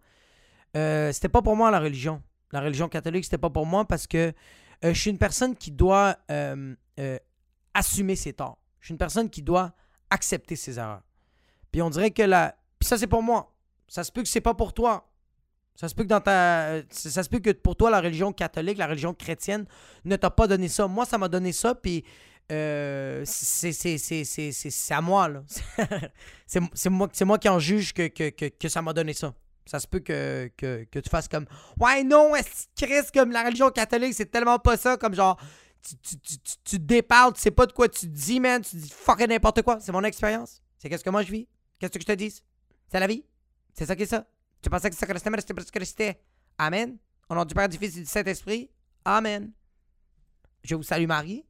euh, 0.77 1.13
c'était 1.13 1.29
pas 1.29 1.43
pour 1.43 1.57
moi 1.57 1.71
la 1.71 1.81
religion. 1.81 2.23
La 2.53 2.61
religion 2.61 2.89
catholique, 2.89 3.25
c'était 3.25 3.39
pas 3.39 3.51
pour 3.51 3.67
moi 3.67 3.85
parce 3.85 4.07
que 4.07 4.33
euh, 4.85 4.95
je 4.95 5.01
suis 5.01 5.11
une 5.11 5.19
personne 5.19 5.57
qui 5.57 5.71
doit 5.71 6.17
euh, 6.31 6.75
assumer 7.75 8.17
ses 8.17 8.33
torts. 8.33 8.59
Je 8.81 8.87
suis 8.87 8.93
une 8.93 8.99
personne 8.99 9.31
qui 9.31 9.43
doit 9.43 9.73
accepter 10.11 10.57
ses 10.57 10.79
erreurs. 10.79 11.03
Puis 11.71 11.83
on 11.83 11.91
dirait 11.91 12.11
que 12.11 12.23
la. 12.23 12.57
Ça, 12.81 12.99
c'est 12.99 13.07
pour 13.07 13.23
moi. 13.23 13.55
Ça 13.89 14.05
se 14.05 14.13
peut 14.13 14.23
que 14.23 14.29
c'est 14.29 14.41
pas 14.41 14.55
pour 14.55 14.73
toi. 14.73 15.09
Ça 15.75 15.89
se 15.89 15.95
peut 15.95 16.03
que 16.03 16.09
dans 16.09 16.21
ta. 16.21 16.83
Ça 16.91 17.23
se 17.23 17.29
peut 17.29 17.39
que 17.39 17.51
pour 17.51 17.77
toi, 17.77 17.91
la 17.91 18.01
religion 18.01 18.33
catholique, 18.33 18.77
la 18.77 18.87
religion 18.87 19.15
chrétienne 19.15 19.67
ne 20.05 20.17
t'a 20.17 20.31
pas 20.31 20.47
donné 20.47 20.69
ça. 20.69 20.87
Moi, 20.89 21.07
ça 21.07 21.17
m'a 21.17 21.29
donné 21.29 21.53
ça, 21.53 21.75
puis 21.75 22.05
c'est 22.49 23.25
à 24.91 25.01
moi, 25.01 25.29
là. 25.29 25.43
c'est 26.75 26.91
moi, 26.91 27.39
qui 27.39 27.49
en 27.49 27.59
juge 27.59 27.95
que 27.95 28.69
ça 28.69 28.83
m'a 28.83 28.93
donné 28.93 29.15
ça. 29.15 29.33
Ça 29.67 29.79
se 29.79 29.87
peut 29.87 30.01
que, 30.01 30.51
que, 30.57 30.85
que 30.91 30.99
tu 30.99 31.09
fasses 31.09 31.29
comme 31.29 31.47
Ouais, 31.79 32.03
non, 32.03 32.35
est-ce 32.35 32.67
que 32.77 32.87
Christ, 32.87 33.13
comme 33.13 33.31
la 33.31 33.45
religion 33.45 33.71
catholique, 33.71 34.15
c'est 34.15 34.31
tellement 34.31 34.59
pas 34.59 34.77
ça, 34.77 34.97
comme 34.97 35.15
genre, 35.15 35.41
tu, 35.83 35.97
tu, 35.97 36.19
tu, 36.19 36.39
tu, 36.65 36.77
te 36.79 36.83
déparles, 36.83 37.33
tu 37.35 37.41
sais 37.41 37.51
pas 37.51 37.67
de 37.67 37.73
quoi 37.73 37.89
tu 37.89 38.07
dis, 38.07 38.41
man, 38.41 38.63
tu 38.63 38.77
dis 38.77 38.91
fucking 38.91 39.29
n'importe 39.29 39.63
quoi. 39.63 39.79
C'est 39.81 39.93
mon 39.93 40.05
expérience. 40.05 40.63
C'est 40.79 40.89
qu'est-ce 40.89 41.05
que 41.05 41.11
moi 41.11 41.23
je 41.23 41.31
vis. 41.31 41.49
Qu'est-ce 41.79 41.93
que 41.93 42.01
je 42.01 42.07
te 42.07 42.13
dis? 42.13 42.43
C'est 42.89 43.01
la 43.01 43.07
vie. 43.07 43.25
C'est 43.75 43.87
ça 43.87 43.97
qui 43.97 44.03
est 44.03 44.07
ça. 44.07 44.27
Tu 44.61 44.71
pensais 44.71 44.91
que 44.91 44.97
ça 44.97 45.07
restait, 45.07 45.31
mais 45.31 45.39
parce 45.39 45.71
que 45.71 45.79
restait. 45.79 46.21
Amen. 46.59 46.99
Au 47.29 47.35
nom 47.35 47.45
du 47.45 47.55
Père, 47.55 47.69
du 47.69 47.79
Fils 47.79 47.97
et 47.97 48.01
du 48.01 48.07
Saint-Esprit. 48.07 48.71
Amen. 49.05 49.53
Je 50.63 50.75
vous 50.75 50.83
salue 50.83 51.07
Marie, 51.07 51.45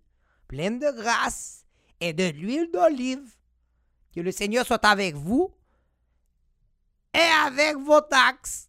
pleine 0.49 0.79
de 0.79 0.91
grâce 0.91 1.65
et 2.01 2.13
de 2.13 2.31
l'huile 2.31 2.71
d'olive. 2.73 3.37
Que 4.15 4.21
le 4.21 4.33
Seigneur 4.33 4.67
soit 4.67 4.85
avec 4.85 5.15
vous 5.15 5.55
et 7.15 7.47
avec 7.47 7.77
vos 7.77 8.01
taxes. 8.01 8.69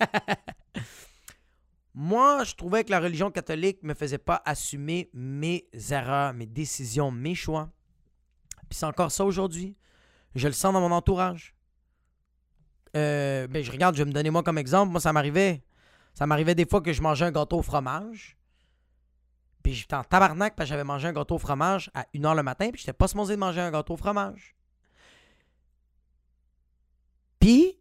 Moi, 1.94 2.44
je 2.44 2.54
trouvais 2.54 2.84
que 2.84 2.90
la 2.90 3.00
religion 3.00 3.30
catholique 3.30 3.82
me 3.82 3.92
faisait 3.94 4.18
pas 4.18 4.40
assumer 4.44 5.10
mes 5.12 5.68
erreurs, 5.90 6.32
mes 6.32 6.46
décisions, 6.46 7.10
mes 7.10 7.34
choix. 7.34 7.70
Puis 8.68 8.78
c'est 8.78 8.86
encore 8.86 9.10
ça 9.10 9.24
aujourd'hui. 9.24 9.76
Je 10.34 10.46
le 10.46 10.52
sens 10.52 10.72
dans 10.72 10.80
mon 10.80 10.94
entourage. 10.94 11.56
Euh, 12.96 13.48
ben, 13.48 13.64
je 13.64 13.72
regarde, 13.72 13.96
je 13.96 14.02
vais 14.02 14.08
me 14.08 14.12
donner 14.14 14.30
moi 14.30 14.42
comme 14.42 14.58
exemple. 14.58 14.92
Moi, 14.92 15.00
ça 15.00 15.12
m'arrivait. 15.12 15.64
Ça 16.14 16.26
m'arrivait 16.26 16.54
des 16.54 16.66
fois 16.66 16.80
que 16.80 16.92
je 16.92 17.02
mangeais 17.02 17.24
un 17.24 17.32
gâteau 17.32 17.58
au 17.58 17.62
fromage. 17.62 18.36
Puis 19.62 19.74
j'étais 19.74 19.94
en 19.94 20.04
tabarnak 20.04 20.54
parce 20.54 20.68
que 20.68 20.70
j'avais 20.70 20.84
mangé 20.84 21.08
un 21.08 21.12
gâteau 21.12 21.34
au 21.34 21.38
fromage 21.38 21.90
à 21.94 22.04
1h 22.14 22.36
le 22.36 22.42
matin. 22.42 22.70
Puis 22.70 22.80
j'étais 22.80 22.92
pas 22.92 23.08
supposé 23.08 23.34
de 23.34 23.40
manger 23.40 23.60
un 23.60 23.70
gâteau 23.70 23.94
au 23.94 23.96
fromage. 23.96 24.54
Puis, 27.38 27.78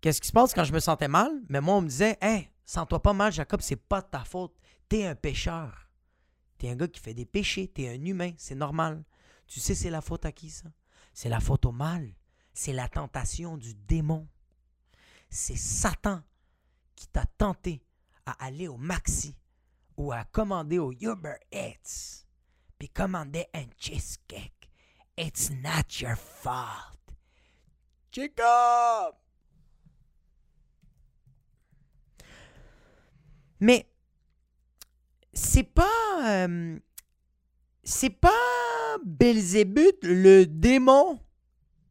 qu'est-ce 0.00 0.20
qui 0.20 0.28
se 0.28 0.32
passe 0.32 0.54
quand 0.54 0.64
je 0.64 0.72
me 0.72 0.80
sentais 0.80 1.08
mal? 1.08 1.30
Mais 1.48 1.60
moi, 1.60 1.76
on 1.76 1.82
me 1.82 1.88
disait, 1.88 2.18
Hey, 2.20 2.50
sens-toi 2.64 3.00
pas 3.00 3.12
mal, 3.12 3.32
Jacob, 3.32 3.60
c'est 3.60 3.76
pas 3.76 4.02
ta 4.02 4.24
faute. 4.24 4.56
T'es 4.88 5.06
un 5.06 5.14
pécheur. 5.14 5.88
T'es 6.58 6.68
un 6.68 6.76
gars 6.76 6.88
qui 6.88 7.00
fait 7.00 7.14
des 7.14 7.26
péchés. 7.26 7.68
T'es 7.68 7.88
un 7.88 8.04
humain. 8.04 8.32
C'est 8.36 8.54
normal. 8.54 9.04
Tu 9.46 9.60
sais, 9.60 9.74
c'est 9.74 9.90
la 9.90 10.00
faute 10.00 10.24
à 10.24 10.32
qui, 10.32 10.50
ça? 10.50 10.68
C'est 11.12 11.28
la 11.28 11.40
faute 11.40 11.66
au 11.66 11.72
mal. 11.72 12.12
C'est 12.52 12.72
la 12.72 12.88
tentation 12.88 13.56
du 13.56 13.74
démon. 13.74 14.28
C'est 15.28 15.56
Satan 15.56 16.22
qui 16.96 17.06
t'a 17.06 17.24
tenté 17.38 17.82
à 18.26 18.32
aller 18.44 18.68
au 18.68 18.76
Maxi 18.76 19.36
ou 19.96 20.12
à 20.12 20.24
commander 20.24 20.78
au 20.78 20.92
Uber 20.92 21.36
Eats, 21.52 22.24
puis 22.78 22.88
commander 22.88 23.46
un 23.54 23.66
cheesecake 23.78 24.70
It's 25.16 25.50
not 25.50 26.00
your 26.00 26.16
fault. 26.16 26.99
Jacob! 28.12 29.14
Mais 33.60 33.86
c'est 35.32 35.62
pas. 35.62 36.46
euh, 36.46 36.78
c'est 37.82 38.10
pas 38.10 38.30
Belzébuth, 39.04 39.98
le 40.02 40.44
démon, 40.44 41.18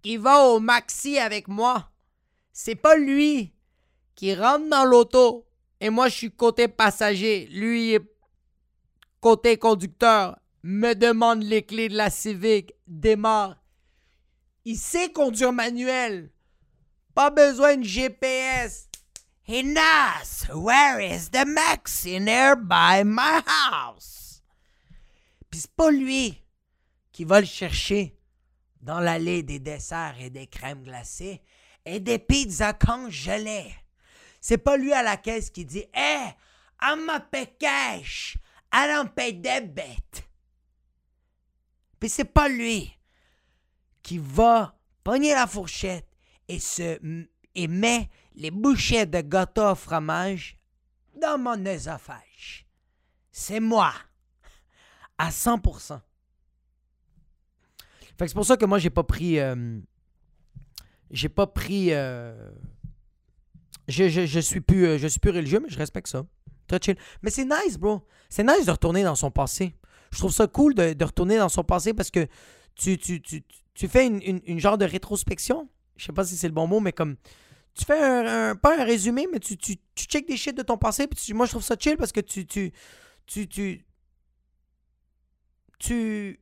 qui 0.02 0.18
va 0.18 0.46
au 0.48 0.60
maxi 0.60 1.18
avec 1.18 1.48
moi. 1.48 1.92
C'est 2.54 2.76
pas 2.76 2.96
lui 2.96 3.54
qui 4.16 4.34
rentre 4.36 4.70
dans 4.70 4.86
l'auto 4.86 5.48
et 5.80 5.90
moi 5.90 6.10
je 6.10 6.16
suis 6.16 6.32
côté 6.32 6.68
passager. 6.68 7.48
Lui 7.48 7.98
côté 9.22 9.58
conducteur. 9.58 10.38
Me 10.62 10.94
demande 10.94 11.44
les 11.44 11.64
clés 11.64 11.88
de 11.88 11.96
la 11.96 12.10
Civic. 12.10 12.74
Démarre. 12.86 13.59
Il 14.66 14.78
sait 14.78 15.12
conduire 15.12 15.54
manuel. 15.54 16.32
Pas 17.16 17.30
besoin 17.30 17.78
de 17.78 17.84
GPS. 17.84 18.88
Knows 19.48 20.48
where 20.54 21.00
is 21.00 21.30
the 21.32 21.44
maxi 21.46 22.20
nearby 22.20 23.04
my 23.04 23.42
house. 23.48 24.44
Puis 25.50 25.62
c'est 25.62 25.76
pas 25.76 25.90
lui 25.90 26.44
qui 27.12 27.26
va 27.26 27.40
le 27.40 27.48
chercher 27.48 28.16
dans 28.82 29.00
l'allée 29.00 29.42
des 29.42 29.58
desserts 29.58 30.18
et 30.20 30.30
des 30.30 30.46
crèmes 30.46 30.84
glacées 30.84 31.42
et 31.84 32.00
des 32.00 32.20
pizzas 32.20 32.74
congelées. 32.74 33.74
C'est 34.40 34.60
pas 34.60 34.78
lui 34.78 34.94
à 34.94 35.02
la 35.02 35.18
caisse 35.18 35.50
qui 35.50 35.66
dit 35.66 35.86
Hey, 35.94 36.36
I'm 36.82 37.10
a 37.10 37.20
pay 37.20 37.48
cash. 37.60 38.38
I 38.72 38.88
don't 38.88 39.10
pay 39.10 39.34
debit. 39.34 40.24
Puis 42.00 42.10
c'est 42.10 42.24
pas 42.24 42.48
lui 42.48 42.99
qui 44.10 44.18
va 44.18 44.76
pogner 45.04 45.36
la 45.36 45.46
fourchette 45.46 46.08
et 46.48 46.58
se 46.58 46.98
et 47.54 47.68
met 47.68 48.10
les 48.34 48.50
bouchées 48.50 49.06
de 49.06 49.22
gâteau 49.22 49.70
au 49.70 49.76
fromage 49.76 50.58
dans 51.22 51.38
mon 51.38 51.64
œsophage. 51.68 52.66
C'est 53.32 53.60
moi. 53.60 53.94
À 55.16 55.30
100%. 55.30 56.00
Fait 58.18 58.28
c'est 58.28 58.34
pour 58.34 58.46
ça 58.48 58.58
que 58.58 58.66
moi, 58.66 58.80
j'ai 58.80 58.90
pas 58.90 59.04
pris. 59.04 59.40
euh, 59.40 59.80
j'ai 61.12 61.30
pas 61.30 61.46
pris. 61.46 61.94
euh, 61.94 62.50
je, 63.88 64.10
je, 64.10 64.26
je 64.26 64.40
suis 64.40 64.62
plus, 64.62 64.88
euh, 64.88 64.98
je 64.98 65.06
suis 65.08 65.20
plus 65.20 65.30
religieux, 65.30 65.60
mais 65.62 65.70
je 65.70 65.78
respecte 65.78 66.08
ça. 66.08 66.26
Très 66.68 66.80
chill. 66.84 66.98
Mais 67.22 67.30
c'est 67.30 67.46
nice, 67.46 67.78
bro. 67.78 68.08
C'est 68.28 68.44
nice 68.44 68.66
de 68.66 68.72
retourner 68.72 69.04
dans 69.04 69.16
son 69.16 69.30
passé. 69.30 69.76
Je 70.12 70.18
trouve 70.18 70.32
ça 70.32 70.48
cool 70.48 70.74
de, 70.74 70.94
de 70.94 71.06
retourner 71.06 71.38
dans 71.38 71.50
son 71.50 71.64
passé 71.64 71.94
parce 71.94 72.10
que 72.10 72.28
tu, 72.80 73.88
fais 73.88 74.08
une, 74.08 74.42
une, 74.46 74.60
genre 74.60 74.78
de 74.78 74.86
rétrospection? 74.86 75.70
Je 75.96 76.06
sais 76.06 76.14
pas 76.14 76.24
si 76.24 76.38
c'est 76.38 76.48
le 76.48 76.54
bon 76.54 76.68
mot, 76.68 76.80
mais 76.80 76.94
comme. 76.94 77.18
Tu 77.76 77.86
fais 77.86 78.00
un, 78.02 78.56
pas 78.56 78.80
un 78.80 78.84
résumé, 78.84 79.28
mais 79.32 79.40
tu, 79.40 79.58
tu, 79.58 79.78
des 80.22 80.38
shit 80.38 80.58
de 80.58 80.64
ton 80.64 80.78
passé. 80.78 81.08
Puis 81.08 81.34
moi, 81.34 81.46
je 81.46 81.52
trouve 81.52 81.64
ça 81.64 81.76
chill 81.78 81.98
parce 81.98 82.12
que 82.12 82.22
tu. 82.22 82.46
Tu. 82.46 82.74
Tu. 83.26 83.48
Tu. 83.48 83.86
Tu, 85.78 86.42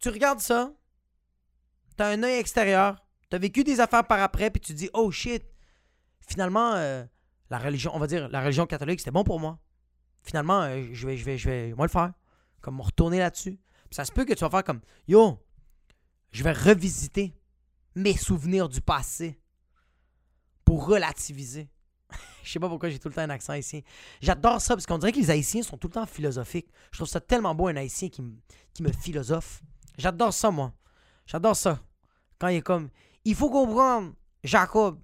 tu 0.00 0.08
regardes 0.08 0.40
ça. 0.40 0.72
T'as 1.96 2.08
un 2.08 2.22
œil 2.22 2.38
extérieur. 2.38 2.96
T'as 3.30 3.38
vécu 3.38 3.64
des 3.64 3.80
affaires 3.80 4.06
par 4.06 4.20
après. 4.22 4.50
Puis 4.50 4.60
tu 4.60 4.74
dis, 4.74 4.90
oh 4.94 5.10
shit. 5.10 5.44
Finalement, 6.26 6.74
euh, 6.74 7.04
la 7.50 7.58
religion, 7.58 7.92
on 7.94 7.98
va 7.98 8.06
dire, 8.06 8.28
la 8.28 8.40
religion 8.40 8.66
catholique, 8.66 9.00
c'était 9.00 9.10
bon 9.10 9.24
pour 9.24 9.38
moi. 9.38 9.58
Finalement, 10.22 10.62
euh, 10.62 10.88
je 10.92 11.06
vais, 11.06 11.16
je 11.16 11.24
vais, 11.24 11.36
je 11.36 11.48
vais, 11.48 11.74
moi 11.74 11.86
le 11.86 11.90
faire. 11.90 12.12
Comme 12.62 12.76
me 12.76 12.82
retourner 12.82 13.18
là-dessus. 13.18 13.58
Ça 13.90 14.04
se 14.04 14.12
peut 14.12 14.24
que 14.24 14.32
tu 14.32 14.40
vas 14.40 14.50
faire 14.50 14.64
comme, 14.64 14.80
yo, 15.06 15.38
je 16.34 16.42
vais 16.42 16.52
revisiter 16.52 17.32
mes 17.94 18.16
souvenirs 18.16 18.68
du 18.68 18.80
passé 18.80 19.38
pour 20.64 20.84
relativiser. 20.86 21.70
Je 22.42 22.50
sais 22.50 22.58
pas 22.58 22.68
pourquoi 22.68 22.90
j'ai 22.90 22.98
tout 22.98 23.08
le 23.08 23.14
temps 23.14 23.22
un 23.22 23.30
accent 23.30 23.52
haïtien. 23.52 23.80
J'adore 24.20 24.60
ça 24.60 24.74
parce 24.74 24.84
qu'on 24.84 24.98
dirait 24.98 25.12
que 25.12 25.18
les 25.18 25.30
Haïtiens 25.30 25.62
sont 25.62 25.78
tout 25.78 25.86
le 25.86 25.92
temps 25.92 26.06
philosophiques. 26.06 26.68
Je 26.90 26.98
trouve 26.98 27.08
ça 27.08 27.20
tellement 27.20 27.54
beau 27.54 27.68
un 27.68 27.76
Haïtien 27.76 28.08
qui, 28.08 28.22
qui 28.74 28.82
me 28.82 28.90
philosophe. 28.90 29.62
J'adore 29.96 30.34
ça, 30.34 30.50
moi. 30.50 30.72
J'adore 31.24 31.54
ça. 31.54 31.80
Quand 32.38 32.48
il 32.48 32.56
est 32.56 32.62
comme. 32.62 32.90
Il 33.24 33.36
faut 33.36 33.48
comprendre, 33.48 34.12
Jacob, 34.42 35.00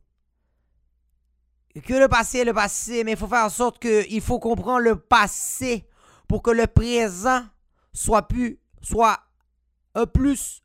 que 1.83 1.95
le 1.95 2.09
passé 2.09 2.39
est 2.39 2.45
le 2.45 2.53
passé, 2.53 3.05
mais 3.05 3.13
il 3.13 3.17
faut 3.17 3.29
faire 3.29 3.45
en 3.45 3.51
sorte 3.51 3.79
que 3.79 4.05
il 4.11 4.21
faut 4.21 4.41
comprendre 4.41 4.81
le 4.81 4.97
passé 4.97 5.89
pour 6.27 6.43
que 6.43 6.51
le 6.51 6.67
présent 6.67 7.47
soit 7.93 8.27
soit 8.83 9.21
un 9.95 10.07
plus 10.07 10.63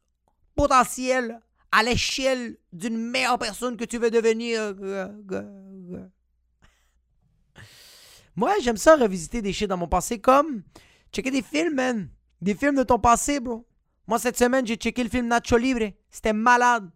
potentiel 0.55 1.39
à 1.71 1.83
l'échelle 1.83 2.57
d'une 2.71 2.97
meilleure 2.97 3.37
personne 3.37 3.75
que 3.77 3.85
tu 3.85 3.97
veux 3.97 4.11
devenir. 4.11 4.59
euh, 4.59 4.73
euh, 4.81 5.07
euh. 5.31 6.07
Moi, 8.35 8.53
j'aime 8.61 8.77
ça 8.77 8.95
revisiter 8.95 9.41
des 9.41 9.53
shit 9.53 9.67
dans 9.67 9.77
mon 9.77 9.87
passé 9.87 10.19
comme 10.19 10.63
checker 11.11 11.31
des 11.31 11.41
films, 11.41 11.75
man. 11.75 12.09
Des 12.41 12.55
films 12.55 12.75
de 12.75 12.83
ton 12.83 12.99
passé, 12.99 13.39
bro. 13.39 13.65
Moi, 14.07 14.19
cette 14.19 14.37
semaine, 14.37 14.67
j'ai 14.67 14.75
checké 14.75 15.03
le 15.03 15.09
film 15.09 15.27
Nacho 15.27 15.57
Libre. 15.57 15.91
C'était 16.11 16.33
malade. 16.33 16.89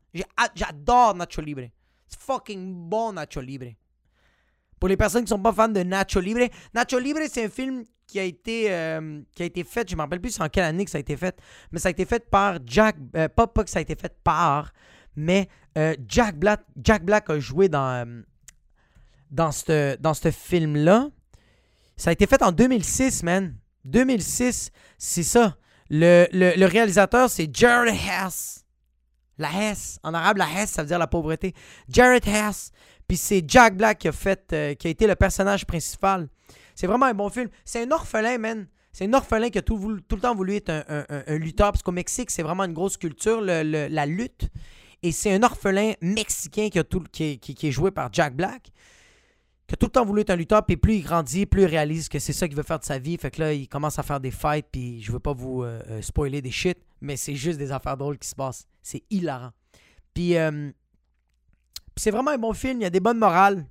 J'adore 0.55 1.15
Nacho 1.15 1.41
Libre. 1.41 1.69
C'est 2.07 2.19
fucking 2.19 2.89
bon, 2.89 3.13
Nacho 3.13 3.41
Libre. 3.41 3.73
Pour 4.79 4.89
les 4.89 4.97
personnes 4.97 5.23
qui 5.23 5.29
sont 5.29 5.41
pas 5.41 5.53
fans 5.53 5.69
de 5.69 5.81
Nacho 5.81 6.19
Libre, 6.19 6.47
Nacho 6.73 6.99
Libre, 6.99 7.21
c'est 7.29 7.45
un 7.45 7.49
film 7.49 7.83
qui 8.09 8.19
a 8.19 8.23
été, 8.23 8.73
euh, 8.73 9.21
été 9.37 9.63
fait, 9.63 9.87
je 9.87 9.95
me 9.95 10.01
rappelle 10.01 10.19
plus 10.19 10.39
en 10.41 10.49
quelle 10.49 10.63
année 10.63 10.83
que 10.83 10.89
ça 10.89 10.97
a 10.97 11.01
été 11.01 11.15
fait, 11.15 11.39
mais 11.71 11.77
ça 11.79 11.89
a 11.89 11.91
été 11.91 12.05
fait 12.05 12.27
par 12.27 12.57
Jack, 12.65 12.95
euh, 13.15 13.27
pas, 13.29 13.45
pas 13.45 13.63
que 13.63 13.69
ça 13.69 13.77
a 13.77 13.81
été 13.83 13.95
fait 13.95 14.13
par, 14.23 14.73
mais 15.15 15.47
euh, 15.77 15.95
Jack 16.07 16.35
Black, 16.37 16.61
Jack 16.83 17.03
Black 17.05 17.29
a 17.29 17.39
joué 17.39 17.69
dans, 17.69 18.23
dans 19.29 19.51
ce 19.51 19.95
dans 19.97 20.13
film-là. 20.15 21.09
Ça 21.97 22.09
a 22.09 22.13
été 22.13 22.25
fait 22.25 22.41
en 22.41 22.51
2006, 22.51 23.21
man. 23.23 23.55
2006, 23.85 24.71
c'est 24.97 25.23
ça. 25.23 25.55
Le, 25.91 26.27
le- 26.31 26.65
réalisateur, 26.65 27.29
c'est 27.29 27.53
Jared 27.55 27.93
Hess. 27.93 28.65
La 29.37 29.49
Hess. 29.51 29.99
En 30.03 30.13
arabe, 30.15 30.37
la 30.37 30.49
Hess, 30.49 30.71
ça 30.71 30.81
veut 30.81 30.87
dire 30.87 30.99
la 30.99 31.07
pauvreté. 31.07 31.53
Jared 31.87 32.27
Hess. 32.27 32.71
Puis 33.07 33.17
c'est 33.17 33.43
Jack 33.47 33.75
Black 33.77 33.99
qui 33.99 34.07
a 34.07 34.11
fait, 34.11 34.47
qui 34.79 34.87
a 34.87 34.89
été 34.89 35.05
le 35.07 35.15
personnage 35.15 35.65
principal. 35.65 36.27
C'est 36.79 36.87
vraiment 36.87 37.07
un 37.07 37.13
bon 37.13 37.27
film. 37.27 37.49
C'est 37.65 37.83
un 37.83 37.91
orphelin, 37.91 38.37
man. 38.37 38.65
C'est 38.93 39.03
un 39.05 39.13
orphelin 39.13 39.49
qui 39.49 39.57
a 39.57 39.61
tout, 39.61 39.77
le 39.89 40.01
temps 40.01 40.33
voulu 40.33 40.55
être 40.55 40.69
un, 40.69 41.37
lutteur. 41.37 41.73
Parce 41.73 41.83
qu'au 41.83 41.91
Mexique, 41.91 42.31
c'est 42.31 42.41
vraiment 42.41 42.63
une 42.63 42.71
grosse 42.71 42.95
culture, 42.95 43.41
la 43.41 44.05
lutte. 44.05 44.47
Et 45.03 45.11
c'est 45.11 45.33
un 45.33 45.43
orphelin 45.43 45.91
mexicain 45.99 46.69
qui, 46.69 46.79
a 46.79 46.85
tout, 46.85 47.03
qui, 47.11 47.37
est- 47.41 47.71
joué 47.71 47.91
par 47.91 48.07
Jack 48.13 48.33
Black 48.33 48.71
qui 49.67 49.73
a 49.73 49.77
tout 49.77 49.87
le 49.87 49.91
temps 49.91 50.05
voulu 50.05 50.21
être 50.21 50.29
un 50.29 50.37
lutteur, 50.37 50.65
puis 50.65 50.77
plus 50.77 50.95
il 50.95 51.03
grandit, 51.03 51.45
plus 51.45 51.63
il 51.63 51.67
réalise 51.67 52.07
que 52.09 52.17
c'est 52.17 52.33
ça 52.33 52.47
qu'il 52.47 52.55
veut 52.55 52.63
faire 52.63 52.79
de 52.79 52.85
sa 52.85 52.97
vie. 52.97 53.17
Fait 53.17 53.29
que 53.29 53.41
là, 53.41 53.53
il 53.53 53.67
commence 53.67 53.99
à 53.99 54.03
faire 54.03 54.21
des 54.21 54.31
fights, 54.31 54.65
puis 54.71 55.01
je 55.01 55.11
veux 55.11 55.19
pas 55.19 55.33
vous 55.33 55.63
euh, 55.63 55.81
euh, 55.89 56.01
spoiler 56.01 56.41
des 56.41 56.49
shit, 56.49 56.77
mais 57.01 57.17
c'est 57.17 57.35
juste 57.35 57.59
des 57.59 57.73
affaires 57.73 57.97
drôles 57.97 58.17
qui 58.17 58.27
se 58.27 58.35
passent. 58.35 58.67
C'est 58.81 59.03
hilarant. 59.11 59.51
Puis, 60.13 60.37
euh, 60.37 60.71
c'est 61.97 62.09
vraiment 62.09 62.31
un 62.31 62.37
bon 62.37 62.53
film, 62.53 62.79
il 62.79 62.83
y 62.83 62.87
a 62.87 62.89
des 62.89 63.01
bonnes 63.01 63.19
morales. 63.19 63.67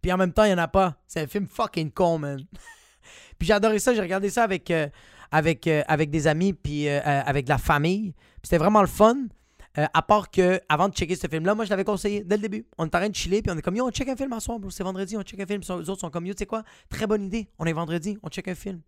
Puis 0.00 0.12
en 0.12 0.16
même 0.16 0.32
temps, 0.32 0.44
il 0.44 0.50
y 0.50 0.54
en 0.54 0.58
a 0.58 0.68
pas. 0.68 0.96
C'est 1.06 1.20
un 1.20 1.26
film 1.26 1.46
fucking 1.46 1.90
con, 1.90 2.18
man. 2.18 2.40
puis 3.38 3.48
j'ai 3.48 3.52
adoré 3.52 3.78
ça, 3.78 3.94
j'ai 3.94 4.00
regardé 4.00 4.30
ça 4.30 4.44
avec, 4.44 4.70
euh, 4.70 4.88
avec, 5.30 5.66
euh, 5.66 5.82
avec 5.88 6.10
des 6.10 6.26
amis, 6.26 6.52
puis 6.52 6.88
euh, 6.88 7.00
avec 7.02 7.44
de 7.44 7.50
la 7.50 7.58
famille. 7.58 8.12
Puis 8.12 8.42
c'était 8.44 8.58
vraiment 8.58 8.80
le 8.80 8.88
fun. 8.88 9.16
À 9.94 10.02
part 10.02 10.32
que, 10.32 10.60
avant 10.68 10.88
de 10.88 10.94
checker 10.94 11.14
ce 11.14 11.28
film-là, 11.28 11.54
moi 11.54 11.64
je 11.64 11.70
l'avais 11.70 11.84
conseillé 11.84 12.24
dès 12.24 12.34
le 12.34 12.42
début. 12.42 12.66
On 12.78 12.84
est 12.84 12.88
en 12.96 12.98
train 12.98 13.08
de 13.08 13.14
chiller, 13.14 13.42
puis 13.42 13.52
on 13.52 13.56
est 13.56 13.62
comme 13.62 13.76
yo, 13.76 13.86
on 13.86 13.92
check 13.92 14.08
un 14.08 14.16
film 14.16 14.32
ensemble. 14.32 14.72
C'est 14.72 14.82
vendredi, 14.82 15.16
on 15.16 15.22
check 15.22 15.38
un 15.38 15.46
film. 15.46 15.60
Les 15.60 15.70
autres 15.88 16.00
sont 16.00 16.10
comme 16.10 16.26
yo, 16.26 16.34
tu 16.34 16.38
sais 16.38 16.46
quoi, 16.46 16.64
très 16.88 17.06
bonne 17.06 17.26
idée. 17.26 17.48
On 17.60 17.64
est 17.64 17.72
vendredi, 17.72 18.18
on 18.24 18.28
check 18.28 18.48
un 18.48 18.56
film. 18.56 18.80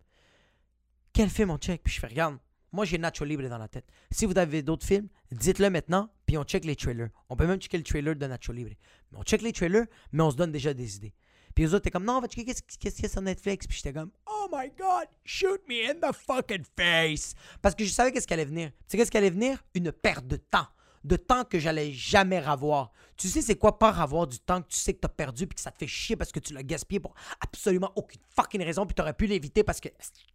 Quel 1.13 1.29
film 1.29 1.49
on 1.49 1.57
check? 1.57 1.81
Puis 1.81 1.93
je 1.93 1.99
fais, 2.01 2.07
regarde, 2.07 2.39
moi 2.71 2.85
j'ai 2.85 2.97
Nacho 2.97 3.25
Libre 3.25 3.47
dans 3.49 3.57
la 3.57 3.67
tête. 3.67 3.85
Si 4.11 4.25
vous 4.25 4.37
avez 4.37 4.61
d'autres 4.61 4.85
films, 4.85 5.07
dites-le 5.31 5.69
maintenant, 5.69 6.09
puis 6.25 6.37
on 6.37 6.43
check 6.43 6.65
les 6.65 6.75
trailers. 6.75 7.09
On 7.29 7.35
peut 7.35 7.47
même 7.47 7.59
checker 7.59 7.77
le 7.77 7.83
trailer 7.83 8.15
de 8.15 8.25
Nacho 8.25 8.53
Libre. 8.53 8.71
On 9.15 9.23
check 9.23 9.41
les 9.41 9.51
trailers, 9.51 9.85
mais 10.11 10.23
on 10.23 10.31
se 10.31 10.35
donne 10.37 10.51
déjà 10.51 10.73
des 10.73 10.95
idées. 10.95 11.13
Puis 11.53 11.65
les 11.65 11.73
autres, 11.73 11.83
t'es 11.83 11.91
comme, 11.91 12.05
non, 12.05 12.13
on 12.17 12.21
va 12.21 12.27
checker 12.27 12.53
qu'est-ce 12.53 12.77
qu'il 12.77 13.03
y 13.03 13.05
a 13.05 13.09
sur 13.09 13.21
Netflix. 13.21 13.67
Puis 13.67 13.77
j'étais 13.77 13.93
comme, 13.93 14.11
oh 14.25 14.47
my 14.51 14.69
god, 14.77 15.07
shoot 15.25 15.61
me 15.67 15.89
in 15.89 15.95
the 15.95 16.15
fucking 16.15 16.63
face. 16.77 17.33
Parce 17.61 17.75
que 17.75 17.83
je 17.83 17.89
savais 17.89 18.11
qu'est-ce 18.11 18.27
qui 18.27 18.33
allait 18.33 18.45
venir. 18.45 18.69
Tu 18.69 18.75
sais 18.87 18.97
qu'est-ce 18.97 19.11
qui 19.11 19.17
allait 19.17 19.29
venir? 19.29 19.63
Une 19.75 19.91
perte 19.91 20.25
de 20.27 20.37
temps. 20.37 20.67
De 21.03 21.15
temps 21.15 21.43
que 21.43 21.59
j'allais 21.59 21.91
jamais 21.91 22.37
avoir. 22.37 22.91
Tu 23.17 23.27
sais, 23.27 23.41
c'est 23.41 23.55
quoi 23.55 23.79
pas 23.79 23.89
avoir 23.89 24.27
du 24.27 24.39
temps 24.39 24.61
que 24.61 24.67
tu 24.67 24.77
sais 24.77 24.93
que 24.93 24.99
t'as 24.99 25.09
perdu 25.09 25.47
puis 25.47 25.55
que 25.55 25.61
ça 25.61 25.71
te 25.71 25.77
fait 25.77 25.87
chier 25.87 26.15
parce 26.15 26.31
que 26.31 26.39
tu 26.39 26.53
l'as 26.53 26.63
gaspillé 26.63 26.99
pour 26.99 27.15
absolument 27.41 27.91
aucune 27.95 28.21
fucking 28.35 28.63
raison 28.63 28.85
puis 28.85 28.93
t'aurais 28.93 29.13
pu 29.13 29.25
l'éviter 29.25 29.63
parce 29.63 29.79
que. 29.79 29.89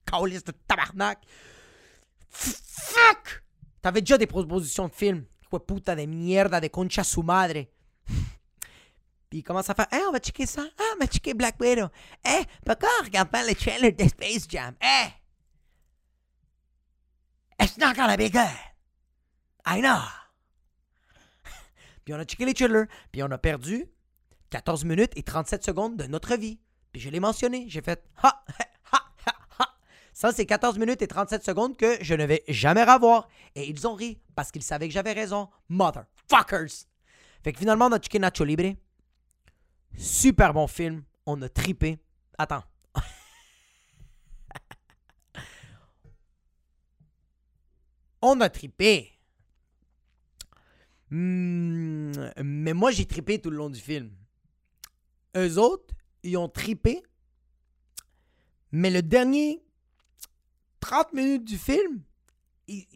Calice 0.04 0.44
de 0.44 0.52
tabarnak. 0.66 1.18
Fuck! 2.36 3.42
T'avais 3.82 4.00
déjà 4.00 4.18
des 4.18 4.26
propositions 4.26 4.88
de 4.88 4.92
films. 4.92 5.24
Quoi, 5.48 5.64
puta 5.64 5.94
de 5.94 6.04
mierda 6.06 6.60
de 6.60 6.68
concha 6.68 7.04
su 7.04 7.22
madre. 7.22 7.66
Puis 9.30 9.40
il 9.40 9.42
commence 9.42 9.70
à 9.70 9.74
faire, 9.74 9.86
eh, 9.92 10.04
on 10.08 10.12
va 10.12 10.18
checker 10.18 10.46
ça. 10.46 10.64
Ah, 10.78 10.82
on 10.94 10.98
va 10.98 11.06
checker 11.06 11.34
Black 11.34 11.56
Widow. 11.60 11.88
Eh, 12.24 12.42
pourquoi 12.64 12.88
on 13.00 13.04
regarde 13.04 13.30
pas 13.30 13.46
le 13.46 13.54
trailer 13.54 13.92
de 13.92 14.08
Space 14.08 14.46
Jam? 14.48 14.74
Eh! 14.80 15.08
It's 17.62 17.78
not 17.78 17.94
gonna 17.94 18.16
be 18.16 18.30
good. 18.30 18.56
I 19.66 19.80
know. 19.80 20.02
puis 22.04 22.14
on 22.14 22.18
a 22.18 22.24
checké 22.24 22.44
les 22.44 22.54
trailers, 22.54 22.86
puis 23.10 23.22
on 23.22 23.30
a 23.30 23.38
perdu 23.38 23.86
14 24.50 24.84
minutes 24.84 25.12
et 25.16 25.22
37 25.22 25.64
secondes 25.64 25.96
de 25.96 26.04
notre 26.04 26.36
vie. 26.36 26.60
Puis 26.92 27.00
je 27.00 27.10
l'ai 27.10 27.20
mentionné, 27.20 27.66
j'ai 27.68 27.82
fait 27.82 28.04
ha. 28.22 28.44
Ça, 30.16 30.32
c'est 30.32 30.46
14 30.46 30.78
minutes 30.78 31.02
et 31.02 31.08
37 31.08 31.44
secondes 31.44 31.76
que 31.76 32.02
je 32.02 32.14
ne 32.14 32.24
vais 32.24 32.42
jamais 32.48 32.84
revoir. 32.84 33.28
Et 33.54 33.68
ils 33.68 33.86
ont 33.86 33.92
ri 33.92 34.18
parce 34.34 34.50
qu'ils 34.50 34.62
savaient 34.62 34.88
que 34.88 34.94
j'avais 34.94 35.12
raison. 35.12 35.50
Motherfuckers! 35.68 36.86
Fait 37.44 37.52
que 37.52 37.58
finalement, 37.58 37.88
on 37.88 37.92
a 37.92 37.98
checké 37.98 38.18
Nacho 38.18 38.42
Libre. 38.42 38.74
Super 39.94 40.54
bon 40.54 40.66
film. 40.68 41.04
On 41.26 41.42
a 41.42 41.50
tripé. 41.50 41.98
Attends. 42.38 42.62
on 48.22 48.40
a 48.40 48.48
tripé. 48.48 49.12
Hmm, 51.10 52.12
mais 52.42 52.72
moi, 52.72 52.90
j'ai 52.90 53.04
tripé 53.04 53.38
tout 53.38 53.50
le 53.50 53.58
long 53.58 53.68
du 53.68 53.80
film. 53.80 54.10
Eux 55.36 55.58
autres, 55.58 55.94
ils 56.22 56.38
ont 56.38 56.48
tripé. 56.48 57.02
Mais 58.72 58.88
le 58.88 59.02
dernier 59.02 59.65
30 60.86 61.12
minutes 61.12 61.44
du 61.44 61.58
film, 61.58 62.00
ils- 62.68 62.86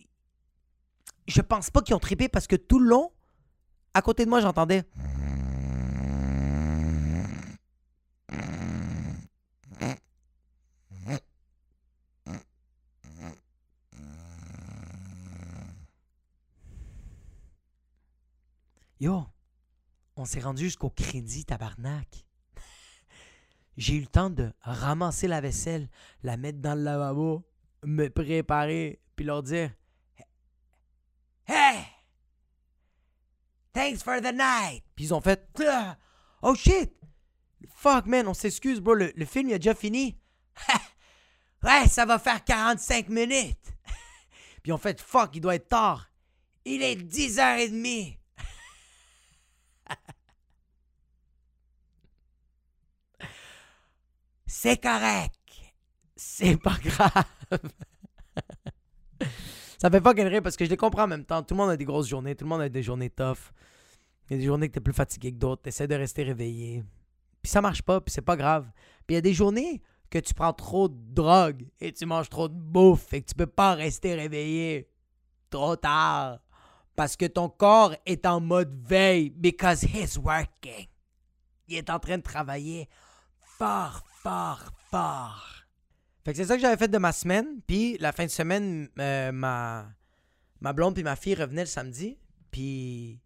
je 1.27 1.41
pense 1.41 1.71
pas 1.71 1.83
qu'ils 1.83 1.95
ont 1.97 1.99
tripé 1.99 2.29
parce 2.29 2.47
que 2.47 2.55
tout 2.55 2.79
le 2.79 2.89
long, 2.89 3.11
à 3.95 4.01
côté 4.01 4.25
de 4.25 4.31
moi, 4.31 4.41
j'entendais. 4.41 4.85
Yo, 19.01 19.25
on 20.17 20.25
s'est 20.25 20.41
rendu 20.41 20.65
jusqu'au 20.65 20.91
crédit, 20.91 21.45
tabarnak. 21.45 22.27
J'ai 23.77 23.95
eu 23.97 24.01
le 24.01 24.07
temps 24.07 24.29
de 24.31 24.53
ramasser 24.61 25.27
la 25.27 25.41
vaisselle, 25.41 25.89
la 26.23 26.37
mettre 26.37 26.59
dans 26.59 26.75
le 26.75 26.83
lavabo, 26.83 27.43
me 27.85 28.09
préparer, 28.09 29.01
puis 29.17 29.25
leur 29.25 29.43
dire 29.43 29.71
Hey! 31.47 31.85
Thanks 33.73 34.03
for 34.03 34.21
the 34.21 34.33
night! 34.33 34.85
Puis 34.95 35.07
ils 35.07 35.15
ont 35.15 35.21
fait 35.21 35.49
Ah! 35.67 35.97
Oh 36.43 36.55
shit! 36.55 36.93
Fuck 37.75 38.07
man, 38.07 38.29
on 38.29 38.35
s'excuse, 38.35 38.81
bro, 38.81 38.95
le, 38.95 39.13
le 39.15 39.25
film 39.25 39.49
il 39.49 39.55
a 39.55 39.59
déjà 39.59 39.75
fini. 39.75 40.19
ouais, 41.63 41.89
ça 41.89 42.05
va 42.05 42.19
faire 42.19 42.45
45 42.45 43.09
minutes. 43.09 43.73
puis 44.63 44.71
ils 44.71 44.73
ont 44.73 44.79
fait 44.79 45.01
Fuck, 45.01 45.35
il 45.35 45.41
doit 45.41 45.55
être 45.55 45.69
tard. 45.69 46.11
Il 46.65 46.83
est 46.83 46.97
10h30. 46.97 48.19
C'est 54.47 54.83
correct. 54.83 55.35
C'est 56.17 56.57
pas 56.59 56.77
grave. 56.83 57.25
Ça 59.79 59.91
fait 59.91 60.01
fucking 60.01 60.27
rire 60.27 60.43
parce 60.43 60.57
que 60.57 60.65
je 60.65 60.71
les 60.71 60.77
comprends 60.77 61.05
en 61.05 61.09
même 61.09 61.25
temps. 61.25 61.43
Tout 61.43 61.55
le 61.55 61.59
monde 61.59 61.71
a 61.71 61.77
des 61.77 61.85
grosses 61.85 62.09
journées. 62.09 62.35
Tout 62.35 62.45
le 62.45 62.51
monde 62.51 62.61
a 62.61 62.69
des 62.69 62.83
journées 62.83 63.11
tough. 63.11 63.53
Il 64.29 64.35
y 64.35 64.37
a 64.37 64.39
des 64.39 64.47
journées 64.47 64.69
que 64.69 64.75
t'es 64.75 64.81
plus 64.81 64.93
fatigué 64.93 65.33
que 65.33 65.39
d'autres. 65.39 65.63
T'essaies 65.63 65.89
de 65.89 65.95
rester 65.95 66.23
réveillé. 66.23 66.85
Puis 67.43 67.51
ça 67.51 67.61
marche 67.61 67.83
pas, 67.83 68.01
puis 68.01 68.13
c'est 68.13 68.23
pas 68.23 68.37
grave. 68.37 68.71
Puis 69.07 69.15
il 69.15 69.15
y 69.15 69.19
a 69.19 69.23
des 69.23 69.35
journées 69.35 69.83
que 70.11 70.19
tu 70.19 70.35
prends 70.35 70.53
trop 70.53 70.89
de 70.89 70.97
drogue 70.97 71.67
et 71.81 71.93
tu 71.93 72.05
manges 72.05 72.29
trop 72.29 72.49
de 72.49 72.55
bouffe 72.55 73.13
et 73.13 73.23
que 73.23 73.29
tu 73.29 73.35
peux 73.35 73.47
pas 73.47 73.75
rester 73.75 74.15
réveillé 74.15 74.89
trop 75.49 75.77
tard. 75.77 76.41
Parce 76.97 77.17
que 77.17 77.27
ton 77.27 77.49
corps 77.49 77.95
est 78.05 78.27
en 78.27 78.41
mode 78.41 78.75
veille 78.87 79.31
because 79.31 79.83
he's 79.85 80.19
working. 80.19 80.87
Il 81.69 81.77
est 81.77 81.89
en 81.89 81.99
train 81.99 82.19
de 82.19 82.23
travailler 82.23 82.89
fort, 83.41 84.03
fort, 84.23 84.71
fort. 84.91 85.60
Fait 86.25 86.33
que 86.33 86.37
c'est 86.37 86.45
ça 86.45 86.57
que 86.57 86.61
j'avais 86.61 86.77
fait 86.77 86.89
de 86.89 86.99
ma 86.99 87.13
semaine. 87.13 87.61
Puis 87.67 87.97
la 87.99 88.13
fin 88.13 88.25
de 88.25 88.31
semaine, 88.31 88.89
euh, 88.99 89.33
ma, 89.33 89.87
ma 90.61 90.73
blonde 90.73 90.95
puis 90.95 91.03
ma 91.03 91.17
fille 91.17 91.35
revenaient 91.35 91.63
le 91.63 91.67
samedi. 91.67 92.19
Puis 92.51 93.21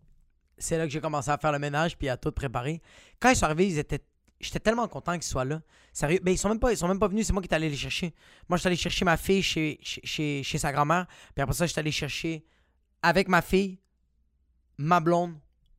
c'est 0.59 0.78
là 0.78 0.85
que 0.85 0.92
j'ai 0.92 1.00
commencé 1.00 1.30
à 1.30 1.38
faire 1.38 1.52
le 1.52 1.59
ménage 1.59 1.96
puis 1.96 2.09
à 2.09 2.16
tout 2.16 2.33
préparer. 2.33 2.80
Quand 3.20 3.30
ils 3.30 3.37
sont 3.37 3.46
arrivés, 3.46 3.66
ils 3.66 3.78
étaient 3.78 4.04
J'étais 4.40 4.61
tellement 4.61 4.88
content 4.88 5.14
qu'ils 5.14 5.22
soient 5.22 5.44
là. 5.44 5.62
Sérieux, 5.92 6.20
ben, 6.22 6.33
ils 6.33 6.37
sont 6.37 6.48
même 6.48 6.59
pas, 6.59 6.70
ils 6.70 6.76
sont 6.76 6.88
même 6.88 6.98
pas 6.98 7.09
venus, 7.09 7.26
c'est 7.26 7.33
moi 7.33 7.40
qui 7.40 7.48
est 7.48 7.54
allé 7.54 7.70
les 7.70 7.76
chercher. 7.76 8.14
Moi, 8.48 8.57
je 8.57 8.61
suis 8.61 8.66
allé 8.66 8.76
chercher 8.76 9.04
ma 9.04 9.16
fille 9.16 9.42
chez, 9.42 9.78
chez, 9.80 10.00
chez, 10.04 10.42
chez 10.42 10.59
sa 10.59 10.70
grand-mère. 10.70 11.07
Puis 11.35 11.42
après 11.42 11.54
ça, 11.54 11.66
je 11.66 11.72
suis 11.72 11.80
allé 11.80 11.92
chercher 11.92 12.44
avec 13.00 13.28
ma 13.28 13.40
fille, 13.40 13.78
ma 14.76 15.00
blonde, 15.00 15.35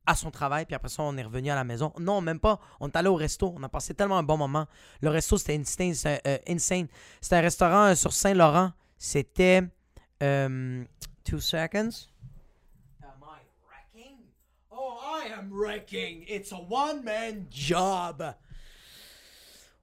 à 0.06 0.14
son 0.14 0.30
travail. 0.30 0.64
Puis 0.66 0.74
après 0.74 0.88
ça, 0.88 1.02
on 1.02 1.16
est 1.16 1.22
revenu 1.22 1.50
à 1.50 1.54
la 1.54 1.64
maison. 1.64 1.92
Non, 1.98 2.20
même 2.20 2.40
pas. 2.40 2.60
On 2.80 2.88
est 2.88 2.96
allé 2.96 3.08
au 3.08 3.14
resto. 3.16 3.52
On 3.56 3.62
a 3.62 3.68
passé 3.68 3.94
tellement 3.94 4.18
un 4.18 4.22
bon 4.22 4.36
moment. 4.36 4.66
Le 5.00 5.10
resto, 5.10 5.36
c'était 5.38 5.56
insane. 5.56 5.94
C'était 5.94 6.20
euh, 6.26 6.38
insane. 6.48 6.88
C'était 7.20 7.36
un 7.36 7.40
restaurant 7.40 7.84
euh, 7.86 7.94
sur 7.94 8.12
Saint-Laurent. 8.12 8.72
C'était. 8.98 9.62
euh, 10.22 10.84
two 11.24 11.40
seconds. 11.40 12.08
Am 13.02 13.22
I 13.22 13.40
wrecking? 13.68 14.16
Oh, 14.70 14.98
I 15.00 15.28
am 15.36 15.50
wrecking. 15.50 16.24
It's 16.28 16.52
a 16.52 16.56
one-man 16.56 17.46
job. 17.50 18.20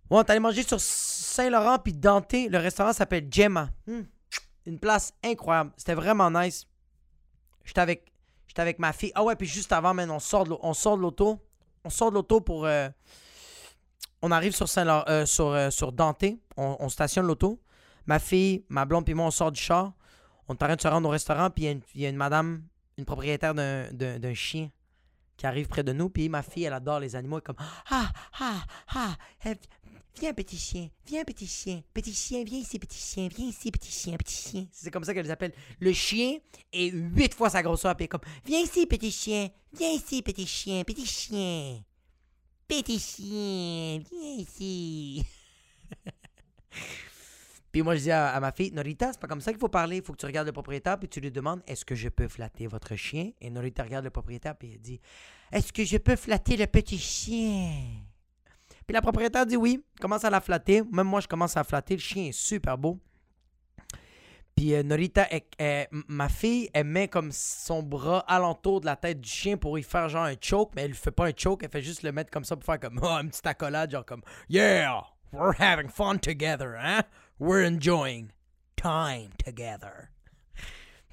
Ouais, 0.10 0.20
on 0.20 0.22
est 0.22 0.30
allé 0.30 0.40
manger 0.40 0.64
sur 0.64 0.80
Saint-Laurent 0.80 1.80
puis 1.80 1.94
Dante. 1.94 2.34
Le 2.34 2.58
restaurant 2.58 2.94
s'appelle 2.94 3.28
Gemma. 3.32 3.70
Hmm. 3.88 4.04
Une 4.66 4.80
place 4.80 5.14
incroyable. 5.24 5.72
C'était 5.78 5.96
vraiment 5.96 6.32
nice. 6.32 6.66
J'étais 7.66 7.82
avec, 7.82 8.12
j'étais 8.54 8.62
avec 8.62 8.78
ma 8.78 8.94
fille. 8.94 9.12
Ah 9.16 9.24
ouais, 9.24 9.36
puis 9.36 9.48
juste 9.48 9.72
avant, 9.72 9.98
on 9.98 10.20
sort 10.20 10.46
de 10.46 11.02
l'auto. 11.02 11.39
On 11.84 11.89
sort 11.89 12.12
de 12.12 12.16
l'auto 12.16 12.39
pour. 12.39 12.66
euh, 12.68 12.88
on 14.22 14.32
arrive 14.32 14.56
sur 14.56 14.70
Saint 14.70 14.88
euh, 14.88 15.26
sur, 15.26 15.48
euh, 15.48 15.70
sur 15.72 15.92
Dante. 15.92 16.24
On, 16.56 16.78
on 16.80 16.88
stationne 16.89 17.26
l'auto. 17.26 17.60
Ma 18.06 18.20
fille, 18.20 18.63
ma 18.70 18.86
blonde 18.86 19.06
puis 19.06 19.13
moi, 19.16 19.26
on 19.26 19.32
sort 19.32 19.52
du 19.52 19.60
char. 19.60 19.92
On 20.48 20.54
est 20.54 20.62
en 20.63 20.68
train 20.68 20.76
de 20.76 20.82
se 20.82 20.88
rendre 20.88 21.08
au 21.10 21.12
restaurant. 21.12 21.50
Puis 21.50 21.66
il 21.96 22.02
y 22.02 22.06
a 22.06 22.10
une- 22.10 22.16
madame, 22.16 22.63
une 22.98 23.06
propriétaire 23.06 23.56
d'un 23.56 24.34
chien 24.36 24.70
qui 25.36 25.48
arrive 25.48 25.68
près 25.68 25.84
de 25.84 25.92
nous. 25.92 26.10
Puis 26.10 26.30
ma 26.30 26.44
fille, 26.44 26.63
elle 26.66 26.74
adore 26.74 27.00
les 27.00 27.16
animaux. 27.16 27.38
Elle 27.38 27.39
est 27.39 27.46
comme 27.46 27.66
Ah, 27.89 28.10
ah, 28.39 28.63
ah. 28.94 29.16
Viens, 30.19 30.34
petit 30.34 30.58
chien. 30.58 30.89
Viens, 31.06 31.23
petit 31.23 31.47
chien. 31.47 31.82
Petit 31.93 32.13
chien, 32.13 32.43
viens 32.43 32.60
ici, 32.60 32.78
petit 32.80 32.99
chien. 32.99 33.28
Viens 33.36 33.47
ici, 33.47 33.71
petit 33.71 33.91
chien, 33.91 34.15
petit 34.15 34.36
chien. 34.36 34.67
C'est 34.71 34.91
comme 34.91 35.04
ça 35.04 35.13
qu'elle 35.13 35.26
les 35.26 35.32
appelle. 35.32 35.54
Le 35.80 35.91
chien 35.91 36.38
est 36.71 36.89
huit 36.91 37.34
fois 37.34 37.49
sa 37.49 37.63
grosseur. 37.63 37.95
Puis 37.95 38.08
comme 38.08 38.21
Viens 38.45 38.60
ici, 38.60 38.86
petit 38.86 39.12
chien. 39.12 39.49
Viens 39.76 39.89
ici, 39.89 40.21
petit 40.21 40.45
chien. 40.45 40.84
Petit 40.84 41.06
chien. 41.06 41.82
Petit 42.67 42.99
chien. 42.99 44.04
Viens 44.12 44.36
ici. 44.38 45.26
Puis 47.71 47.82
moi, 47.82 47.95
je 47.95 48.02
dis 48.02 48.12
à, 48.12 48.30
à 48.30 48.39
ma 48.39 48.52
fille, 48.52 48.71
Norita, 48.71 49.12
c'est 49.12 49.19
pas 49.19 49.28
comme 49.28 49.41
ça 49.41 49.52
qu'il 49.52 49.60
faut 49.60 49.67
parler. 49.67 49.97
Il 49.97 50.04
faut 50.04 50.13
que 50.13 50.19
tu 50.19 50.28
regardes 50.28 50.45
le 50.45 50.54
propriétaire, 50.54 50.99
puis 50.99 51.10
tu 51.10 51.19
lui 51.19 51.32
demandes, 51.32 51.63
est-ce 51.65 51.84
que 51.84 51.95
je 51.95 52.08
peux 52.08 52.28
flatter 52.28 52.67
votre 52.67 52.95
chien? 52.95 53.32
Et 53.41 53.49
Norita 53.49 53.82
regarde 53.82 54.06
le 54.06 54.12
propriétaire, 54.12 54.56
puis 54.56 54.73
elle 54.73 54.80
dit, 54.80 55.02
est-ce 55.52 55.73
que 55.73 55.84
je 55.84 55.97
peux 55.97 56.15
flatter 56.15 56.56
le 56.56 56.67
petit 56.67 56.99
chien? 56.99 57.82
Puis 58.88 58.93
la 58.93 59.02
propriétaire 59.02 59.46
dit 59.46 59.56
oui, 59.58 59.84
commence 60.02 60.24
à 60.26 60.30
la 60.30 60.41
flatter. 60.41 60.82
Même 60.91 61.08
moi, 61.08 61.19
je 61.22 61.28
commence 61.28 61.56
à 61.58 61.62
la 61.62 61.63
flatter. 61.63 61.96
Le 61.96 62.02
chien 62.02 62.26
est 62.26 62.32
super 62.32 62.78
beau. 62.78 63.00
Puis 64.56 64.76
euh, 64.76 64.84
Norita, 64.84 65.28
elle- 65.58 65.88
ma 66.08 66.30
fille, 66.30 66.69
elle 66.74 66.86
met 66.86 67.08
comme 67.08 67.32
son 67.32 67.82
bras 67.82 68.19
alentour 68.28 68.82
de 68.82 68.86
la 68.86 68.96
tête 68.96 69.19
du 69.19 69.30
chien 69.30 69.58
pour 69.58 69.80
y 69.80 69.84
faire 69.84 70.10
genre 70.10 70.26
un 70.26 70.36
choke, 70.39 70.74
mais 70.76 70.84
elle 70.84 70.91
ne 70.91 70.96
fait 70.96 71.12
pas 71.12 71.26
un 71.28 71.32
choke, 71.36 71.63
elle 71.63 71.72
fait 71.72 71.82
juste 71.82 72.04
le 72.04 72.12
mettre 72.12 72.30
comme 72.30 72.43
ça 72.43 72.56
pour 72.56 72.63
faire 72.63 72.80
comme 72.80 73.00
oh, 73.02 73.08
une 73.08 73.30
petite 73.30 73.48
accolade, 73.48 73.89
genre 73.89 74.06
comme 74.06 74.22
Yeah, 74.50 75.02
we're 75.32 75.60
having 75.60 75.89
fun 75.89 76.17
together, 76.19 76.76
hein? 76.78 77.02
We're 77.39 77.65
enjoying 77.65 78.30
time 78.76 79.30
together. 79.43 80.10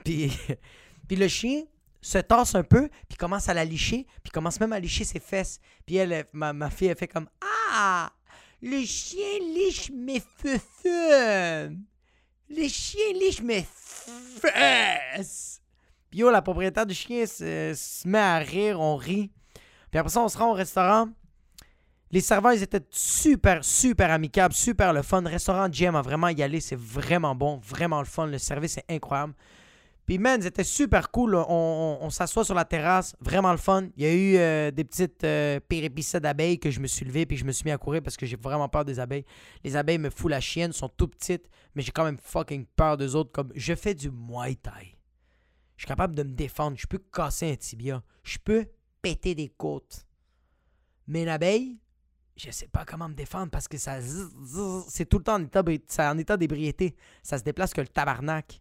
Puis, 0.05 0.37
puis 1.09 1.17
le 1.17 1.29
chien 1.29 1.63
se 2.01 2.19
tasse 2.19 2.55
un 2.55 2.63
peu, 2.63 2.89
puis 3.09 3.17
commence 3.19 3.49
à 3.49 3.55
la 3.55 3.65
licher, 3.65 4.07
puis 4.23 4.31
commence 4.31 4.61
même 4.61 4.73
à 4.73 4.81
licher 4.81 5.05
ses 5.05 5.21
fesses. 5.21 5.61
Puis 5.87 5.97
elle, 5.97 6.25
ma, 6.33 6.53
ma 6.53 6.71
fille, 6.71 6.89
elle 6.89 6.97
fait 6.97 7.09
comme 7.09 7.29
Ah, 7.73 8.11
le 8.63 8.85
chien 8.85 9.39
liche 9.41 9.91
mes 9.91 10.21
feux 10.21 11.77
Le 12.49 12.69
chien 12.69 13.13
liche 13.15 13.43
mes 13.43 13.67
fesses. 14.41 15.63
Puis 16.11 16.21
la 16.21 16.43
propriétaire 16.43 16.87
du 16.87 16.95
chien 16.95 17.25
se, 17.25 18.07
met 18.07 18.19
à 18.19 18.39
rire, 18.39 18.81
on 18.81 18.97
rit. 18.97 19.31
Puis 19.91 19.99
après 19.99 20.11
ça, 20.11 20.21
on 20.21 20.29
se 20.29 20.37
rend 20.37 20.51
au 20.51 20.55
restaurant. 20.55 21.09
Les 22.11 22.21
serveurs, 22.21 22.53
ils 22.53 22.63
étaient 22.63 22.85
super, 22.91 23.65
super 23.65 24.11
amicables, 24.11 24.53
super 24.53 24.93
le 24.93 25.03
fun. 25.03 25.23
Restaurant 25.23 25.71
Gem 25.71 25.95
a 25.95 26.03
vraiment 26.03 26.29
y 26.29 26.43
aller, 26.43 26.61
c'est 26.61 26.79
vraiment 26.79 27.37
bon, 27.37 27.61
vraiment 27.65 28.01
le 28.01 28.07
fun. 28.07 28.27
Le 28.27 28.39
service 28.39 28.79
est 28.79 28.85
incroyable. 28.89 29.35
Puis, 30.11 30.19
man, 30.19 30.43
c'était 30.43 30.65
super 30.65 31.13
cool. 31.13 31.37
On, 31.37 32.11
s'assoit 32.11 32.45
sur 32.45 32.57
la 32.57 32.65
terrasse, 32.65 33.15
vraiment 33.21 33.53
le 33.53 33.59
fun. 33.59 33.91
Il 33.97 34.03
y 34.03 34.07
a 34.07 34.13
eu 34.13 34.37
euh, 34.39 34.73
des 34.73 34.83
petites 34.83 35.23
euh, 35.23 35.61
péripéties 35.61 36.19
d'abeilles 36.19 36.59
que 36.59 36.69
je 36.69 36.81
me 36.81 36.89
suis 36.89 37.05
levé 37.05 37.27
puis 37.27 37.37
je 37.37 37.45
me 37.45 37.53
suis 37.53 37.65
mis 37.65 37.71
à 37.71 37.79
courir 37.79 38.03
parce 38.03 38.17
que 38.17 38.27
j'ai 38.27 38.35
vraiment 38.35 38.69
peur 38.69 38.85
des 38.85 38.99
abeilles. 38.99 39.25
Les 39.63 39.77
abeilles 39.77 39.99
me 39.99 40.11
foutent 40.11 40.33
la 40.33 40.41
chienne, 40.41 40.73
sont 40.73 40.89
tout 40.89 41.07
petites, 41.07 41.49
mais 41.77 41.83
j'ai 41.83 41.93
quand 41.93 42.03
même 42.03 42.19
fucking 42.21 42.67
peur 42.75 42.97
d'eux 42.97 43.15
autres. 43.15 43.31
Comme 43.31 43.53
je 43.55 43.73
fais 43.77 43.95
du 43.95 44.11
Muay 44.11 44.57
Thai. 44.57 44.99
Je 45.77 45.83
suis 45.83 45.87
capable 45.87 46.17
de 46.17 46.25
me 46.25 46.33
défendre. 46.33 46.77
Je 46.77 46.89
peux 46.89 46.99
casser 46.99 47.53
un 47.53 47.55
tibia. 47.55 48.03
Je 48.25 48.39
peux 48.39 48.67
péter 49.03 49.37
des 49.37 49.51
côtes. 49.51 50.09
Mais 51.07 51.23
une 51.23 51.29
abeille, 51.29 51.79
je 52.35 52.51
sais 52.51 52.67
pas 52.67 52.85
comment 52.85 53.09
me 53.09 53.15
défendre 53.15 53.53
parce 53.53 53.69
que 53.69 53.79
ça 53.79 54.01
c'est 54.89 55.09
tout 55.09 55.19
le 55.19 55.23
temps 55.23 55.37
en 55.37 55.45
état, 55.45 56.11
en 56.11 56.19
état 56.19 56.37
d'ébriété. 56.37 56.97
Ça 57.23 57.39
se 57.39 57.45
déplace 57.45 57.73
que 57.73 57.81
le 57.81 57.87
tabarnak. 57.87 58.61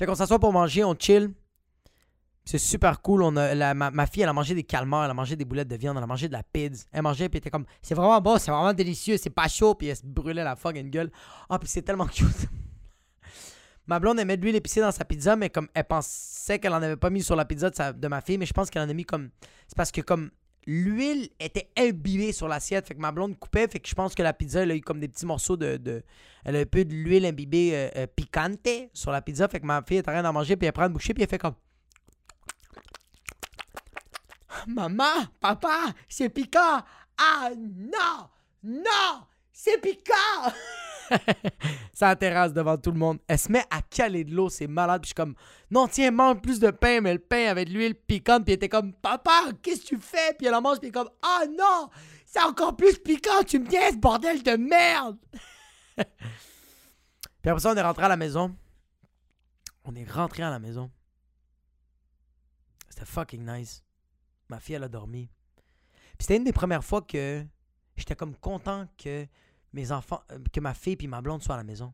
Fait 0.00 0.06
qu'on 0.06 0.14
s'assoit 0.14 0.38
pour 0.38 0.50
manger, 0.50 0.82
on 0.82 0.96
chill. 0.98 1.30
C'est 2.46 2.56
super 2.56 3.02
cool. 3.02 3.30
Ma, 3.30 4.06
fille, 4.06 4.22
elle 4.22 4.30
a 4.30 4.32
mangé 4.32 4.54
des 4.54 4.62
calmars, 4.62 5.04
elle 5.04 5.10
a 5.10 5.14
mangé 5.14 5.36
des 5.36 5.44
boulettes 5.44 5.68
de 5.68 5.76
viande, 5.76 5.98
elle 5.98 6.02
a 6.02 6.06
mangé 6.06 6.26
de 6.26 6.32
la 6.32 6.42
pizza. 6.42 6.86
Elle 6.90 7.02
mangeait, 7.02 7.28
puis 7.28 7.36
elle 7.36 7.40
était 7.40 7.50
comme, 7.50 7.66
c'est 7.82 7.94
vraiment 7.94 8.18
bon, 8.18 8.38
c'est 8.38 8.50
vraiment 8.50 8.72
délicieux, 8.72 9.18
c'est 9.18 9.28
pas 9.28 9.46
chaud, 9.46 9.74
puis 9.74 9.88
elle 9.88 9.96
se 9.96 10.06
brûlait 10.06 10.42
la 10.42 10.56
fucking 10.56 10.88
gueule. 10.90 11.12
Ah, 11.50 11.58
puis 11.58 11.68
c'est 11.68 11.82
tellement 11.82 12.06
cute. 12.06 12.48
ma 13.86 14.00
blonde, 14.00 14.24
met 14.24 14.38
de 14.38 14.42
l'huile 14.42 14.56
épicée 14.56 14.80
dans 14.80 14.90
sa 14.90 15.04
pizza, 15.04 15.36
mais 15.36 15.50
comme 15.50 15.68
elle 15.74 15.84
pensait 15.84 16.58
qu'elle 16.58 16.72
en 16.72 16.80
avait 16.80 16.96
pas 16.96 17.10
mis 17.10 17.22
sur 17.22 17.36
la 17.36 17.44
pizza 17.44 17.68
de, 17.92 18.08
ma 18.08 18.22
fille, 18.22 18.38
mais 18.38 18.46
je 18.46 18.54
pense 18.54 18.70
qu'elle 18.70 18.80
en 18.80 18.88
a 18.88 18.94
mis 18.94 19.04
comme. 19.04 19.28
C'est 19.68 19.76
parce 19.76 19.92
que 19.92 20.00
comme 20.00 20.30
l'huile 20.66 21.30
était 21.38 21.70
imbibée 21.76 22.32
sur 22.32 22.48
l'assiette, 22.48 22.86
fait 22.86 22.94
que 22.94 23.00
ma 23.00 23.12
blonde 23.12 23.38
coupait, 23.38 23.68
fait 23.68 23.80
que 23.80 23.88
je 23.88 23.94
pense 23.94 24.14
que 24.14 24.22
la 24.22 24.32
pizza, 24.32 24.62
elle 24.62 24.70
a 24.70 24.74
eu 24.76 24.80
comme 24.80 25.00
des 25.00 25.08
petits 25.08 25.26
morceaux 25.26 25.56
de. 25.56 26.02
elle 26.44 26.56
a 26.56 26.60
un 26.60 26.64
peu 26.64 26.84
de 26.84 26.92
l'huile 26.92 27.26
imbibée 27.26 27.70
euh, 27.74 27.88
euh, 27.96 28.06
piquante 28.06 28.68
sur 28.92 29.10
la 29.10 29.22
pizza, 29.22 29.48
fait 29.48 29.60
que 29.60 29.66
ma 29.66 29.82
fille 29.82 29.98
est 29.98 30.08
en 30.08 30.12
train 30.12 30.22
d'en 30.22 30.32
manger, 30.32 30.56
puis 30.56 30.66
elle 30.66 30.72
prend 30.72 30.86
une 30.86 30.92
bouchée, 30.92 31.14
puis 31.14 31.22
elle 31.22 31.28
fait 31.28 31.38
comme. 31.38 31.54
Maman, 34.66 35.26
papa, 35.40 35.94
c'est 36.08 36.28
piquant. 36.28 36.82
Ah 37.16 37.50
non, 37.56 38.28
non, 38.62 39.26
c'est 39.52 39.80
piquant. 39.80 40.52
ça 41.92 42.14
terrasse 42.16 42.52
devant 42.52 42.76
tout 42.76 42.90
le 42.90 42.98
monde. 42.98 43.18
Elle 43.26 43.38
se 43.38 43.50
met 43.50 43.64
à 43.70 43.82
caler 43.82 44.24
de 44.24 44.34
l'eau, 44.34 44.48
c'est 44.48 44.66
malade. 44.66 45.02
Puis 45.02 45.08
je 45.08 45.10
suis 45.10 45.14
comme, 45.14 45.34
non, 45.70 45.88
tiens, 45.88 46.10
mange 46.10 46.40
plus 46.40 46.60
de 46.60 46.70
pain, 46.70 47.00
mais 47.00 47.14
le 47.14 47.18
pain 47.18 47.48
avec 47.48 47.68
de 47.68 47.74
l'huile 47.74 47.94
piquante. 47.94 48.44
Puis 48.44 48.52
elle 48.52 48.56
était 48.56 48.68
comme, 48.68 48.92
papa, 48.92 49.50
qu'est-ce 49.62 49.82
que 49.82 49.86
tu 49.88 50.00
fais? 50.00 50.34
Puis 50.38 50.46
elle 50.46 50.54
en 50.54 50.62
mange, 50.62 50.80
puis 50.80 50.90
comme, 50.90 51.10
ah 51.22 51.44
non, 51.48 51.88
c'est 52.26 52.42
encore 52.42 52.76
plus 52.76 52.98
piquant, 52.98 53.42
tu 53.46 53.58
me 53.58 53.68
ce 53.68 53.96
bordel 53.96 54.42
de 54.42 54.56
merde. 54.56 55.18
puis 55.96 57.50
après 57.50 57.60
ça, 57.60 57.72
on 57.72 57.76
est 57.76 57.82
rentré 57.82 58.04
à 58.04 58.08
la 58.08 58.16
maison. 58.16 58.54
On 59.84 59.94
est 59.94 60.10
rentré 60.10 60.42
à 60.42 60.50
la 60.50 60.58
maison. 60.58 60.90
C'était 62.88 63.06
fucking 63.06 63.44
nice. 63.44 63.82
Ma 64.48 64.60
fille, 64.60 64.74
elle 64.74 64.84
a 64.84 64.88
dormi. 64.88 65.28
Puis 66.18 66.26
c'était 66.26 66.36
une 66.36 66.44
des 66.44 66.52
premières 66.52 66.84
fois 66.84 67.02
que 67.02 67.44
j'étais 67.96 68.16
comme 68.16 68.36
content 68.36 68.86
que 68.98 69.26
mes 69.72 69.92
enfants, 69.92 70.22
euh, 70.32 70.38
que 70.52 70.60
ma 70.60 70.74
fille 70.74 70.96
et 70.98 71.06
ma 71.06 71.20
blonde 71.20 71.42
soient 71.42 71.54
à 71.54 71.58
la 71.58 71.64
maison. 71.64 71.92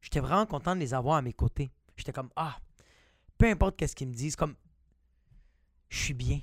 J'étais 0.00 0.20
vraiment 0.20 0.46
content 0.46 0.74
de 0.74 0.80
les 0.80 0.94
avoir 0.94 1.16
à 1.16 1.22
mes 1.22 1.32
côtés. 1.32 1.70
J'étais 1.96 2.12
comme, 2.12 2.30
ah, 2.36 2.58
peu 3.36 3.46
importe 3.46 3.76
qu'est-ce 3.76 3.96
qu'ils 3.96 4.08
me 4.08 4.14
disent, 4.14 4.36
comme, 4.36 4.54
je 5.88 5.98
suis 5.98 6.14
bien. 6.14 6.40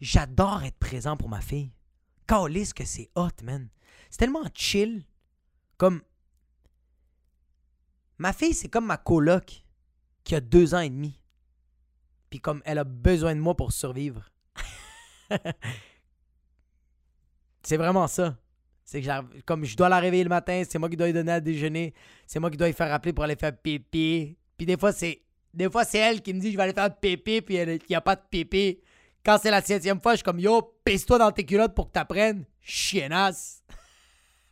J'adore 0.00 0.62
être 0.64 0.78
présent 0.78 1.16
pour 1.16 1.28
ma 1.28 1.40
fille. 1.40 1.72
Calisse 2.26 2.72
que 2.72 2.84
c'est 2.84 3.10
hot, 3.14 3.30
man. 3.42 3.68
C'est 4.10 4.18
tellement 4.18 4.44
chill. 4.54 5.04
Comme, 5.76 6.02
ma 8.18 8.32
fille, 8.32 8.54
c'est 8.54 8.68
comme 8.68 8.86
ma 8.86 8.96
coloc 8.96 9.64
qui 10.24 10.34
a 10.34 10.40
deux 10.40 10.74
ans 10.74 10.80
et 10.80 10.90
demi. 10.90 11.20
Puis 12.30 12.40
comme 12.40 12.62
elle 12.64 12.78
a 12.78 12.84
besoin 12.84 13.34
de 13.34 13.40
moi 13.40 13.54
pour 13.54 13.72
survivre. 13.72 14.30
c'est 17.62 17.76
vraiment 17.76 18.08
ça. 18.08 18.36
C'est 18.86 19.02
que 19.02 19.40
comme 19.40 19.64
je 19.64 19.76
dois 19.76 19.88
la 19.88 19.98
réveiller 19.98 20.22
le 20.22 20.28
matin, 20.28 20.62
c'est 20.66 20.78
moi 20.78 20.88
qui 20.88 20.96
dois 20.96 21.08
lui 21.08 21.12
donner 21.12 21.32
à 21.32 21.40
déjeuner, 21.40 21.92
c'est 22.24 22.38
moi 22.38 22.50
qui 22.52 22.56
dois 22.56 22.68
lui 22.68 22.74
faire 22.74 22.88
rappeler 22.88 23.12
pour 23.12 23.24
aller 23.24 23.34
faire 23.34 23.54
pipi. 23.54 24.38
Puis 24.56 24.64
des 24.64 24.78
fois, 24.78 24.92
c'est 24.92 25.22
des 25.52 25.68
fois 25.68 25.84
c'est 25.84 25.98
elle 25.98 26.22
qui 26.22 26.32
me 26.32 26.38
dit 26.38 26.52
je 26.52 26.56
vais 26.56 26.62
aller 26.62 26.72
faire 26.72 26.96
pipi, 26.96 27.42
puis 27.42 27.56
il 27.56 27.80
n'y 27.90 27.96
a 27.96 28.00
pas 28.00 28.14
de 28.14 28.22
pipi. 28.30 28.78
Quand 29.24 29.38
c'est 29.42 29.50
la 29.50 29.60
septième 29.60 30.00
fois, 30.00 30.12
je 30.12 30.18
suis 30.18 30.24
comme 30.24 30.38
yo, 30.38 30.78
pisse-toi 30.84 31.18
dans 31.18 31.32
tes 31.32 31.44
culottes 31.44 31.74
pour 31.74 31.88
que 31.88 31.92
t'apprennes. 31.92 32.44
Chiennasse. 32.60 33.64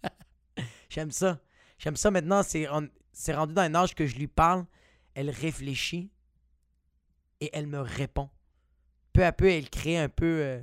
J'aime 0.90 1.12
ça. 1.12 1.38
J'aime 1.78 1.94
ça 1.94 2.10
maintenant. 2.10 2.42
C'est 2.42 2.66
rendu 3.34 3.54
dans 3.54 3.62
un 3.62 3.74
âge 3.76 3.94
que 3.94 4.04
je 4.04 4.16
lui 4.16 4.26
parle. 4.26 4.66
Elle 5.14 5.30
réfléchit 5.30 6.10
et 7.40 7.50
elle 7.52 7.68
me 7.68 7.78
répond. 7.78 8.30
Peu 9.12 9.24
à 9.24 9.30
peu, 9.30 9.48
elle 9.48 9.70
crée 9.70 9.96
un 9.96 10.08
peu 10.08 10.40
euh, 10.42 10.60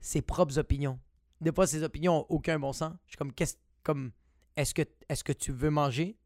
ses 0.00 0.22
propres 0.22 0.58
opinions. 0.58 0.98
Des 1.40 1.52
fois, 1.52 1.66
ses 1.66 1.82
opinions 1.82 2.14
n'ont 2.14 2.26
aucun 2.28 2.58
bon 2.58 2.72
sens. 2.72 2.94
Je 3.06 3.12
suis 3.12 3.16
comme, 3.16 3.32
qu'est-ce, 3.32 3.56
comme, 3.82 4.12
est-ce 4.56 4.74
que, 4.74 4.82
est-ce 5.08 5.22
que 5.22 5.32
tu 5.32 5.52
veux 5.52 5.70
manger? 5.70 6.18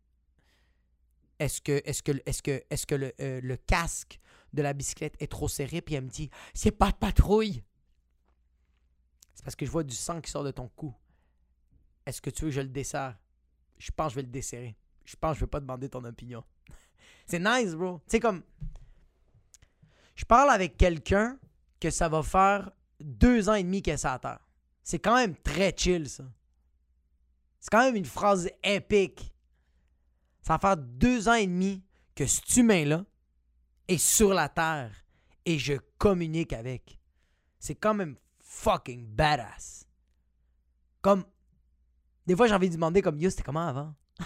Est-ce 1.38 1.61
que, 1.61 1.83
est-ce 1.85 2.03
que, 2.03 2.12
est-ce 2.27 2.42
que, 2.42 2.62
est-ce 2.70 2.87
que 2.87 2.94
le, 2.94 3.12
euh, 3.20 3.40
le, 3.42 3.57
casque 3.57 4.20
de 4.53 4.62
la 4.62 4.73
bicyclette 4.73 5.16
est 5.20 5.31
trop 5.31 5.49
serré? 5.49 5.81
Puis 5.81 5.94
elle 5.94 6.05
me 6.05 6.11
dit, 6.11 6.31
c'est 6.55 6.70
pas 6.70 6.92
de 6.92 6.96
patrouille. 6.96 7.62
C'est 9.35 9.42
parce 9.42 9.57
que 9.57 9.64
je 9.64 9.70
vois 9.70 9.83
du 9.83 9.94
sang 9.94 10.20
qui 10.20 10.31
sort 10.31 10.44
de 10.44 10.51
ton 10.51 10.68
cou. 10.68 10.94
Est-ce 12.05 12.20
que 12.20 12.31
tu 12.31 12.42
veux 12.42 12.51
que 12.51 12.57
je 12.57 12.61
le 12.61 12.68
desserre? 12.68 13.18
Je 13.79 13.90
pense 13.90 14.09
que 14.09 14.11
je 14.11 14.16
vais 14.16 14.27
le 14.27 14.29
desserrer. 14.29 14.77
Je 15.05 15.16
pense 15.16 15.33
que 15.33 15.40
je 15.40 15.44
vais 15.44 15.51
pas 15.51 15.61
demander 15.61 15.88
ton 15.88 16.05
opinion. 16.05 16.44
c'est 17.27 17.38
nice, 17.38 17.75
bro. 17.75 17.99
Tu 18.01 18.11
sais, 18.11 18.20
comme, 18.20 18.42
je 20.14 20.25
parle 20.27 20.51
avec 20.51 20.77
quelqu'un 20.77 21.38
que 21.81 21.90
ça 21.90 22.09
va 22.11 22.23
faire 22.23 22.70
deux 23.01 23.49
ans 23.49 23.55
et 23.55 23.62
demi 23.62 23.81
qu'elle 23.81 23.94
est 23.94 24.05
à 24.05 24.18
terre. 24.18 24.40
C'est 24.83 24.99
quand 24.99 25.16
même 25.16 25.37
très 25.37 25.75
chill, 25.77 26.09
ça. 26.09 26.25
C'est 27.61 27.71
quand 27.71 27.85
même 27.85 27.97
une 27.97 28.07
phrase 28.07 28.49
épique. 28.64 29.35
Ça 30.43 30.55
va 30.55 30.59
faire 30.59 30.77
deux 30.77 31.29
ans 31.29 31.35
et 31.35 31.47
demi 31.47 31.85
que 32.14 32.27
cet 32.27 32.57
humain-là 32.57 33.05
est 33.88 33.99
sur 33.99 34.33
la 34.33 34.49
terre 34.49 35.05
et 35.45 35.59
je 35.59 35.75
communique 35.99 36.53
avec. 36.53 36.99
C'est 37.59 37.75
quand 37.75 37.95
même 37.95 38.16
fucking 38.40 39.07
badass. 39.07 39.87
Comme, 41.03 41.25
des 42.27 42.35
fois 42.35 42.47
j'ai 42.47 42.55
envie 42.55 42.69
de 42.69 42.75
demander 42.75 43.03
comme, 43.03 43.19
yo, 43.19 43.31
c'était 43.31 43.43
comment 43.43 43.66
avant? 43.66 43.95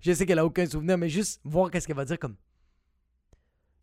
je 0.00 0.12
sais 0.12 0.26
qu'elle 0.26 0.38
a 0.38 0.46
aucun 0.46 0.66
souvenir, 0.66 0.96
mais 0.98 1.08
juste 1.08 1.40
voir 1.44 1.70
qu'est-ce 1.70 1.86
qu'elle 1.86 1.96
va 1.96 2.04
dire 2.04 2.18
comme, 2.18 2.36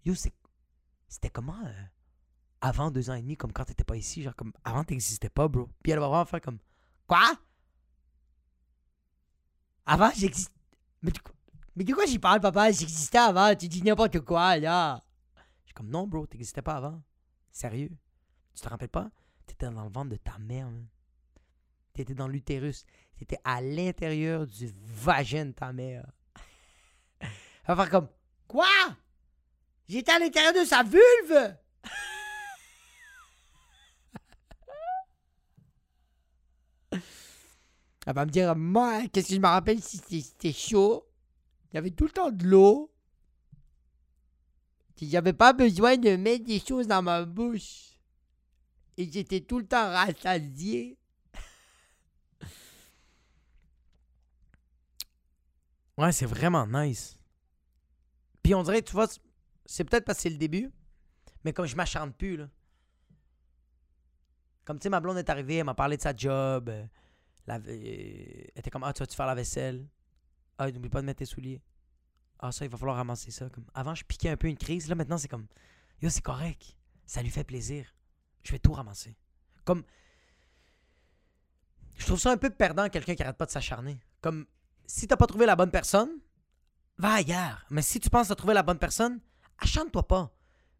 yo, 0.06 0.14
c'était 0.16 1.30
comment 1.30 1.60
euh, 1.66 1.84
avant 2.62 2.92
deux 2.92 3.10
ans 3.10 3.14
et 3.14 3.22
demi, 3.22 3.38
comme 3.38 3.54
quand 3.54 3.66
t'étais 3.66 3.84
pas 3.84 3.96
ici, 3.96 4.22
genre 4.22 4.36
comme 4.36 4.54
avant 4.64 4.84
t'existais 4.84 5.30
pas, 5.30 5.48
bro. 5.48 5.70
Puis 5.82 5.92
elle 5.92 6.00
va 6.00 6.08
vraiment 6.08 6.26
faire 6.26 6.42
comme 6.42 6.60
Quoi? 7.08 7.40
Avant. 9.86 10.12
Mais, 11.02 11.12
mais 11.76 11.84
de 11.84 11.94
quoi 11.94 12.06
j'y 12.06 12.20
parle, 12.20 12.40
papa? 12.40 12.72
J'existais 12.72 13.18
avant, 13.18 13.56
tu 13.56 13.68
dis 13.68 13.82
n'importe 13.82 14.20
quoi, 14.20 14.58
là. 14.58 15.04
Je 15.62 15.68
suis 15.68 15.74
comme 15.74 15.90
non, 15.90 16.06
bro, 16.06 16.28
t'existais 16.28 16.62
pas 16.62 16.76
avant. 16.76 17.02
Sérieux. 17.52 17.92
Tu 18.54 18.62
te 18.62 18.70
rappelles 18.70 18.90
pas? 18.90 19.10
T'étais 19.46 19.70
dans 19.72 19.84
le 19.84 19.90
ventre 19.90 20.10
de 20.10 20.18
ta 20.18 20.38
mère, 20.38 20.70
man. 20.70 20.88
T'étais 21.94 22.14
dans 22.14 22.28
l'utérus. 22.28 22.86
T'étais 23.18 23.40
à 23.44 23.62
l'intérieur 23.62 24.46
du 24.46 24.72
vagin 24.76 25.48
de 25.48 25.52
ta 25.52 25.74
mère. 25.74 26.06
Elle 27.20 27.30
va 27.66 27.76
faire 27.76 27.90
comme 27.90 28.10
Quoi? 28.48 28.68
J'étais 29.88 30.12
à 30.12 30.20
l'intérieur 30.20 30.54
de 30.54 30.66
sa 30.66 30.84
vulve! 30.84 31.56
Elle 38.10 38.16
va 38.16 38.26
me 38.26 38.32
dire, 38.32 38.56
moi, 38.56 39.08
qu'est-ce 39.14 39.28
que 39.28 39.36
je 39.36 39.40
me 39.40 39.46
rappelle 39.46 39.84
si 39.84 40.00
c'était 40.00 40.52
chaud? 40.52 41.08
Il 41.72 41.76
y 41.76 41.78
avait 41.78 41.92
tout 41.92 42.06
le 42.06 42.10
temps 42.10 42.32
de 42.32 42.44
l'eau. 42.44 42.92
J'avais 45.00 45.32
pas 45.32 45.54
besoin 45.54 45.96
de 45.96 46.16
mettre 46.16 46.44
des 46.44 46.60
choses 46.60 46.88
dans 46.88 47.04
ma 47.04 47.24
bouche. 47.24 48.00
Et 48.98 49.08
j'étais 49.12 49.42
tout 49.42 49.60
le 49.60 49.68
temps 49.68 49.92
rassasié. 49.92 50.98
Ouais, 55.96 56.12
c'est 56.12 56.26
vraiment 56.26 56.66
nice. 56.66 57.16
Puis 58.42 58.56
on 58.56 58.64
dirait, 58.64 58.82
tu 58.82 58.94
vois, 58.94 59.08
c'est 59.66 59.84
peut-être 59.84 60.06
parce 60.06 60.18
que 60.18 60.24
c'est 60.24 60.30
le 60.30 60.38
début, 60.38 60.72
mais 61.44 61.54
comme 61.54 61.68
je 61.68 61.76
m'acharne 61.76 62.14
plus, 62.14 62.38
là. 62.38 62.50
Comme 64.66 64.80
tu 64.80 64.84
sais, 64.84 64.90
ma 64.90 65.00
blonde 65.00 65.18
est 65.18 65.30
arrivée, 65.30 65.58
elle 65.58 65.66
m'a 65.66 65.76
parlé 65.76 65.98
de 65.98 66.02
sa 66.02 66.16
job. 66.16 66.72
Elle 67.50 68.52
était 68.56 68.70
comme 68.70 68.84
Ah, 68.84 68.94
tu 68.94 69.00
vas-tu 69.00 69.16
faire 69.16 69.26
la 69.26 69.36
vaisselle? 69.36 69.88
Ah, 70.58 70.72
n'oublie 70.72 70.90
pas 70.90 71.02
de 71.02 71.06
mettre 71.06 71.20
tes 71.20 71.26
souliers. 71.26 71.62
Ah, 72.40 72.52
ça, 72.52 72.66
il 72.66 72.72
va 72.72 72.78
falloir 72.78 72.98
ramasser 72.98 73.32
ça. 73.32 73.50
Comme, 73.50 73.66
avant, 73.74 73.96
je 73.96 74.04
piquais 74.04 74.30
un 74.30 74.38
peu 74.38 74.48
une 74.48 74.58
crise. 74.58 74.88
Là, 74.88 74.96
maintenant, 74.96 75.18
c'est 75.18 75.28
comme 75.28 75.48
Yo, 76.02 76.10
c'est 76.10 76.22
correct. 76.22 76.78
Ça 77.06 77.22
lui 77.22 77.30
fait 77.30 77.44
plaisir. 77.44 77.94
Je 78.44 78.52
vais 78.52 78.60
tout 78.60 78.74
ramasser. 78.74 79.16
Comme. 79.66 79.84
Je 81.98 82.06
trouve 82.06 82.20
ça 82.20 82.32
un 82.32 82.38
peu 82.38 82.50
perdant, 82.50 82.88
quelqu'un 82.88 83.16
qui 83.16 83.24
arrête 83.24 83.38
pas 83.38 83.46
de 83.46 83.52
s'acharner. 83.52 84.00
Comme, 84.22 84.46
si 84.86 85.08
t'as 85.08 85.18
pas 85.18 85.28
trouvé 85.28 85.46
la 85.46 85.58
bonne 85.58 85.72
personne, 85.72 86.10
va 86.98 87.14
ailleurs. 87.14 87.66
Mais 87.70 87.82
si 87.82 88.00
tu 88.00 88.10
penses 88.10 88.32
à 88.32 88.36
trouver 88.36 88.54
la 88.54 88.64
bonne 88.64 88.80
personne, 88.80 89.20
achante-toi 89.58 90.08
pas. 90.08 90.34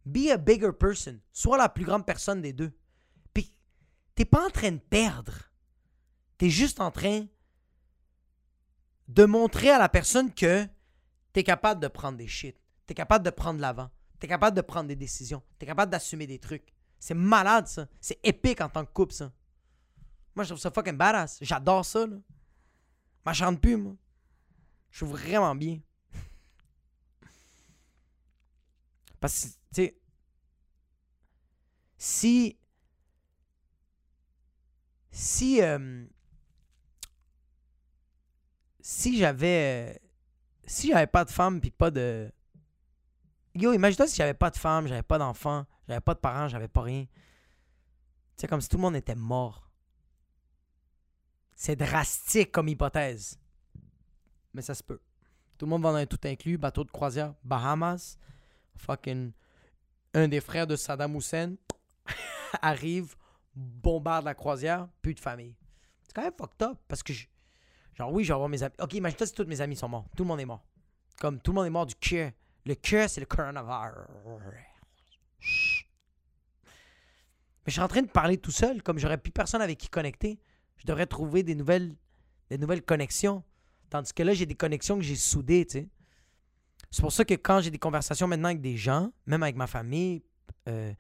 Be 0.06 0.30
a 0.32 0.38
bigger 0.38 0.72
person. 0.72 1.20
Sois 1.34 1.58
la 1.58 1.68
plus 1.68 1.84
grande 1.84 2.06
personne 2.06 2.42
des 2.42 2.54
deux. 2.54 2.72
Puis, 3.34 3.54
t'es 4.16 4.26
pas 4.26 4.46
en 4.46 4.50
train 4.50 4.72
de 4.72 4.80
perdre. 4.80 5.49
T'es 6.40 6.50
juste 6.50 6.80
en 6.80 6.90
train 6.90 7.28
de 9.10 9.26
montrer 9.26 9.72
à 9.72 9.78
la 9.78 9.90
personne 9.90 10.34
que 10.34 10.66
t'es 11.34 11.44
capable 11.44 11.82
de 11.82 11.90
prendre 11.90 12.18
des 12.18 12.28
shit. 12.28 12.56
T'es 12.88 12.94
capable 12.94 13.26
de 13.26 13.30
prendre 13.30 13.60
l'avant. 13.60 13.92
T'es 14.20 14.28
capable 14.28 14.56
de 14.56 14.62
prendre 14.62 14.88
des 14.88 14.96
décisions. 14.96 15.44
T'es 15.60 15.66
capable 15.66 15.92
d'assumer 15.92 16.28
des 16.28 16.40
trucs. 16.40 16.74
C'est 16.98 17.14
malade, 17.14 17.68
ça. 17.68 17.90
C'est 18.00 18.20
épique 18.24 18.62
en 18.62 18.70
tant 18.70 18.86
que 18.86 18.92
couple, 18.94 19.14
ça. 19.14 19.34
Moi, 20.34 20.46
je 20.46 20.52
trouve 20.52 20.62
ça 20.62 20.72
fucking 20.72 20.96
badass. 20.96 21.40
J'adore 21.42 21.84
ça, 21.84 22.08
là. 22.08 22.16
Je 23.28 23.34
chante 23.34 23.60
plus, 23.60 23.76
moi. 23.76 23.96
Je 24.92 24.98
suis 24.98 25.06
vraiment 25.06 25.54
bien. 25.56 25.82
Parce 29.20 29.44
que, 29.44 29.48
tu 29.48 29.54
sais, 29.72 30.00
si. 31.98 32.58
Si. 35.12 35.62
euh, 35.62 36.06
si 38.90 39.18
j'avais. 39.18 39.94
euh, 39.96 40.00
Si 40.66 40.88
j'avais 40.90 41.08
pas 41.08 41.24
de 41.26 41.30
femme 41.32 41.62
puis 41.62 41.72
pas 41.72 41.92
de. 41.92 42.32
Yo, 43.56 43.74
imagine-toi 43.74 44.08
si 44.08 44.16
j'avais 44.16 44.34
pas 44.34 44.50
de 44.50 44.58
femme, 44.58 44.88
j'avais 44.88 45.04
pas 45.04 45.18
d'enfant, 45.18 45.66
j'avais 45.88 46.02
pas 46.02 46.14
de 46.14 46.20
parents, 46.20 46.48
j'avais 46.48 46.68
pas 46.68 46.82
rien. 46.82 47.06
Sais, 48.36 48.48
comme 48.48 48.62
si 48.62 48.70
tout 48.70 48.78
le 48.78 48.82
monde 48.84 48.96
était 48.96 49.16
mort. 49.16 49.70
C'est 51.56 51.76
drastique 51.76 52.52
comme 52.52 52.68
hypothèse. 52.70 53.38
Mais 54.54 54.62
ça 54.62 54.74
se 54.74 54.82
peut. 54.84 55.00
Tout 55.58 55.66
le 55.66 55.70
monde 55.72 55.84
va 55.84 55.92
dans 55.92 55.98
un 55.98 56.06
tout 56.06 56.20
inclus, 56.24 56.58
bateau 56.58 56.84
de 56.86 56.92
croisière, 56.92 57.34
Bahamas. 57.44 58.18
Fucking. 58.78 59.34
Un 60.14 60.28
des 60.30 60.40
frères 60.42 60.66
de 60.68 60.76
Saddam 60.78 61.16
Hussein 61.16 61.56
arrive, 62.62 63.16
bombarde 63.54 64.26
la 64.26 64.34
croisière, 64.34 64.88
plus 65.02 65.14
de 65.14 65.20
famille. 65.20 65.56
C'est 66.04 66.14
quand 66.14 66.24
même 66.24 66.34
fucked 66.38 66.62
up 66.64 66.78
parce 66.88 67.04
que, 67.04 67.12
je- 67.14 67.28
genre, 68.00 68.14
oui, 68.14 68.24
je 68.24 68.30
vais 68.30 68.34
avoir 68.34 68.50
mes 68.50 68.64
amis. 68.64 68.76
Ok, 68.80 68.94
imagine-toi 68.94 69.28
si 69.28 69.34
tous 69.34 69.46
mes 69.46 69.62
amis 69.62 69.76
sont 69.76 69.90
morts. 69.90 70.06
Tout 70.16 70.24
le 70.24 70.28
monde 70.30 70.40
est 70.40 70.46
mort. 70.46 70.64
Comme 71.20 71.40
tout 71.40 71.52
le 71.52 71.56
monde 71.56 71.68
est 71.68 71.72
mort 71.72 71.86
du 71.86 71.96
cœur. 71.96 72.32
Le 72.66 72.76
cœur, 72.76 73.10
c'est 73.10 73.20
le 73.20 73.26
coronavirus. 73.26 74.08
Mais 77.66 77.68
je 77.68 77.72
suis 77.72 77.82
en 77.82 77.88
train 77.88 78.02
de 78.02 78.10
parler 78.10 78.38
tout 78.38 78.52
seul, 78.52 78.82
comme 78.82 78.98
j'aurais 78.98 79.18
plus 79.18 79.32
personne 79.32 79.62
avec 79.62 79.78
qui 79.78 79.90
connecter. 79.90 80.40
Je 80.78 80.86
devrais 80.86 81.06
trouver 81.06 81.44
des 81.44 81.56
nouvelles, 81.56 81.96
connexions. 82.86 83.44
Tandis 83.90 84.14
que 84.14 84.24
là, 84.24 84.34
j'ai 84.34 84.46
des 84.46 84.56
connexions 84.56 84.98
que 84.98 85.04
j'ai 85.04 85.16
soudées. 85.16 85.68
C'est 85.70 87.02
pour 87.02 87.12
ça 87.12 87.26
que 87.26 87.34
quand 87.34 87.60
j'ai 87.62 87.72
des 87.72 87.80
conversations 87.80 88.28
maintenant 88.28 88.50
avec 88.50 88.62
des 88.62 88.78
gens, 88.78 89.12
même 89.26 89.44
avec 89.44 89.56
ma 89.56 89.68
famille, 89.68 90.24
euh, 90.68 90.94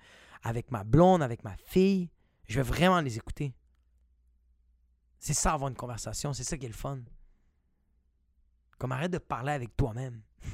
avec 0.44 0.70
ma 0.72 0.84
blonde, 0.84 1.24
avec 1.24 1.44
ma 1.44 1.56
fille, 1.56 2.10
je 2.48 2.56
vais 2.56 2.64
vraiment 2.64 3.00
les 3.00 3.16
écouter. 3.18 3.54
C'est 5.20 5.34
ça, 5.34 5.54
avoir 5.54 5.70
une 5.70 5.76
conversation. 5.76 6.34
C'est 6.34 6.44
ça 6.44 6.58
qui 6.58 6.66
est 6.66 6.70
le 6.70 6.74
fun. 6.74 7.00
Comme 8.78 8.92
arrête 8.94 9.12
de 9.12 9.18
parler 9.18 9.52
avec 9.52 9.76
toi-même. 9.76 10.22
tu 10.42 10.50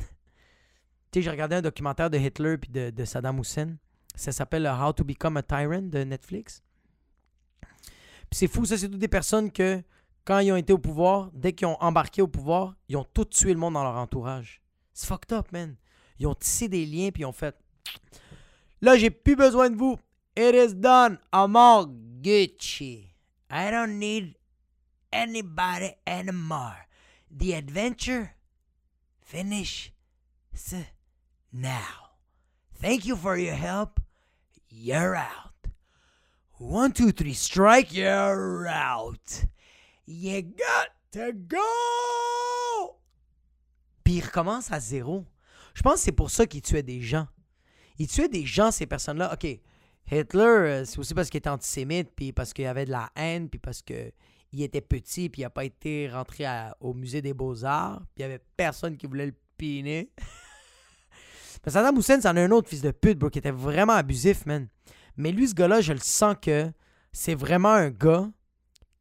sais, 1.14 1.22
j'ai 1.22 1.30
regardé 1.30 1.56
un 1.56 1.62
documentaire 1.62 2.10
de 2.10 2.18
Hitler 2.18 2.58
puis 2.58 2.72
de, 2.72 3.06
Saddam 3.06 3.40
Hussein. 3.40 3.78
Ça 4.16 4.32
s'appelle 4.32 4.68
How 4.68 4.94
to 4.94 5.04
Become 5.04 5.38
a 5.38 5.44
Tyrant 5.44 5.84
de 5.84 6.00
Netflix. 6.04 6.64
Puis 7.62 8.40
c'est 8.40 8.48
fou, 8.48 8.66
ça, 8.66 8.78
c'est 8.78 8.90
toutes 8.90 9.00
des 9.00 9.08
personnes 9.08 9.52
que, 9.52 9.84
quand 10.24 10.40
ils 10.40 10.52
ont 10.52 10.56
été 10.56 10.74
au 10.74 10.80
pouvoir, 10.80 11.30
dès 11.34 11.54
qu'ils 11.54 11.68
ont 11.68 11.78
embarqué 11.80 12.24
au 12.24 12.28
pouvoir, 12.28 12.76
ils 12.90 12.98
ont 12.98 13.04
tout 13.04 13.26
tué 13.26 13.54
le 13.54 13.60
monde 13.60 13.76
dans 13.76 13.84
leur 13.84 13.96
entourage. 13.96 14.64
C'est 14.94 15.06
fucked 15.06 15.32
up, 15.34 15.52
man. 15.52 15.76
Ils 16.18 16.26
ont 16.26 16.34
tissé 16.34 16.68
des 16.68 16.86
liens 16.86 17.12
puis 17.12 17.22
ils 17.22 17.26
ont 17.26 17.32
fait 17.32 17.56
Là, 18.82 18.98
j'ai 18.98 19.10
plus 19.10 19.36
besoin 19.36 19.70
de 19.70 19.76
vous. 19.76 19.98
It 20.38 20.54
is 20.56 20.74
done. 20.76 21.20
I'm 21.34 21.56
all 21.56 21.88
Gucci. 22.22 23.12
I 23.50 23.72
don't 23.72 24.00
need 24.00 24.36
anybody 25.16 25.96
anymore. 26.06 26.88
The 27.32 27.54
adventure 27.54 28.36
finish 29.22 29.92
now. 31.52 32.12
Thank 32.82 33.06
you 33.06 33.16
for 33.16 33.38
your 33.38 33.56
help. 33.56 34.00
You're 34.70 35.16
out. 35.16 35.54
One, 36.58 36.92
two, 36.92 37.12
three, 37.12 37.34
strike. 37.34 37.94
You're 37.94 38.68
out. 38.68 39.46
You 40.06 40.42
got 40.42 40.90
to 41.14 41.32
go. 41.34 42.98
Puis 44.04 44.16
il 44.16 44.22
recommence 44.22 44.72
à 44.72 44.80
zéro. 44.80 45.26
Je 45.74 45.82
pense 45.82 45.96
que 45.96 46.00
c'est 46.02 46.12
pour 46.12 46.30
ça 46.30 46.46
qu'il 46.46 46.62
tuait 46.62 46.84
des 46.84 47.02
gens. 47.02 47.28
Il 47.98 48.08
tuait 48.08 48.30
des 48.30 48.46
gens, 48.46 48.72
ces 48.72 48.86
personnes-là. 48.86 49.34
OK, 49.34 49.46
Hitler, 50.12 50.44
euh, 50.44 50.86
c'est 50.86 51.00
aussi 51.00 51.14
parce 51.14 51.30
qu'il 51.30 51.40
était 51.40 51.50
antisémite, 51.50 52.12
puis 52.16 52.32
parce 52.32 52.54
qu'il 52.54 52.66
y 52.66 52.68
avait 52.68 52.86
de 52.86 52.92
la 52.92 53.10
haine, 53.16 53.50
puis 53.50 53.60
parce 53.60 53.82
que 53.82 54.12
il 54.56 54.64
était 54.64 54.82
petit, 54.82 55.30
puis 55.30 55.42
il 55.42 55.46
n'a 55.46 55.50
pas 55.50 55.66
été 55.66 56.10
rentré 56.10 56.46
au 56.80 56.94
musée 56.94 57.22
des 57.22 57.34
beaux-arts, 57.34 58.00
puis 58.14 58.24
il 58.24 58.28
n'y 58.28 58.34
avait 58.34 58.44
personne 58.58 58.98
qui 58.98 59.08
voulait 59.08 59.28
le 59.28 59.36
piner. 59.58 60.12
Mais 61.66 61.72
Saddam 61.72 61.98
Hussein, 61.98 62.22
c'en 62.22 62.36
a 62.36 62.42
un 62.42 62.52
autre 62.52 62.70
fils 62.70 62.82
de 62.82 62.92
pute, 62.92 63.20
bro, 63.20 63.30
qui 63.30 63.40
était 63.40 63.52
vraiment 63.52 63.94
abusif, 63.94 64.46
man. 64.46 64.68
Mais 65.18 65.32
lui, 65.32 65.48
ce 65.48 65.54
gars-là, 65.54 65.82
je 65.82 65.94
le 65.94 66.00
sens 66.00 66.36
que 66.42 66.72
c'est 67.12 67.36
vraiment 67.36 67.74
un 67.74 67.90
gars 67.90 68.30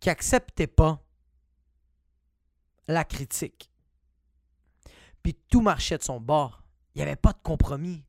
qui 0.01 0.11
acceptait 0.11 0.67
pas 0.67 1.03
la 2.87 3.05
critique. 3.05 3.71
Puis 5.23 5.35
tout 5.49 5.61
marchait 5.61 5.99
de 5.99 6.03
son 6.03 6.21
bord. 6.21 6.63
Il 6.95 6.99
n'y 6.99 7.03
avait 7.03 7.17
pas 7.17 7.33
de 7.33 7.39
compromis. 7.43 8.05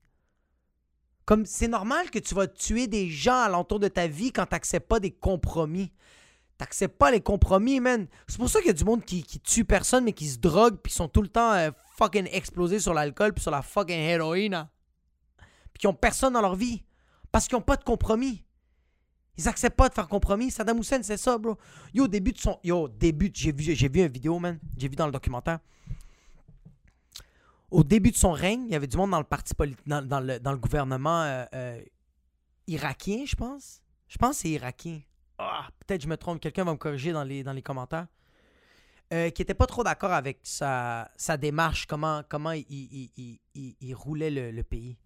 Comme 1.26 1.46
c'est 1.46 1.68
normal 1.68 2.12
que 2.12 2.20
tu 2.20 2.36
vas 2.36 2.48
tuer 2.48 2.88
des 2.88 3.10
gens 3.10 3.42
alentour 3.42 3.80
de 3.80 3.88
ta 3.88 4.08
vie 4.08 4.32
quand 4.32 4.46
tu 4.46 4.54
n'acceptes 4.54 4.88
pas 4.88 5.00
des 5.00 5.12
compromis. 5.12 5.92
T'acceptes 6.58 6.98
pas 6.98 7.12
les 7.12 7.20
compromis, 7.20 7.80
man. 7.82 8.08
C'est 8.28 8.38
pour 8.38 8.50
ça 8.50 8.60
qu'il 8.60 8.68
y 8.68 8.72
a 8.72 8.74
du 8.74 8.86
monde 8.86 9.04
qui, 9.04 9.24
qui 9.24 9.40
tue 9.40 9.66
personne, 9.66 10.06
mais 10.06 10.14
qui 10.14 10.28
se 10.28 10.38
drogue, 10.38 10.78
puis 10.82 10.92
sont 10.92 11.10
tout 11.10 11.22
le 11.22 11.28
temps 11.28 11.52
euh, 11.54 11.72
fucking 11.98 12.30
explosés 12.32 12.80
sur 12.80 12.94
l'alcool, 12.94 13.34
puis 13.34 13.42
sur 13.42 13.52
la 13.52 13.62
fucking 13.62 14.00
héroïne. 14.00 14.68
Puis 15.74 15.80
qui 15.82 15.88
ont 15.88 15.94
personne 15.94 16.34
dans 16.34 16.42
leur 16.42 16.56
vie. 16.56 16.84
Parce 17.32 17.48
qu'ils 17.48 17.58
ont 17.58 17.62
pas 17.62 17.76
de 17.76 17.84
compromis. 17.84 18.46
Ils 19.38 19.48
acceptent 19.50 19.76
pas 19.76 19.90
de 19.90 19.94
faire 19.94 20.08
compromis. 20.08 20.50
Saddam 20.50 20.80
Hussein, 20.80 21.04
c'est 21.04 21.18
ça, 21.18 21.38
bro. 21.38 21.58
Yo, 21.94 22.06
au 22.06 22.08
début 22.08 22.32
de 22.32 22.38
son. 22.38 22.58
Yo, 22.64 22.88
début, 22.88 23.30
j'ai 23.34 23.52
vu, 23.52 23.76
j'ai 23.76 23.90
vu 23.90 24.00
une 24.00 24.08
vidéo, 24.08 24.40
man. 24.40 24.58
J'ai 24.78 24.88
vu 24.88 24.96
dans 24.96 25.08
le 25.08 25.12
documentaire. 25.12 25.60
Au 27.70 27.84
début 27.84 28.12
de 28.12 28.16
son 28.16 28.32
règne, 28.32 28.64
il 28.68 28.72
y 28.72 28.76
avait 28.76 28.88
du 28.88 28.96
monde 28.96 29.12
dans 29.12 29.18
le 29.18 29.26
parti 29.26 29.54
politique, 29.54 29.86
dans, 29.86 30.02
dans 30.02 30.22
le, 30.22 30.40
dans 30.40 30.54
le 30.54 30.58
gouvernement 30.58 31.24
euh, 31.24 31.44
euh, 31.54 31.82
irakien, 32.68 33.26
je 33.26 33.36
pense. 33.36 33.82
Je 34.08 34.18
pense 34.18 34.38
que 34.38 34.42
c'est 34.44 34.50
irakien. 34.52 35.02
Ah, 35.38 35.68
peut-être 35.80 36.02
je 36.02 36.08
me 36.08 36.18
trompe, 36.18 36.40
quelqu'un 36.40 36.64
va 36.64 36.72
me 36.72 36.78
corriger 36.78 37.12
dans 37.12 37.24
les, 37.24 37.44
dans 37.44 37.54
les 37.54 37.62
commentaires. 37.62 38.08
Euh, 39.14 39.30
qui 39.30 39.42
n'était 39.42 39.54
pas 39.54 39.68
trop 39.68 39.84
d'accord 39.84 40.14
avec 40.14 40.40
sa, 40.44 41.12
sa 41.16 41.38
démarche, 41.38 41.86
comment, 41.86 42.24
comment 42.28 42.52
il, 42.54 42.66
il- 42.70 43.40
il- 43.54 43.76
il- 43.80 43.94
roulait 43.96 44.32
le, 44.32 44.50
le 44.52 44.64
pays. 44.64 44.98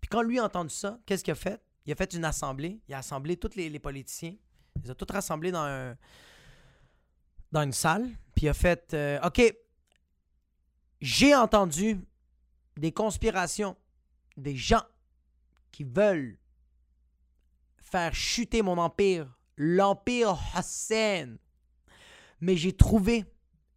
Puis 0.00 0.08
quand 0.08 0.22
lui 0.22 0.38
a 0.38 0.44
entendu 0.44 0.70
ça, 0.74 0.98
qu'est-ce 1.04 1.22
qu'il 1.22 1.32
a 1.32 1.34
fait? 1.34 1.60
Il 1.84 1.92
a 1.92 1.94
fait 1.96 2.14
une 2.14 2.24
assemblée. 2.24 2.80
Il 2.88 2.94
a 2.94 2.98
assemblé 2.98 3.36
tous 3.36 3.54
les, 3.54 3.68
les 3.68 3.78
politiciens. 3.78 4.34
Il 4.76 4.82
les 4.84 4.90
a 4.90 4.94
tous 4.94 5.12
rassemblés 5.12 5.52
dans, 5.52 5.62
un, 5.64 5.94
dans 7.52 7.62
une 7.62 7.72
salle. 7.72 8.04
Puis 8.34 8.46
il 8.46 8.48
a 8.48 8.54
fait 8.54 8.94
euh, 8.94 9.20
OK, 9.22 9.42
j'ai 11.02 11.34
entendu 11.34 12.00
des 12.78 12.92
conspirations, 12.92 13.76
des 14.38 14.56
gens 14.56 14.82
qui 15.70 15.84
veulent 15.84 16.38
faire 17.82 18.14
chuter 18.14 18.62
mon 18.62 18.78
empire, 18.78 19.28
l'empire 19.56 20.38
Hussein. 20.56 21.36
Mais 22.40 22.56
j'ai 22.56 22.72
trouvé 22.72 23.24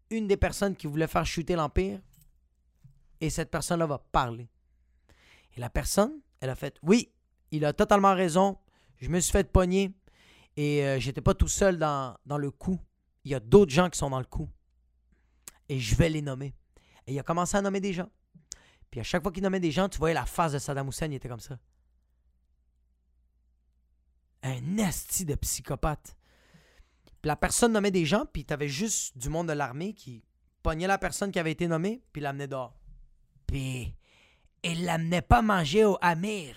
une 0.10 0.28
des 0.28 0.38
personnes 0.38 0.76
qui 0.76 0.88
voulait 0.88 1.08
faire 1.08 1.26
chuter 1.26 1.56
l'empire 1.56 2.00
et 3.22 3.30
cette 3.30 3.52
personne-là 3.52 3.86
va 3.86 4.00
parler. 4.00 4.48
Et 5.56 5.60
la 5.60 5.70
personne, 5.70 6.20
elle 6.40 6.50
a 6.50 6.56
fait 6.56 6.78
oui, 6.84 7.12
il 7.52 7.66
a 7.66 7.74
totalement 7.74 8.14
raison. 8.14 8.58
Je 8.98 9.10
me 9.10 9.20
suis 9.20 9.32
fait 9.32 9.52
pogner 9.52 9.92
et 10.56 10.84
euh, 10.86 11.00
j'étais 11.00 11.22
pas 11.22 11.34
tout 11.34 11.48
seul 11.48 11.78
dans, 11.78 12.16
dans 12.26 12.38
le 12.38 12.52
coup. 12.52 12.80
Il 13.24 13.32
y 13.32 13.36
a 13.36 13.40
d'autres 13.40 13.72
gens 13.72 13.90
qui 13.90 13.98
sont 13.98 14.10
dans 14.10 14.20
le 14.20 14.26
coup. 14.26 14.50
Et 15.70 15.80
je 15.80 15.96
vais 15.96 16.10
les 16.10 16.22
nommer. 16.22 16.54
Et 17.06 17.14
il 17.14 17.20
a 17.20 17.24
commencé 17.24 17.58
à 17.58 17.62
nommer 17.62 17.80
des 17.80 17.94
gens. 17.94 18.10
Puis 18.90 19.00
à 19.00 19.04
chaque 19.04 19.22
fois 19.22 19.32
qu'il 19.32 19.44
nommait 19.44 19.60
des 19.60 19.72
gens, 19.72 19.90
tu 19.90 19.98
voyais 19.98 20.14
la 20.14 20.26
face 20.26 20.54
de 20.54 20.60
Saddam 20.60 20.88
Hussein, 20.88 21.08
il 21.08 21.16
était 21.16 21.30
comme 21.30 21.40
ça. 21.40 21.58
Un 24.44 24.78
esti 24.78 25.26
de 25.26 25.36
psychopathe. 25.36 26.16
La 27.24 27.36
personne 27.36 27.74
nommait 27.74 27.92
des 27.92 28.06
gens, 28.06 28.26
puis 28.26 28.46
t'avais 28.46 28.70
juste 28.70 29.18
du 29.18 29.28
monde 29.28 29.50
de 29.50 29.54
l'armée 29.54 29.94
qui 29.94 30.24
pognait 30.64 30.88
la 30.88 30.98
personne 30.98 31.30
qui 31.30 31.40
avait 31.40 31.52
été 31.52 31.68
nommée, 31.68 32.02
puis 32.14 32.22
l'amenait 32.22 32.48
dehors. 32.48 32.80
Puis 33.46 33.94
il 34.64 34.86
l'amenait 34.86 35.22
pas 35.22 35.42
manger 35.42 35.84
au 35.84 35.98
Amir. 36.02 36.56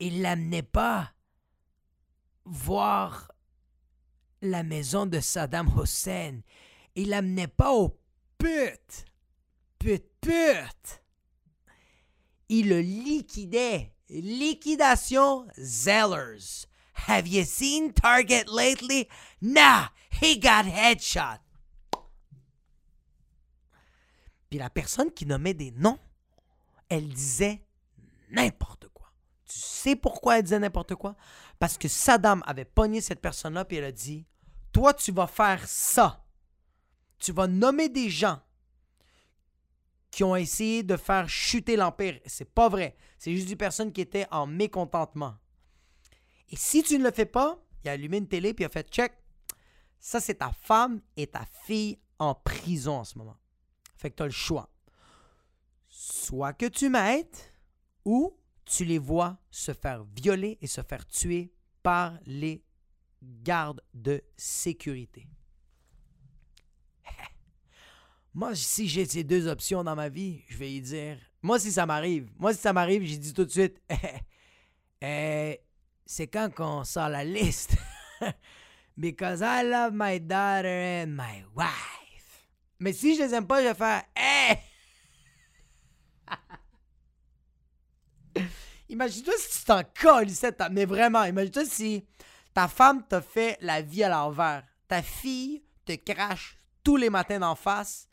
Il 0.00 0.22
l'amenait 0.22 0.62
pas 0.62 1.12
voir 2.44 3.30
la 4.42 4.62
maison 4.62 5.06
de 5.06 5.20
Saddam 5.20 5.70
Hussein. 5.80 6.40
Il 6.94 7.10
l'amenait 7.10 7.48
pas 7.48 7.72
au 7.72 8.00
pute. 8.38 9.04
Pute, 9.78 10.10
pute. 10.20 11.04
Il 12.48 12.68
le 12.68 12.80
liquidait. 12.80 13.92
Liquidation 14.10 15.46
Zellers. 15.56 16.66
Have 17.06 17.26
you 17.26 17.44
seen 17.44 17.92
Target 17.92 18.48
lately? 18.48 19.08
Nah, 19.40 19.88
he 20.10 20.38
got 20.38 20.66
headshot. 20.66 21.38
Puis 24.50 24.58
la 24.58 24.68
personne 24.68 25.12
qui 25.12 25.26
nommait 25.26 25.54
des 25.54 25.70
noms, 25.70 25.98
elle 26.88 27.08
disait 27.08 27.64
n'importe 28.30 28.88
quoi. 28.88 29.12
Tu 29.46 29.58
sais 29.58 29.96
pourquoi 29.96 30.38
elle 30.38 30.42
disait 30.42 30.58
n'importe 30.58 30.96
quoi? 30.96 31.14
Parce 31.60 31.78
que 31.78 31.86
Saddam 31.88 32.42
avait 32.46 32.64
pogné 32.64 33.00
cette 33.00 33.20
personne-là, 33.20 33.64
puis 33.64 33.76
elle 33.76 33.84
a 33.84 33.92
dit 33.92 34.26
Toi, 34.72 34.92
tu 34.92 35.12
vas 35.12 35.28
faire 35.28 35.66
ça. 35.68 36.24
Tu 37.18 37.32
vas 37.32 37.46
nommer 37.46 37.88
des 37.88 38.10
gens 38.10 38.40
qui 40.10 40.24
ont 40.24 40.36
essayé 40.36 40.82
de 40.82 40.96
faire 40.96 41.28
chuter 41.28 41.76
l'Empire. 41.76 42.20
C'est 42.26 42.52
pas 42.52 42.68
vrai. 42.68 42.96
C'est 43.18 43.32
juste 43.32 43.48
des 43.48 43.56
personnes 43.56 43.92
qui 43.92 44.00
étaient 44.00 44.26
en 44.30 44.46
mécontentement. 44.46 45.36
Et 46.48 46.56
si 46.56 46.82
tu 46.82 46.98
ne 46.98 47.04
le 47.04 47.12
fais 47.12 47.26
pas, 47.26 47.62
il 47.84 47.88
a 47.88 47.92
allumé 47.92 48.18
une 48.18 48.28
télé 48.28 48.52
puis 48.52 48.64
il 48.64 48.66
a 48.66 48.70
fait 48.70 48.88
check. 48.90 49.12
Ça, 49.98 50.20
c'est 50.20 50.36
ta 50.36 50.50
femme 50.50 51.00
et 51.16 51.26
ta 51.26 51.44
fille 51.64 51.98
en 52.18 52.34
prison 52.34 52.98
en 52.98 53.04
ce 53.04 53.18
moment. 53.18 53.36
Fait 53.96 54.10
que 54.10 54.16
tu 54.16 54.22
as 54.22 54.26
le 54.26 54.32
choix. 54.32 54.70
Soit 55.88 56.54
que 56.54 56.66
tu 56.66 56.88
m'aides 56.88 57.36
ou 58.04 58.36
tu 58.64 58.84
les 58.84 58.98
vois 58.98 59.38
se 59.50 59.72
faire 59.72 60.04
violer 60.04 60.58
et 60.60 60.66
se 60.66 60.80
faire 60.82 61.06
tuer 61.06 61.52
par 61.82 62.18
les 62.24 62.64
gardes 63.22 63.82
de 63.94 64.22
sécurité. 64.36 65.28
Moi, 68.32 68.54
si 68.54 68.88
j'ai 68.88 69.06
ces 69.06 69.24
deux 69.24 69.48
options 69.48 69.82
dans 69.82 69.96
ma 69.96 70.08
vie, 70.08 70.42
je 70.48 70.56
vais 70.56 70.72
y 70.72 70.80
dire. 70.80 71.18
Moi, 71.42 71.58
si 71.58 71.72
ça 71.72 71.84
m'arrive, 71.84 72.30
moi, 72.38 72.52
si 72.52 72.60
ça 72.60 72.72
m'arrive, 72.72 73.02
j'ai 73.02 73.16
dit 73.16 73.32
tout 73.32 73.44
de 73.44 73.50
suite. 73.50 73.80
Eh, 75.02 75.58
c'est 76.04 76.26
quand 76.26 76.54
qu'on 76.54 76.84
sort 76.84 77.08
la 77.08 77.24
liste. 77.24 77.74
Because 78.98 79.40
I 79.40 79.62
love 79.64 79.94
my 79.94 80.20
daughter 80.20 80.68
and 80.68 81.16
my 81.16 81.42
wife. 81.56 82.46
Mais 82.78 82.92
si 82.92 83.16
je 83.16 83.22
les 83.22 83.32
aime 83.32 83.46
pas, 83.46 83.62
je 83.62 83.68
vais 83.68 83.74
faire. 83.74 84.02
Hey! 84.14 84.58
Imagine-toi 88.90 89.32
si 89.38 89.58
tu 89.58 89.64
t'en 89.64 89.82
colles, 89.98 90.28
mais 90.70 90.84
vraiment, 90.84 91.24
imagine-toi 91.24 91.64
si 91.64 92.04
ta 92.52 92.68
femme 92.68 93.02
t'a 93.08 93.22
fait 93.22 93.56
la 93.62 93.80
vie 93.80 94.04
à 94.04 94.10
l'envers. 94.10 94.62
Ta 94.86 95.00
fille 95.00 95.62
te 95.86 95.92
crache 95.94 96.58
tous 96.84 96.98
les 96.98 97.08
matins 97.08 97.38
d'en 97.38 97.54
face 97.54 98.09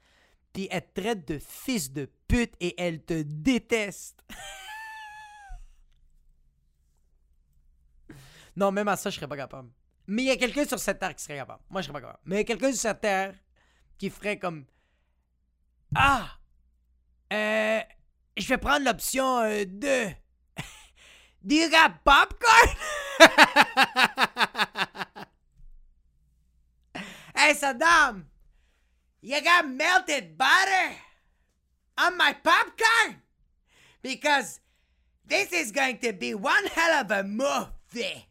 elle 0.65 0.81
te 0.81 0.99
traite 1.01 1.27
de 1.27 1.39
fils 1.39 1.91
de 1.91 2.09
pute 2.27 2.55
et 2.59 2.73
elle 2.81 3.03
te 3.03 3.21
déteste. 3.21 4.23
non, 8.55 8.71
même 8.71 8.87
à 8.87 8.95
ça, 8.95 9.11
je 9.11 9.17
serais 9.17 9.27
pas 9.27 9.37
capable. 9.37 9.69
Mais 10.07 10.23
il 10.23 10.25
y 10.25 10.31
a 10.31 10.37
quelqu'un 10.37 10.65
sur 10.65 10.79
cette 10.79 10.97
terre 10.99 11.13
qui 11.15 11.23
serait 11.23 11.35
capable. 11.35 11.61
Moi, 11.69 11.81
je 11.81 11.87
serais 11.87 11.93
pas 11.93 12.01
capable. 12.07 12.23
Mais 12.25 12.37
il 12.37 12.39
y 12.39 12.41
a 12.41 12.45
quelqu'un 12.45 12.71
sur 12.71 12.81
cette 12.81 13.01
terre 13.01 13.35
qui 13.97 14.09
ferait 14.09 14.39
comme 14.39 14.65
Ah! 15.95 16.39
Euh, 17.31 17.81
je 18.37 18.47
vais 18.47 18.57
prendre 18.57 18.83
l'option 18.85 19.41
2. 19.65 19.87
Euh, 19.87 20.09
Do 21.43 21.55
you 21.55 21.69
got 21.69 21.91
popcorn? 22.03 22.69
hey, 27.35 27.53
Saddam! 27.53 28.25
You 29.21 29.41
got 29.41 29.67
melted 29.67 30.37
butter 30.37 30.95
on 31.97 32.17
my 32.17 32.33
popcorn? 32.33 33.21
Because 34.03 34.59
this 35.25 35.51
is 35.51 35.71
going 35.71 35.97
to 35.99 36.13
be 36.13 36.35
one 36.35 36.65
hell 36.65 37.01
of 37.01 37.11
a 37.11 37.23
movie. 37.23 38.27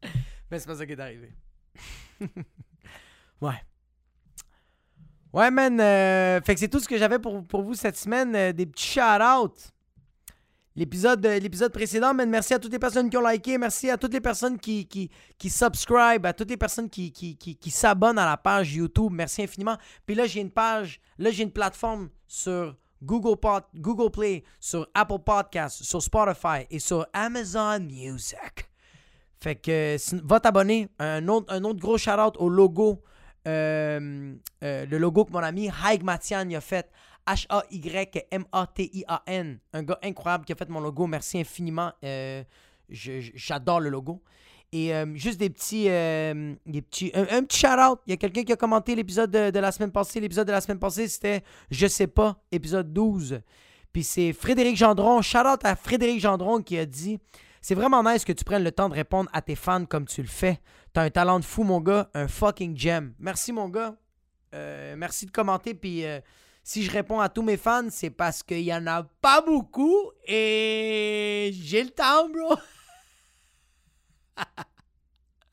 Mais 0.50 0.58
c'est 0.58 0.66
pas 0.66 0.76
ça 0.76 0.86
qui 0.86 0.92
est 0.92 1.00
arrivé. 1.00 1.30
ouais. 3.40 3.60
Ouais, 5.32 5.50
man. 5.50 5.78
Euh, 5.78 6.40
fait 6.40 6.54
que 6.54 6.60
c'est 6.60 6.68
tout 6.68 6.80
ce 6.80 6.88
que 6.88 6.96
j'avais 6.96 7.18
pour, 7.18 7.46
pour 7.46 7.62
vous 7.62 7.74
cette 7.74 7.98
semaine. 7.98 8.34
Euh, 8.34 8.52
des 8.52 8.64
petits 8.64 8.94
shout-outs 8.94 9.70
l'épisode, 10.78 11.26
l'épisode 11.26 11.72
précédent. 11.72 12.14
Mais 12.14 12.24
merci 12.24 12.54
à 12.54 12.58
toutes 12.58 12.72
les 12.72 12.78
personnes 12.78 13.10
qui 13.10 13.16
ont 13.16 13.26
liké. 13.26 13.58
Merci 13.58 13.90
à 13.90 13.98
toutes 13.98 14.12
les 14.12 14.20
personnes 14.20 14.58
qui, 14.58 14.86
qui, 14.86 15.10
qui 15.36 15.52
à 15.62 16.32
toutes 16.32 16.50
les 16.50 16.56
personnes 16.56 16.88
qui, 16.88 17.12
qui, 17.12 17.36
qui, 17.36 17.70
s'abonnent 17.70 18.18
à 18.18 18.26
la 18.26 18.36
page 18.36 18.74
YouTube. 18.74 19.12
Merci 19.12 19.42
infiniment. 19.42 19.76
Puis 20.06 20.14
là, 20.14 20.26
j'ai 20.26 20.40
une 20.40 20.50
page, 20.50 21.00
là, 21.18 21.30
j'ai 21.30 21.42
une 21.42 21.50
plateforme 21.50 22.08
sur 22.26 22.76
Google, 23.02 23.36
Pod, 23.36 23.64
Google 23.74 24.10
Play, 24.10 24.44
sur 24.60 24.88
Apple 24.94 25.18
Podcasts, 25.24 25.82
sur 25.82 26.02
Spotify 26.02 26.66
et 26.70 26.78
sur 26.78 27.06
Amazon 27.12 27.80
Music. 27.80 28.68
Fait 29.40 29.56
que 29.56 29.96
va 30.24 30.40
t'abonner. 30.40 30.88
Un 30.98 31.26
autre, 31.28 31.52
un 31.52 31.62
autre 31.64 31.80
gros 31.80 31.98
shout-out 31.98 32.34
au 32.38 32.48
logo. 32.48 33.02
Euh, 33.46 34.34
euh, 34.64 34.86
le 34.86 34.98
logo 34.98 35.24
que 35.24 35.32
mon 35.32 35.38
ami 35.38 35.68
Haig 35.68 36.02
Matian 36.02 36.50
a 36.50 36.60
fait. 36.60 36.90
H-A-Y-M-A-T-I-A-N. 37.28 38.38
Un 39.72 39.82
gars 39.82 39.98
incroyable 40.02 40.44
qui 40.44 40.52
a 40.52 40.56
fait 40.56 40.68
mon 40.68 40.80
logo. 40.80 41.06
Merci 41.06 41.38
infiniment. 41.38 41.92
Euh, 42.04 42.42
j'adore 42.88 43.80
le 43.80 43.90
logo. 43.90 44.22
Et 44.72 44.94
euh, 44.94 45.14
juste 45.14 45.38
des 45.38 45.50
petits. 45.50 45.88
Euh, 45.88 46.54
des 46.66 46.82
petits 46.82 47.10
un, 47.14 47.42
petit 47.42 47.58
shout-out. 47.58 48.00
Il 48.06 48.10
y 48.10 48.12
a 48.14 48.16
quelqu'un 48.16 48.44
qui 48.44 48.52
a 48.52 48.56
commenté 48.56 48.94
l'épisode 48.94 49.30
de, 49.30 49.58
la 49.58 49.72
semaine 49.72 49.92
passée. 49.92 50.20
L'épisode 50.20 50.46
de 50.46 50.52
la 50.52 50.60
semaine 50.60 50.78
passée, 50.78 51.08
c'était 51.08 51.42
Je 51.70 51.86
sais 51.86 52.06
pas, 52.06 52.36
épisode 52.50 52.92
12. 52.92 53.40
Puis 53.92 54.04
c'est 54.04 54.32
Frédéric 54.32 54.76
Gendron. 54.76 55.20
Shout-out 55.22 55.64
à 55.64 55.76
Frédéric 55.76 56.20
Gendron 56.20 56.62
qui 56.62 56.78
a 56.78 56.86
dit 56.86 57.18
C'est 57.60 57.74
vraiment 57.74 58.02
nice 58.02 58.24
que 58.24 58.32
tu 58.32 58.44
prennes 58.44 58.64
le 58.64 58.72
temps 58.72 58.88
de 58.88 58.94
répondre 58.94 59.28
à 59.32 59.42
tes 59.42 59.54
fans 59.54 59.84
comme 59.84 60.06
tu 60.06 60.22
le 60.22 60.28
fais. 60.28 60.60
T'as 60.92 61.02
un 61.02 61.10
talent 61.10 61.40
de 61.40 61.44
fou, 61.44 61.62
mon 61.62 61.80
gars. 61.80 62.10
Un 62.14 62.28
fucking 62.28 62.76
gem. 62.76 63.14
Merci, 63.18 63.52
mon 63.52 63.68
gars. 63.68 63.94
merci 64.52 65.26
de 65.26 65.30
commenter. 65.30 65.74
Puis 65.74 66.04
si 66.68 66.82
je 66.82 66.90
réponds 66.90 67.18
à 67.18 67.30
tous 67.30 67.40
mes 67.40 67.56
fans, 67.56 67.88
c'est 67.90 68.10
parce 68.10 68.42
qu'il 68.42 68.60
y 68.60 68.74
en 68.74 68.86
a 68.86 69.02
pas 69.02 69.40
beaucoup 69.40 70.10
et 70.26 71.50
j'ai 71.54 71.82
le 71.82 71.88
temps, 71.88 72.28
bro. 72.28 72.56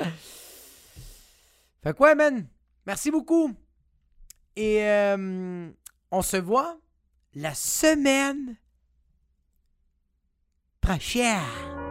fait 1.82 1.95
quoi, 1.95 2.16
man? 2.16 2.45
Merci 2.86 3.11
beaucoup. 3.11 3.53
Et 4.57 4.84
euh, 4.84 5.72
on 6.11 6.22
se 6.22 6.36
voit 6.36 6.82
la 7.34 7.53
semaine 7.53 8.57
prochaine. 10.82 11.85